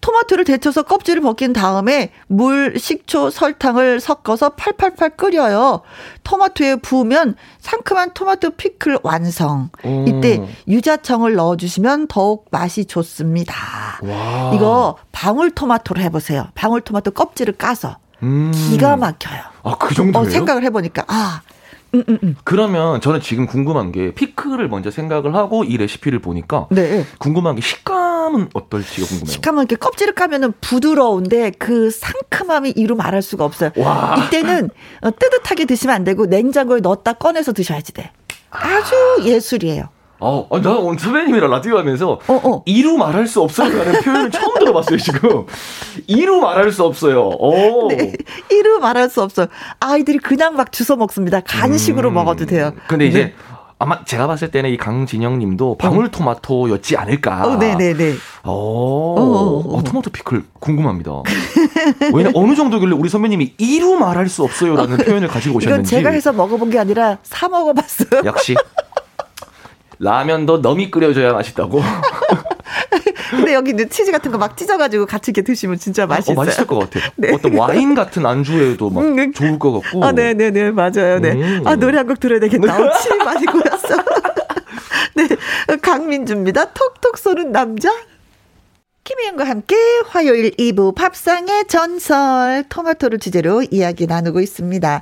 [0.01, 5.81] 토마토를 데쳐서 껍질을 벗긴 다음에 물, 식초, 설탕을 섞어서 팔팔팔 끓여요.
[6.23, 9.69] 토마토에 부으면 상큼한 토마토 피클 완성.
[9.83, 10.05] 오.
[10.07, 13.53] 이때 유자청을 넣어주시면 더욱 맛이 좋습니다.
[14.01, 14.51] 와.
[14.55, 16.47] 이거 방울토마토로 해보세요.
[16.55, 17.97] 방울토마토 껍질을 까서.
[18.23, 18.51] 음.
[18.53, 19.41] 기가 막혀요.
[19.63, 20.27] 아, 그 정도예요?
[20.27, 21.41] 어, 생각을 해보니까, 아,
[21.93, 22.35] 음, 음, 음.
[22.43, 27.05] 그러면 저는 지금 궁금한 게 피클을 먼저 생각을 하고 이 레시피를 보니까 네.
[27.17, 29.31] 궁금한 게 식감 은 어떨지가 궁금해요.
[29.31, 33.71] 식감은 이렇게 껍질을 까면은 부드러운데 그 상큼함이 이루 말할 수가 없어요.
[33.77, 34.15] 와.
[34.27, 34.69] 이때는
[35.01, 38.11] 어, 뜨뜻하게 드시면 안 되고 냉장고에 넣었다 꺼내서 드셔야지 돼.
[38.51, 39.23] 아주 아.
[39.23, 39.89] 예술이에요.
[40.23, 42.63] 어, 어, 나 오늘 선배님이랑 라디오 하면서 어, 어.
[42.67, 45.45] 이루 말할 수 없어요라는 표현을 처음 들어봤어요 지금.
[46.05, 47.27] 이루 말할 수 없어요.
[47.39, 47.87] 오.
[47.89, 48.13] 네,
[48.51, 49.47] 이루 말할 수 없어요.
[49.79, 51.39] 아이들이 그냥 막 주워 먹습니다.
[51.39, 52.73] 간식으로 음, 먹어도 돼요.
[52.87, 53.33] 근데 이제 네.
[53.81, 57.47] 아마 제가 봤을 때는 이 강진영 님도 방울토마토였지 않을까.
[57.47, 58.13] 어, 네네네.
[58.43, 61.23] 어, 어, 어, 토마토 피클 궁금합니다.
[62.13, 65.95] 왜냐 어느 정도길래 우리 선배님이 이루 말할 수 없어요라는 표현을 가지고 오셨는지.
[65.95, 68.21] 이건 제가 해서 먹어본 게 아니라 사 먹어봤어요.
[68.25, 68.55] 역시
[69.97, 71.81] 라면도 너미 끓여줘야 맛있다고.
[73.31, 76.35] 근데 여기 이제 치즈 같은 거 막 찢어가지고 같이 이렇게 드시면 진짜 맛있어요.
[76.39, 77.03] 어, 맛있을 것 같아요.
[77.15, 77.31] 네.
[77.33, 79.31] 어떤 와인 같은 안주에도 막 음, 네.
[79.31, 80.03] 좋을 것 같고.
[80.03, 81.19] 아, 네네네, 네, 맞아요.
[81.19, 81.31] 네.
[81.33, 81.61] 음.
[81.65, 82.77] 아, 노래 한 곡 들어야 되겠다.
[82.81, 83.95] 어, 침이 많이 고였어.
[85.15, 85.27] 네.
[85.81, 86.73] 강민주입니다.
[86.73, 87.91] 톡톡 쏘는 남자.
[89.03, 89.75] 김혜영과 함께
[90.07, 95.01] 화요일 2부 밥상의 전설 토마토를 주제로 이야기 나누고 있습니다.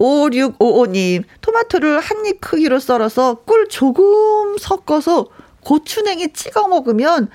[0.00, 5.26] 5655님, 토마토를 한 입 크기로 썰어서 꿀 조금 섞어서
[5.62, 7.28] 고추냉이 찍어 먹으면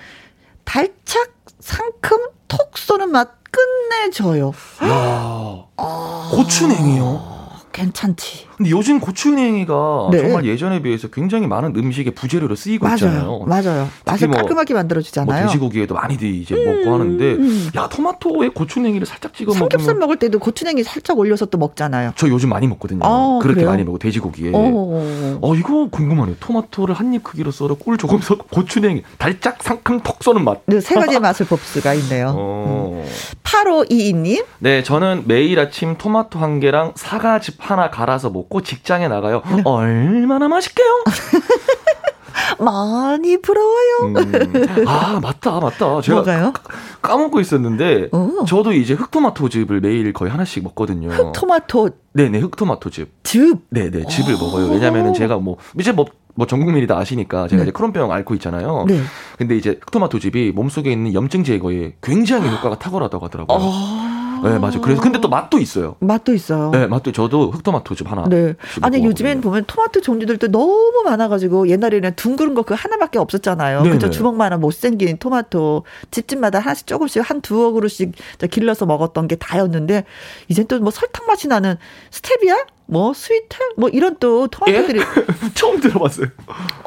[0.65, 2.18] 달착 상큼
[2.48, 4.53] 톡 쏘는 맛 끝내줘요.
[4.84, 7.34] 야, 아, 고추냉이요?
[7.72, 8.48] 괜찮지.
[8.58, 10.18] 근데 요즘 고추냉이가 네.
[10.20, 12.96] 정말 예전에 비해서 굉장히 많은 음식의 부재료로 쓰이고 맞아요.
[12.96, 13.40] 있잖아요.
[13.48, 13.88] 맞아요.
[14.06, 15.40] 맛을 뭐, 깔끔하게 만들어주잖아요.
[15.40, 17.70] 뭐 돼지고기에도 많이들 이제 음, 먹고 하는데, 음.
[17.76, 22.14] 야 토마토에 고추냉이를 살짝 찍어 먹으면 삼겹살 먹을 때도 고추냉이 살짝 올려서 또 먹잖아요.
[22.18, 23.00] 저 요즘 많이 먹거든요.
[23.04, 23.70] 어, 그렇게 그래요?
[23.70, 24.52] 많이 먹고 돼지고기에.
[24.54, 26.36] 어, 어 이거 궁금하네요.
[26.42, 30.62] 토마토를 한 입 크기로 썰어 꿀 조금 섞 고추냉이 달짝 상큼 톡 쏘는 맛.
[30.66, 32.34] 네, 세 가지 맛을 볼 수가 있네요.
[32.36, 33.04] 어.
[33.06, 33.10] 음.
[33.44, 34.46] 8522님.
[34.60, 39.41] 네, 저는 매일 아침 토마토 한 개랑 사과즙 하나 갈아서 먹고 직장에 나가요.
[39.56, 39.61] 네.
[39.65, 41.03] 얼마나 맛있게요?
[42.60, 44.15] 많이 부러워요.
[44.15, 44.86] 음.
[44.88, 46.02] 아 맞다 맞다.
[46.02, 46.53] 제가 뭐가요?
[47.02, 48.45] 까먹고 있었는데 오.
[48.45, 51.10] 저도 이제 흑토마토즙을 매일 거의 하나씩 먹거든요.
[51.10, 51.90] 흑토마토.
[52.14, 53.24] 네네 흑토마토즙.
[53.24, 53.60] 즙.
[53.70, 54.68] 네네 즙을 먹어요.
[54.72, 56.06] 왜냐면은 제가 뭐 이제 뭐.
[56.36, 57.64] 뭐전 국민이 다 아시니까 제가 네.
[57.65, 58.86] 이제 크론병 앓고 있잖아요.
[58.88, 58.99] 네.
[59.38, 63.60] 근데 이제 흑토마토즙이 몸속에 있는 염증 제거에 굉장히 효과가 탁월하다고 하더라고요.
[63.61, 64.23] 아.
[64.44, 64.82] 네, 맞아요.
[64.82, 65.95] 그래서 근데 또 맛도 있어요.
[65.99, 66.72] 맛도 있어요.
[66.72, 68.26] 네, 맛도 저도 흑토마토 즙 하나.
[68.28, 68.53] 네.
[68.82, 73.84] 아니 요즘엔 보면 토마토 종류들도 너무 많아가지고 옛날에는 둥그런 거 그 하나밖에 없었잖아요.
[73.84, 78.14] 그죠 주먹만한 못생긴 토마토 집집마다 하나씩 조금씩 한 두어 그릇씩
[78.52, 80.06] 길러서 먹었던 게 다였는데
[80.49, 81.76] 이젠 또 뭐 설탕 맛이 나는
[82.11, 82.56] 스테비아
[82.88, 85.03] 뭐 스위트 뭐 이런 또 토마토들이 예?
[85.56, 86.28] 처음 들어봤어요.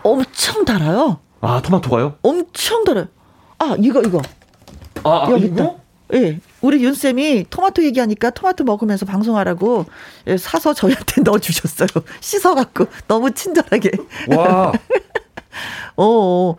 [0.03, 1.19] 엄청 달아요.
[1.41, 2.15] 아 토마토가요?
[2.23, 3.07] 엄청 달아요.
[3.59, 4.21] 아 이거 이거.
[5.05, 5.79] 아, 아 여기 이거?
[6.13, 6.19] 예.
[6.21, 6.41] 네.
[6.61, 9.87] 우리 윤 쌤이 토마토 얘기하니까 토마토 먹으면서 방송하라고
[10.27, 11.89] 예, 사서 저희한테 넣어주셨어요.
[12.21, 13.91] 씻어갖고 너무 친절하게.
[14.37, 14.73] 와.
[15.97, 16.57] 어, 어.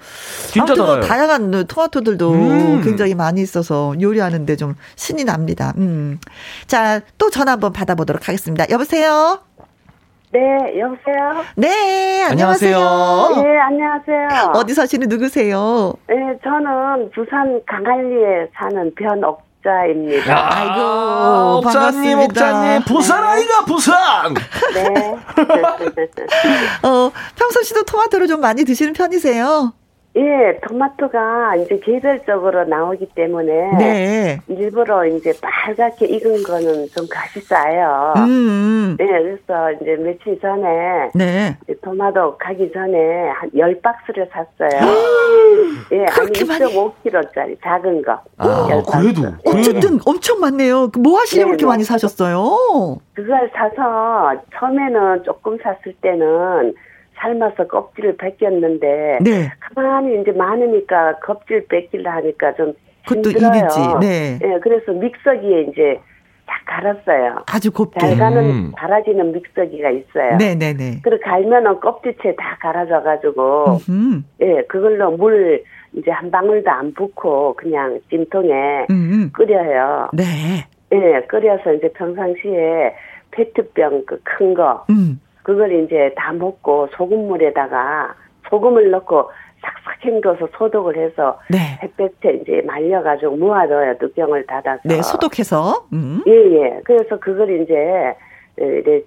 [0.52, 2.82] 진짜 아무튼 뭐 다양한 토마토들도 음.
[2.84, 5.74] 굉장히 많이 있어서 요리하는데 좀 신이 납니다.
[5.78, 6.20] 음.
[6.66, 8.66] 자, 또 전화 한번 받아보도록 하겠습니다.
[8.72, 9.47] 여보세요?
[10.38, 11.44] 네, 여보세요?
[11.56, 12.78] 네, 안녕하세요.
[12.78, 13.44] 안녕하세요.
[13.44, 14.52] 네, 안녕하세요.
[14.54, 15.96] 어디 사시는 누구세요?
[16.08, 20.56] 네, 저는 부산 강한리에 사는 변옥 옥자입니다.
[20.56, 23.28] 아이고, 옥자님, 옥자님, 부산 네.
[23.28, 24.34] 아이가 부산!
[24.76, 24.86] 네.
[26.88, 29.74] 어, 평소 씨도 토마토를 좀 많이 드시는 편이세요?
[30.18, 34.40] 예, 토마토가 이제 계절적으로 나오기 때문에 네.
[34.48, 38.14] 일부러 이제 빨갛게 익은 거는 좀 값이 싸요.
[38.18, 38.98] 음, 음.
[39.00, 41.56] 예, 그래서 이제 며칠 전에 네.
[41.84, 44.82] 토마토 가기 전에 한 열 박스를 샀어요.
[45.94, 48.20] 예, 아니 2.5kg짜리 작은 거.
[48.38, 50.92] 아, 그래도 어쨌든 엄청 많네요.
[51.00, 52.98] 뭐 하시려고 그렇게 많이 사셨어요?
[53.14, 56.74] 그걸 사서 처음에는 조금 샀을 때는
[57.18, 59.52] 삶아서 껍질을 벗겼는데 네.
[59.60, 62.74] 가만히 이제 많으니까 껍질 뺏기려 하니까 좀
[63.08, 63.52] 그것도 힘들어요.
[63.62, 63.80] 일이지.
[64.02, 64.40] 네.
[64.40, 64.60] 네.
[64.62, 66.00] 그래서 믹서기에 이제
[66.46, 67.44] 딱 갈았어요.
[67.52, 68.00] 아주 곱게.
[68.00, 68.72] 잘 가는 음.
[68.78, 70.38] 갈아지는 믹서기가 있어요.
[70.38, 70.58] 네네네.
[70.58, 71.00] 네, 네.
[71.04, 73.80] 그리고 갈면은 껍질째 다 갈아져가지고,
[74.42, 75.64] 예, 네, 그걸로 물
[75.94, 79.32] 이제 한 방울도 안 붓고 그냥 찜통에 음음.
[79.34, 80.10] 끓여요.
[80.14, 80.24] 네.
[80.94, 82.94] 예, 끓여서 이제 평상시에
[83.32, 85.20] 페트병 그 큰 거, 음.
[85.48, 88.14] 그걸 이제 다 먹고 소금물에다가
[88.50, 91.80] 소금을 넣고 싹싹 헹궈서 소독을 해서 네.
[91.82, 94.82] 햇볕에 이제 말려가지고 모아둬요 뚜껑을 닫아서.
[94.84, 95.86] 네, 소독해서.
[95.94, 96.22] 음.
[96.28, 96.82] 예, 예.
[96.84, 98.14] 그래서 그걸 이제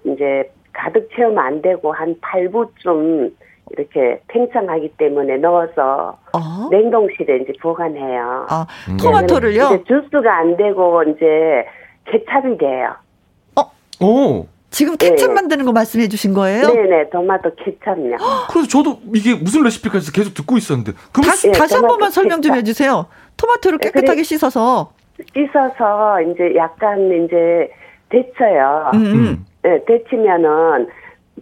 [0.07, 3.33] 이제 가득 채우면 안 되고 한 8부쯤
[3.73, 6.69] 이렇게 팽창하기 때문에 넣어서 어?
[6.71, 8.47] 냉동실에 이제 보관해요.
[8.49, 8.67] 아,
[8.99, 9.85] 토마토를요?
[9.85, 11.67] 주스가 안 되고 이제
[12.07, 12.95] 케찹이 돼요.
[13.57, 13.71] 어?
[14.03, 14.47] 오.
[14.71, 15.35] 지금 케찹 네.
[15.35, 16.73] 만드는 거 말씀해 주신 거예요?
[16.73, 18.17] 네네, 토마토 케찹요.
[18.51, 20.93] 그래서 저도 이게 무슨 레시피까 해서 계속 듣고 있었는데.
[21.13, 23.07] 그럼 다시, 네, 다시 한 번만 설명 좀 해주세요.
[23.37, 24.93] 토마토를 네, 깨끗하게 씻어서.
[25.35, 27.71] 씻어서 이제 약간 이제
[28.11, 28.91] 데쳐요.
[28.95, 29.05] 음.
[29.05, 29.47] 음.
[29.63, 30.89] 네, 데치면은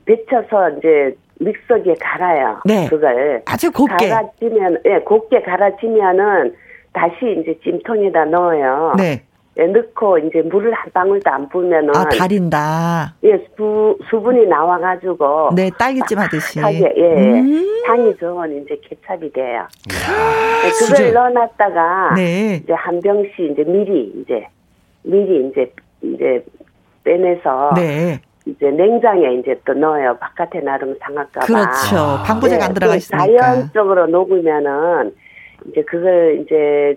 [0.07, 2.61] 데쳐서 이제 믹서기에 갈아요.
[2.65, 2.89] 네.
[2.89, 6.55] 그걸 아주 곱게 갈아지면, 예, 네, 곱게 갈아지면은
[6.93, 8.95] 다시 이제 찜통에다 넣어요.
[8.97, 9.23] 네.
[9.59, 13.15] 예, 넣고 이제 물을 한 방울도 안 부으면은 아 달인다.
[13.25, 19.33] 예, 수, 수분이 나와 가지고 네 딸기찜 하듯이 하게 예, 음~ 향이 좋은 이제 케찹이
[19.33, 19.67] 돼요.
[19.89, 21.11] 네, 그걸 수제.
[21.11, 22.61] 넣어 놨다가 네.
[22.63, 24.47] 이제 한 병씩 이제 미리 이제
[25.03, 25.73] 미리 이제
[26.03, 26.45] 이제
[27.03, 28.21] 빼내서 네.
[28.47, 30.17] 이제 냉장에 이제 또 넣어요.
[30.19, 31.47] 바깥에 나름 상할까봐.
[31.47, 32.23] 그렇죠.
[32.25, 33.27] 방부제가 네, 안 들어가 있으니까.
[33.27, 35.13] 자연적으로 녹으면은
[35.67, 36.97] 이제 그걸 이제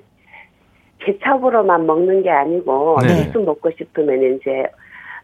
[1.05, 3.25] 케찹으로만 먹는 게 아니고 네.
[3.25, 4.65] 주스 먹고 싶으면 이제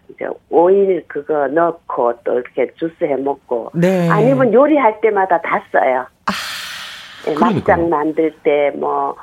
[0.10, 4.10] 이제 오일 그거 넣고 또 이렇게 주스 해 먹고 네.
[4.10, 6.06] 아니면 요리할 때마다 다 써요.
[6.26, 6.32] 아,
[7.26, 9.16] 네, 막장 만들 때뭐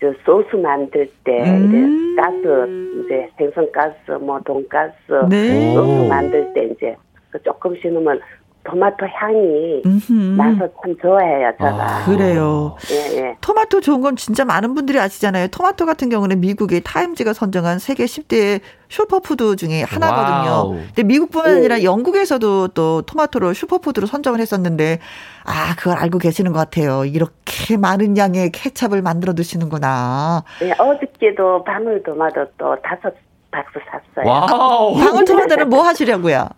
[0.00, 1.66] 저 소스 만들 때 음.
[1.66, 4.94] 이제 가스 이제 생선 가스 뭐 돈가스
[5.28, 5.74] 네.
[5.74, 6.96] 소스 만들 때 이제
[7.30, 8.20] 그 조금씩 넣으면
[8.66, 10.12] 토마토 향이 음흠.
[10.36, 11.70] 나서 참 좋아해요, 제가.
[11.70, 12.76] 아, 그래요.
[12.90, 13.36] 예, 예.
[13.40, 15.48] 토마토 좋은 건 진짜 많은 분들이 아시잖아요.
[15.48, 20.50] 토마토 같은 경우는 미국의 타임즈가 선정한 세계 10대 superfood 중에 하나거든요.
[20.50, 20.76] wow.
[20.94, 21.84] 근데 미국뿐만 아니라 예.
[21.84, 24.98] 영국에서도 또 토마토를 superfood로 선정을 했었는데
[25.44, 27.04] 아, 그걸 알고 계시는 것 같아요.
[27.04, 30.42] 이렇게 많은 양의 케찹을 만들어 드시는구나.
[30.60, 33.14] 네, 어저께도 방울토마토 또 다섯
[33.50, 34.28] 박스 샀어요.
[34.28, 34.94] wow.
[34.96, 36.48] 방울토마토는 뭐 하시려고요?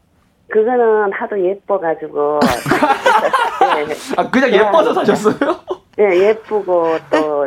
[0.49, 2.41] 그거는 하도 예뻐가지고.
[2.41, 3.95] 네.
[4.17, 5.57] 아, 그냥 예뻐서 사셨어요?
[5.97, 7.47] 네, 예쁘고 또,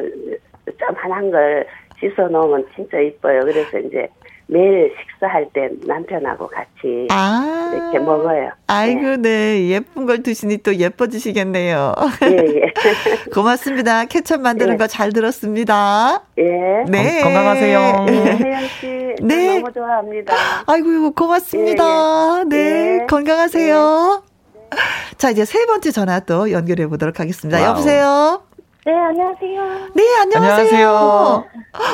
[0.80, 1.66] 짠한 걸
[2.00, 3.42] 씻어 놓으면 진짜 이뻐요.
[3.42, 4.08] 그래서 이제
[4.52, 8.50] 매일 식사할 때 남편하고 같이 아~ 이렇게 먹어요.
[8.68, 9.18] 아이고, 네.
[9.18, 9.70] 네.
[9.70, 11.94] 예쁜 걸 드시니 또 예뻐지시겠네요.
[12.24, 12.28] 예,
[12.60, 12.74] 예.
[13.34, 14.04] 고맙습니다.
[14.06, 14.78] 케첩 만드는 예.
[14.78, 16.24] 거 잘 들었습니다.
[16.38, 16.44] 예.
[16.90, 17.22] 네.
[17.22, 18.88] 건, 건강하세요 네, 혜영 씨.
[19.22, 19.60] 네.
[19.60, 20.34] 너무 좋아합니다.
[20.68, 21.84] 아이고, 고맙습니다.
[21.84, 22.44] 예, 예.
[22.50, 23.00] 네.
[23.04, 23.06] 예.
[23.08, 24.24] 건강하세요.
[24.26, 24.32] 네.
[25.18, 27.58] 자, 이제 세 번째 전화 또 연결해 보도록 하겠습니다.
[27.62, 27.70] wow.
[27.70, 28.44] 여보세요?
[28.84, 29.62] 네, 안녕하세요.
[29.94, 30.54] 네, 안녕하세요.
[30.54, 31.46] 안녕하세요.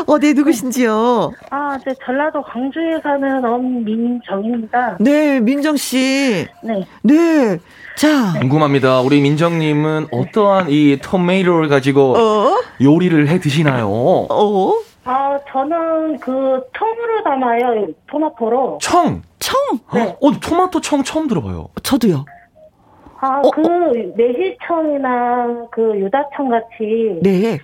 [0.07, 1.33] 어, 네, 누구신지요?
[1.49, 4.97] 아, 네, 전라도 광주에 사는 엄민정입니다.
[5.01, 6.47] 네, 민정씨.
[6.63, 6.87] 네.
[7.03, 7.57] 네.
[7.97, 8.31] 자.
[8.39, 9.01] 궁금합니다.
[9.01, 12.57] 우리 민정님은 어떠한 이 토메이로를 가지고 어?
[12.81, 13.89] 요리를 해 드시나요?
[13.89, 14.73] 어?
[15.03, 16.31] 아, 저는 그
[16.77, 17.87] 청으로 담아요.
[18.09, 18.77] 토마토로.
[18.81, 19.21] 청?
[19.39, 19.55] 청?
[19.93, 20.15] 네.
[20.21, 21.67] 어, 토마토 청 처음 들어봐요.
[21.83, 22.23] 저도요.
[23.19, 23.91] 아, 어, 그 어.
[24.15, 27.57] 매실청이나 그 유자청 같이 네.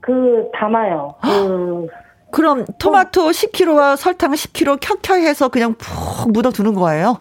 [0.00, 1.14] 그 담아요.
[1.22, 1.86] 그
[2.30, 3.28] 그럼 토마토 어.
[3.30, 7.16] 10kg와 설탕 10kg 켜켜해서 그냥 푹 묻어두는 거예요?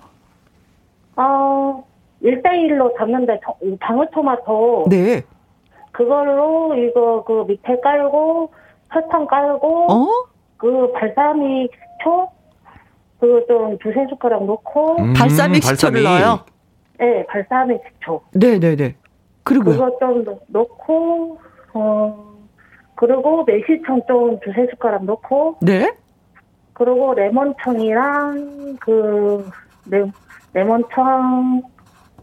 [1.16, 1.84] 어,
[2.24, 3.40] 1대1로 담는데
[3.80, 4.86] 방울토마토.
[4.90, 5.22] 네.
[5.92, 8.52] 그걸로 이거 그 밑에 깔고
[8.92, 10.08] 설탕 깔고 어?
[10.58, 11.72] 그 발사믹
[12.04, 12.28] 초
[13.20, 16.40] 그 좀 두세 숟가락 넣고 음, 발사믹 식초를 넣어요?
[17.00, 18.22] 네, 발사믹 식초.
[18.34, 18.96] 네 네 네.
[19.44, 21.40] 그리고 그거 좀 넣고
[21.74, 22.34] 어
[22.96, 25.94] 그리고 매실청 좀 두세 숟가락 넣고 네.
[26.74, 29.50] 그리고 레몬청이랑 그
[29.90, 30.04] 레,
[30.54, 31.62] 레몬청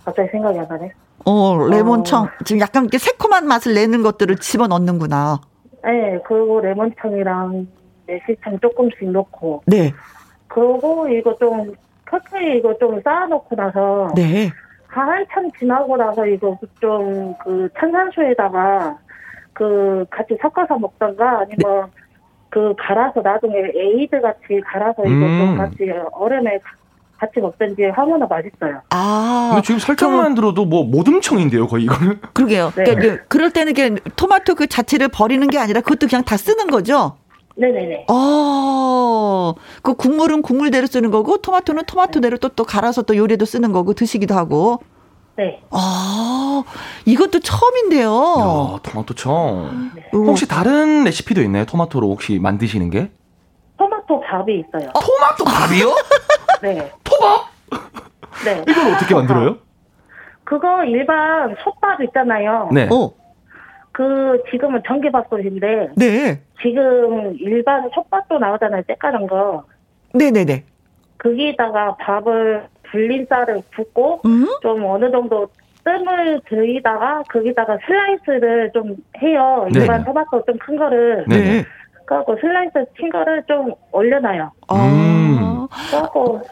[0.05, 0.93] 갑자기 생각이 안 나네.
[1.27, 2.25] 어, 레몬청.
[2.25, 2.29] 어.
[2.45, 5.41] 지금 약간 이렇게 새콤한 맛을 내는 것들을 집어 넣는구나.
[5.85, 7.67] 네, 그리고 레몬청이랑
[8.07, 9.63] 매실청 조금씩 넣고.
[9.67, 9.93] 네.
[10.49, 11.75] 그리고 이거 좀
[12.11, 14.51] 커트에 이거 좀 쌓아놓고 나서 네.
[14.89, 18.97] 한참 지나고 나서 이거 좀 그 탄산수에다가
[19.53, 22.03] 그 같이 섞어서 먹던가 아니면 네.
[22.49, 25.39] 그 갈아서 나중에 에이드 같이 갈아서 이거 음.
[25.39, 25.77] 좀 같이
[26.13, 26.59] 얼음에
[27.19, 28.81] 같이 먹든지 하면 맛있어요.
[28.91, 29.51] 아.
[29.53, 32.19] 근데 지금 설탕만 들어도 뭐 모듬청인데요, 거의 이거는.
[32.33, 32.73] 그러게요.
[32.75, 32.85] 네.
[32.85, 37.17] 그러니까 그럴 때는 이게 토마토 그 자체를 버리는 게 아니라 그것도 그냥 다 쓰는 거죠?
[37.57, 38.07] 네네네.
[38.09, 43.93] 어, 그 국물은 국물대로 쓰는 거고, 토마토는 토마토대로 또, 또 갈아서 또 요리도 쓰는 거고,
[43.95, 44.79] 드시기도 하고.
[45.37, 45.63] 네.
[45.71, 46.63] 아,
[47.07, 48.11] 이것도 처음인데요.
[48.11, 49.91] 야, 토마토청.
[49.95, 50.03] 네.
[50.13, 51.65] 혹시 다른 레시피도 있나요?
[51.65, 53.11] 토마토로 혹시 만드시는 게?
[53.79, 54.91] 토마토 밥이 있어요.
[54.95, 55.01] 어?
[55.01, 55.95] 토마토 밥이요?
[56.63, 56.93] 네.
[57.05, 57.47] 토밥?
[58.45, 58.65] 네.
[58.69, 59.57] 이걸 어떻게 만들어요?
[60.45, 62.69] 그거 일반 솥밥 있잖아요.
[62.73, 62.89] 네.
[62.93, 63.13] 어.
[63.93, 66.41] 그 지금은 전기 밥솥인데 네.
[66.63, 68.83] 지금 일반 솥밥도 나오잖아요.
[68.87, 69.65] 째까는 거.
[70.15, 70.65] 네네네.
[71.19, 74.47] 거기다가 밥을 불린 쌀을 붓고 음?
[74.63, 75.49] 좀 어느 정도
[75.85, 79.67] 뜸을 들이다가 거기다가 슬라이스를 좀 해요.
[79.73, 79.81] 네.
[79.81, 81.25] 일반 토마토 좀큰 거를.
[81.29, 81.65] 네.
[82.05, 84.51] 그래갖고 슬라이스 친 거를 좀 올려놔요.
[84.73, 85.67] 음.
[85.91, 86.43] 그래갖고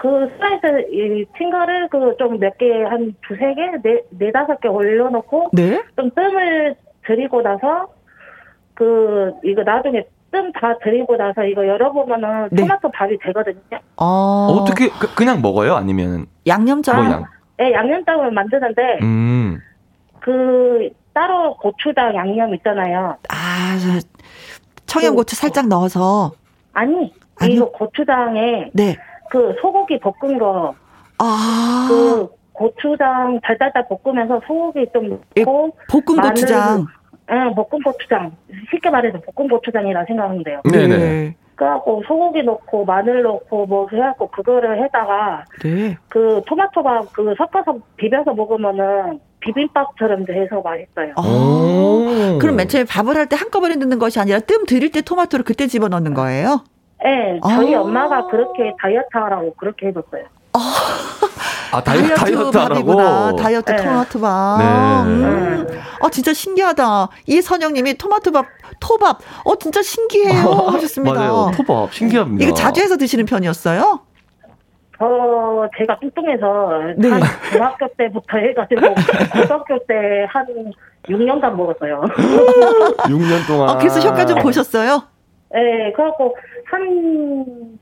[0.00, 0.08] 그
[0.38, 5.50] 슬라이스 친 거를 그 좀 몇 개 한 두세 개, 네, 네 다섯 개 올려놓고
[5.52, 5.82] 네?
[5.94, 6.74] 좀 뜸을
[7.06, 7.88] 들이고 나서
[8.74, 12.62] 그 이거 나중에 뜸 다 들이고 나서 이거 열어보면은 네.
[12.62, 13.60] 토마토 밥이 되거든요.
[13.96, 14.46] 어.
[14.62, 15.74] 어떻게 그, 냥 먹어요?
[15.74, 16.96] 아니면 양념장?
[16.96, 17.24] 뭐 양...
[17.58, 19.58] 네, 양념장을 만드는데 음.
[20.20, 23.16] 그 따로 고추장 양념 있잖아요.
[23.28, 23.76] 아,
[24.86, 26.32] 청양고추 그, 살짝 넣어서
[26.72, 28.96] 아니, 아니 이거 고추장에 네.
[29.30, 30.74] 그 소고기 볶은 거.
[31.18, 31.86] 아.
[31.88, 36.86] 그 고추장 달달달 볶으면서 소고기 좀 넣고 볶음 마늘, 고추장.
[37.30, 38.32] 응, 볶음 고추장.
[38.70, 40.60] 쉽게 말해서 볶음 고추장이라 생각하면 돼요.
[40.70, 41.36] 네네.
[41.54, 45.96] 그래갖고 소고기 넣고 마늘 넣고 뭐 해갖고 그거를 해다가 네.
[46.08, 51.14] 그 토마토가 그 섞어서 비벼서 먹으면은 비빔밥처럼 해서 맛있어요.
[51.16, 55.44] 아, 그럼 맨 처음에 밥을 할 때 한꺼번에 넣는 것이 아니라 뜸 들일 때 토마토를
[55.44, 56.64] 그때 집어 넣는 거예요?
[57.04, 60.24] 네, 저희 아~ 엄마가 그렇게 다이어트 하라고 그렇게 해줬어요.
[60.52, 60.58] 아,
[61.72, 63.36] 아 다이어트, 다이어트 하라고?
[63.36, 63.76] 다이어트 네.
[63.76, 64.58] 토마토 밥.
[64.58, 64.64] 네.
[65.10, 65.80] 음.
[66.02, 67.08] 아, 진짜 신기하다.
[67.26, 68.46] 이선영님이 토마토밥,
[68.80, 69.18] 토밥.
[69.44, 70.42] 어, 진짜 신기해요.
[70.72, 71.14] 하셨습니다.
[71.18, 71.50] 맞아요.
[71.56, 71.92] 토밥.
[71.92, 72.42] 신기합니다.
[72.44, 74.00] 이게 자주 해서 드시는 편이었어요?
[74.98, 77.08] 어, 제가 뚱뚱해서 네.
[77.08, 77.22] 한
[77.52, 78.80] 중학교 때부터 해가지고
[79.32, 79.94] 고등학교 때
[80.30, 80.46] 한
[81.08, 82.02] 6년간 먹었어요.
[83.08, 83.70] 6년 동안.
[83.70, 85.02] 아, 그래서 효과 좀 보셨어요?
[85.52, 86.36] 네, 그래갖고
[86.66, 87.78] 한,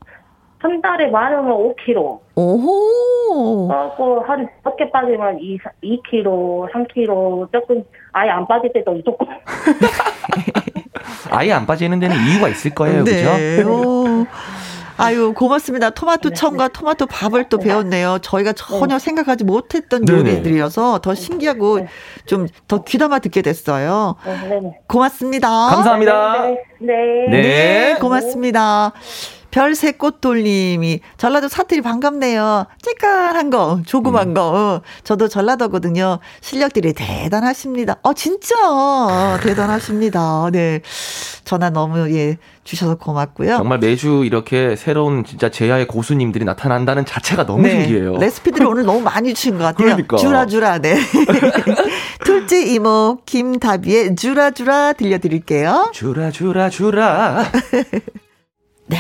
[0.59, 2.21] 한 달에 많으면 5kg.
[2.35, 3.69] 오호.
[3.69, 9.27] 그래갖고 한 몇개 빠지면 2, 2kg, 3kg, 조금 아예 안 빠질 때도 있었고.
[11.31, 13.57] 아예 안 빠지는 데는 이유가 있을 거예요, 네.
[13.57, 14.27] 그죠?
[14.99, 15.91] 아유, 고맙습니다.
[15.91, 18.19] 토마토 청과 토마토 밥을 또 배웠네요.
[18.21, 20.07] 저희가 전혀 생각하지 못했던.
[20.09, 21.87] 요리들이어서 더 신기하고
[22.27, 24.17] 좀 더 귀담아 듣게 됐어요.
[24.87, 25.49] 고맙습니다.
[25.49, 26.47] 감사합니다.
[26.49, 26.57] 네.
[26.81, 28.93] 네, 네 고맙습니다.
[29.51, 32.67] 별새 꽃돌님이 전라도 사투리 반갑네요.
[32.83, 34.35] 찌깔한 거, 조그만 음.
[34.35, 34.49] 거.
[34.49, 36.19] 어, 저도 전라도거든요.
[36.41, 37.97] 실력들이 대단하십니다.
[38.03, 38.55] 어, 진짜
[39.43, 40.51] 대단하십니다.
[40.53, 40.81] 네.
[41.45, 43.57] 전화 너무 예 주셔서 고맙고요.
[43.57, 47.71] 정말 매주 이렇게 새로운 진짜 제야의 고수님들이 나타난다는 자체가 너무 네.
[47.71, 48.19] 신기해요.
[48.19, 49.87] 레시피들을 오늘 너무 많이 주신 것 같아요.
[49.87, 50.19] 그러니까.
[50.19, 50.99] 주라주라 네.
[52.25, 55.91] 둘째 이모 김다비의 주라주라 들려드릴게요.
[55.95, 57.45] 주라주라 주라.
[58.89, 58.99] 네.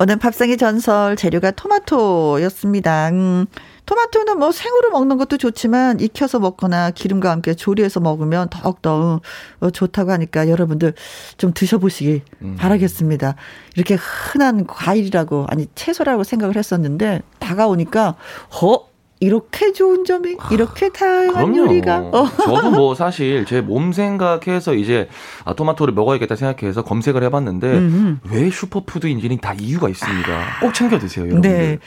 [0.00, 3.08] 오늘 밥상의 전설 재료가 토마토였습니다.
[3.08, 3.46] 음,
[3.86, 9.20] 토마토는 뭐 생으로 먹는 것도 좋지만 익혀서 먹거나 기름과 함께 조리해서 먹으면 더욱더
[9.60, 10.92] 어, 좋다고 하니까 여러분들
[11.38, 12.56] 좀 드셔보시기 음.
[12.58, 13.36] 바라겠습니다.
[13.74, 18.16] 이렇게 흔한 과일이라고 아니 채소라고 생각을 했었는데 다가오니까
[18.62, 18.88] 어
[19.20, 21.56] 이렇게 좋은 점이 이렇게 다양한 그럼요.
[21.58, 21.98] 요리가.
[22.12, 22.28] 어.
[22.44, 25.08] 저도 뭐 사실 제 몸 생각해서 이제
[25.44, 28.16] 아, 토마토를 먹어야겠다 생각해서 검색을 해봤는데 음흠.
[28.30, 30.28] 왜 슈퍼푸드인지는 다 이유가 있습니다.
[30.60, 31.40] 꼭 챙겨 드세요, 여러분.
[31.42, 31.78] 네.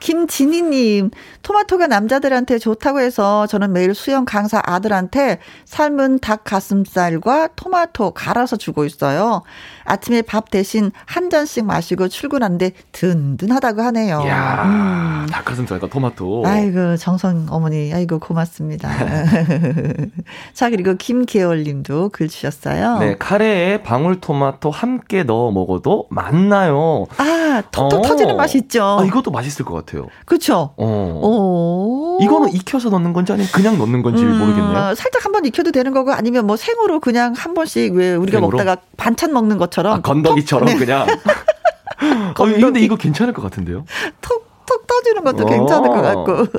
[0.00, 1.10] 김진희님
[1.42, 8.84] 토마토가 남자들한테 좋다고 해서 저는 매일 수영 강사 아들한테 삶은 닭 가슴살과 토마토 갈아서 주고
[8.84, 9.42] 있어요.
[9.84, 14.24] 아침에 밥 대신 한 잔씩 마시고 출근하는데 든든하다고 하네요.
[14.26, 15.26] 야 음.
[15.30, 16.44] 닭가슴살과 토마토.
[16.46, 18.88] 아이고 정성 어머니, 아이고 고맙습니다.
[20.54, 22.98] 자 그리고 김계월 님도 글 주셨어요.
[22.98, 27.06] 네, 카레에 방울토마토 함께 넣어 먹어도 맛나요.
[27.16, 28.02] 아, 톡톡 어.
[28.02, 28.98] 터지는 맛이 있죠.
[29.00, 30.08] 아, 이것도 맛있을 것 같아요.
[30.24, 30.74] 그렇죠.
[30.76, 31.20] 어.
[31.22, 32.18] 어.
[32.20, 34.94] 이거는 익혀서 넣는 건지 아니면 그냥 넣는 건지 음, 모르겠네요.
[34.94, 38.56] 살짝 한번 익혀도 되는 거고 아니면 뭐 생으로 그냥 한 번씩 왜 우리가 생으로?
[38.56, 40.76] 먹다가 반찬 먹는 것처럼 아, 건더기처럼 네.
[40.76, 41.06] 그냥.
[42.38, 43.84] 어, 근데 이거 괜찮을 것 같은데요?
[44.20, 46.46] 톡 톡 떠주는 것도 괜찮을 것 같고.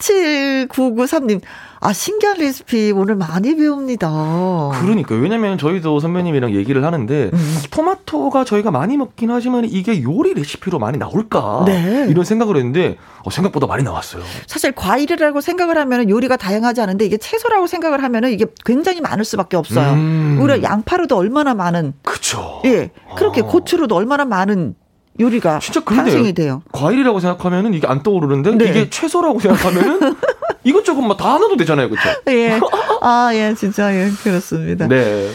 [0.00, 1.40] 7993님,
[1.80, 4.70] 아, 신기한 레시피 오늘 많이 배웁니다.
[4.80, 7.58] 그러니까 왜냐면 저희도 선배님이랑 얘기를 하는데, 음.
[7.70, 11.64] 토마토가 저희가 많이 먹긴 하지만 이게 요리 레시피로 많이 나올까?
[11.66, 12.06] 네.
[12.08, 14.22] 이런 생각을 했는데, 어, 생각보다 많이 나왔어요.
[14.46, 19.56] 사실 과일이라고 생각을 하면 요리가 다양하지 않은데, 이게 채소라고 생각을 하면 이게 굉장히 많을 수밖에
[19.56, 19.92] 없어요.
[19.92, 20.38] 음.
[20.40, 21.92] 우리가 양파로도 얼마나 많은.
[22.02, 22.62] 그쵸.
[22.64, 22.90] 예.
[23.16, 23.44] 그렇게 아.
[23.44, 24.74] 고추로도 얼마나 많은
[25.20, 26.62] 요리가 진짜 탄생이 돼요.
[26.72, 28.70] 과일이라고 생각하면은 이게 안 떠오르는데 네.
[28.70, 30.16] 이게 채소라고 생각하면은
[30.64, 32.08] 이것저것 뭐다 넣어도 되잖아요, 그렇죠?
[32.28, 32.58] 예.
[33.00, 34.88] 아, 예, 진짜 예, 그렇습니다.
[34.88, 35.30] 네.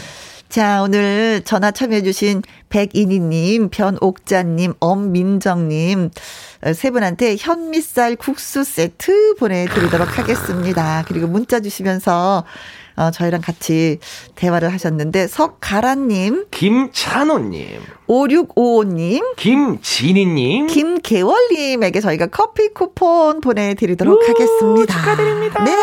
[0.49, 6.11] 자, 오늘 전화 참여해주신 백인희님, 변옥자님, 엄민정님,
[6.73, 11.03] 세 분한테 현미쌀 국수 세트 보내드리도록 하겠습니다.
[11.07, 12.45] 그리고 문자 주시면서
[12.95, 13.99] 어, 저희랑 같이
[14.35, 24.93] 대화를 하셨는데 석가라님, 김찬호님, 5655님, 김진희님, 김계월님에게 저희가 커피 쿠폰 보내드리도록 오, 하겠습니다.
[24.93, 25.63] 축하드립니다.
[25.63, 25.75] 네.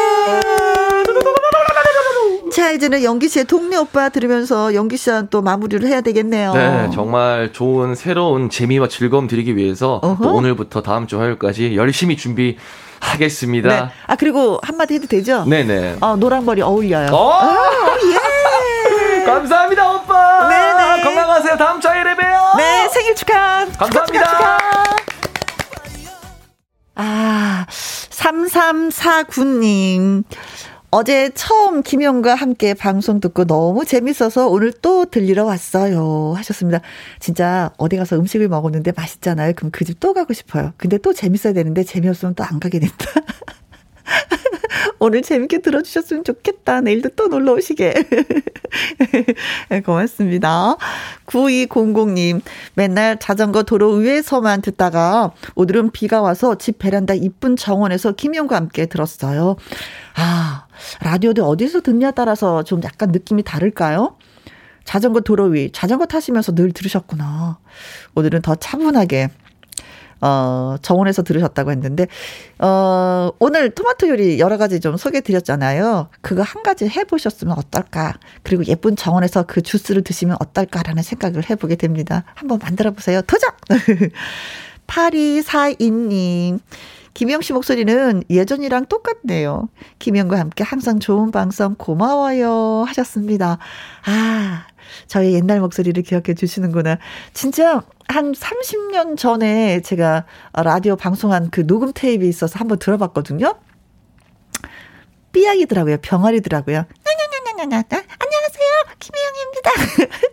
[2.53, 6.53] 자, 이제는 영기 씨의 동네 오빠 들으면서 영기 씨와 또 마무리를 해야 되겠네요.
[6.53, 12.59] 네, 정말 좋은 새로운 재미와 즐거움 드리기 위해서 또 오늘부터 다음 주 화요일까지 열심히 준비
[13.03, 13.69] 하겠습니다.
[13.69, 13.89] 네.
[14.07, 15.45] 아 그리고 한마디 해도 되죠?
[15.45, 15.97] 네네.
[16.01, 17.11] 어 노랑머리 어울려요.
[17.13, 17.33] 어!
[17.43, 18.17] 아, 예.
[19.27, 20.49] 감사합니다 오빠.
[20.49, 21.03] 네네.
[21.03, 21.57] 건강하세요.
[21.57, 22.55] 다음 주에 뵈요.
[22.57, 23.67] 네 생일 축하.
[23.67, 24.07] 감사합니다.
[24.07, 24.85] 축하, 축하, 축하.
[26.95, 30.25] 아 3349님.
[30.95, 36.35] 어제 처음 김영과 함께 방송 듣고 너무 재밌어서 오늘 또 들리러 왔어요.
[36.37, 36.81] 하셨습니다.
[37.19, 39.55] 진짜 어디 가서 음식을 먹었는데 맛있잖아요.
[39.57, 40.73] 그럼 그 집 또 가고 싶어요.
[40.77, 42.97] 근데 또 재밌어야 되는데 재미없으면 또 안 가게 된다.
[44.99, 46.81] 오늘 재밌게 들어주셨으면 좋겠다.
[46.81, 47.95] 내일도 또 놀러 오시게.
[49.69, 50.77] 네, 고맙습니다.
[51.27, 52.41] 9200님,
[52.75, 59.57] 맨날 자전거 도로 위에서만 듣다가 오늘은 비가 와서 집 베란다 이쁜 정원에서 김용과 함께 들었어요.
[60.15, 60.67] 아,
[61.01, 64.17] 라디오도 어디서 듣냐 따라서 좀 약간 느낌이 다를까요?
[64.85, 67.59] 자전거 도로 위, 자전거 타시면서 늘 들으셨구나.
[68.15, 69.31] 오늘은 더 차분하게
[70.23, 72.07] 어, 정원에서 들으셨다고 했는데,
[72.59, 76.09] 어, 오늘 토마토 요리 여러 가지 좀 소개해 드렸잖아요.
[76.21, 78.15] 그거 한 가지 해보셨으면 어떨까.
[78.43, 82.25] 그리고 예쁜 정원에서 그 주스를 드시면 어떨까라는 생각을 해보게 됩니다.
[82.35, 83.21] 한번 만들어 보세요.
[83.23, 83.51] 도전!
[84.87, 86.61] 8242님.
[87.15, 89.69] 김영 씨 목소리는 예전이랑 똑같네요.
[89.99, 93.59] 김영과 함께 항상 좋은 방송 고마워요 하셨습니다.
[94.07, 94.67] 아,
[95.07, 96.99] 저의 옛날 목소리를 기억해 주시는구나.
[97.35, 100.25] 진짜 한 30년 전에 제가
[100.55, 103.55] 라디오 방송한 그 녹음 테이프 있어서 한번 들어봤거든요.
[105.33, 105.99] 삐약이더라고요.
[106.03, 106.85] 병아리더라고요.
[108.19, 108.97] 안녕하세요.
[108.99, 109.71] 김혜영입니다.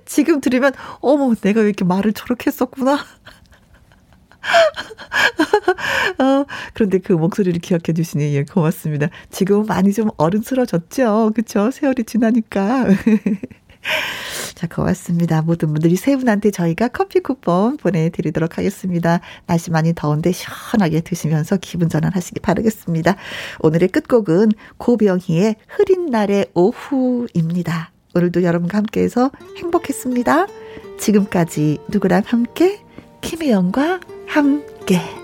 [0.06, 2.94] 지금 들으면, 어머, 내가 왜 이렇게 말을 저렇게 했었구나.
[6.20, 9.08] 어, 그런데 그 목소리를 기억해 주시니 예, 고맙습니다.
[9.30, 11.32] 지금 많이 좀 어른스러졌죠?
[11.36, 11.72] 그쵸?
[11.72, 12.86] 세월이 지나니까.
[14.56, 15.42] 자, 고맙습니다.
[15.42, 19.22] 모든 분들이 세 분한테 저희가 커피 쿠폰 보내드리도록 하겠습니다.
[19.46, 23.16] 날씨 많이 더운데 시원하게 드시면서 기분 전환하시기 바라겠습니다.
[23.60, 27.92] 오늘의 끝곡은 고병희의 흐린 날의 오후입니다.
[28.16, 30.48] 오늘도 여러분과 함께해서 행복했습니다.
[31.00, 32.82] 지금까지 누구랑 함께?
[33.22, 35.19] 김혜영과 함께.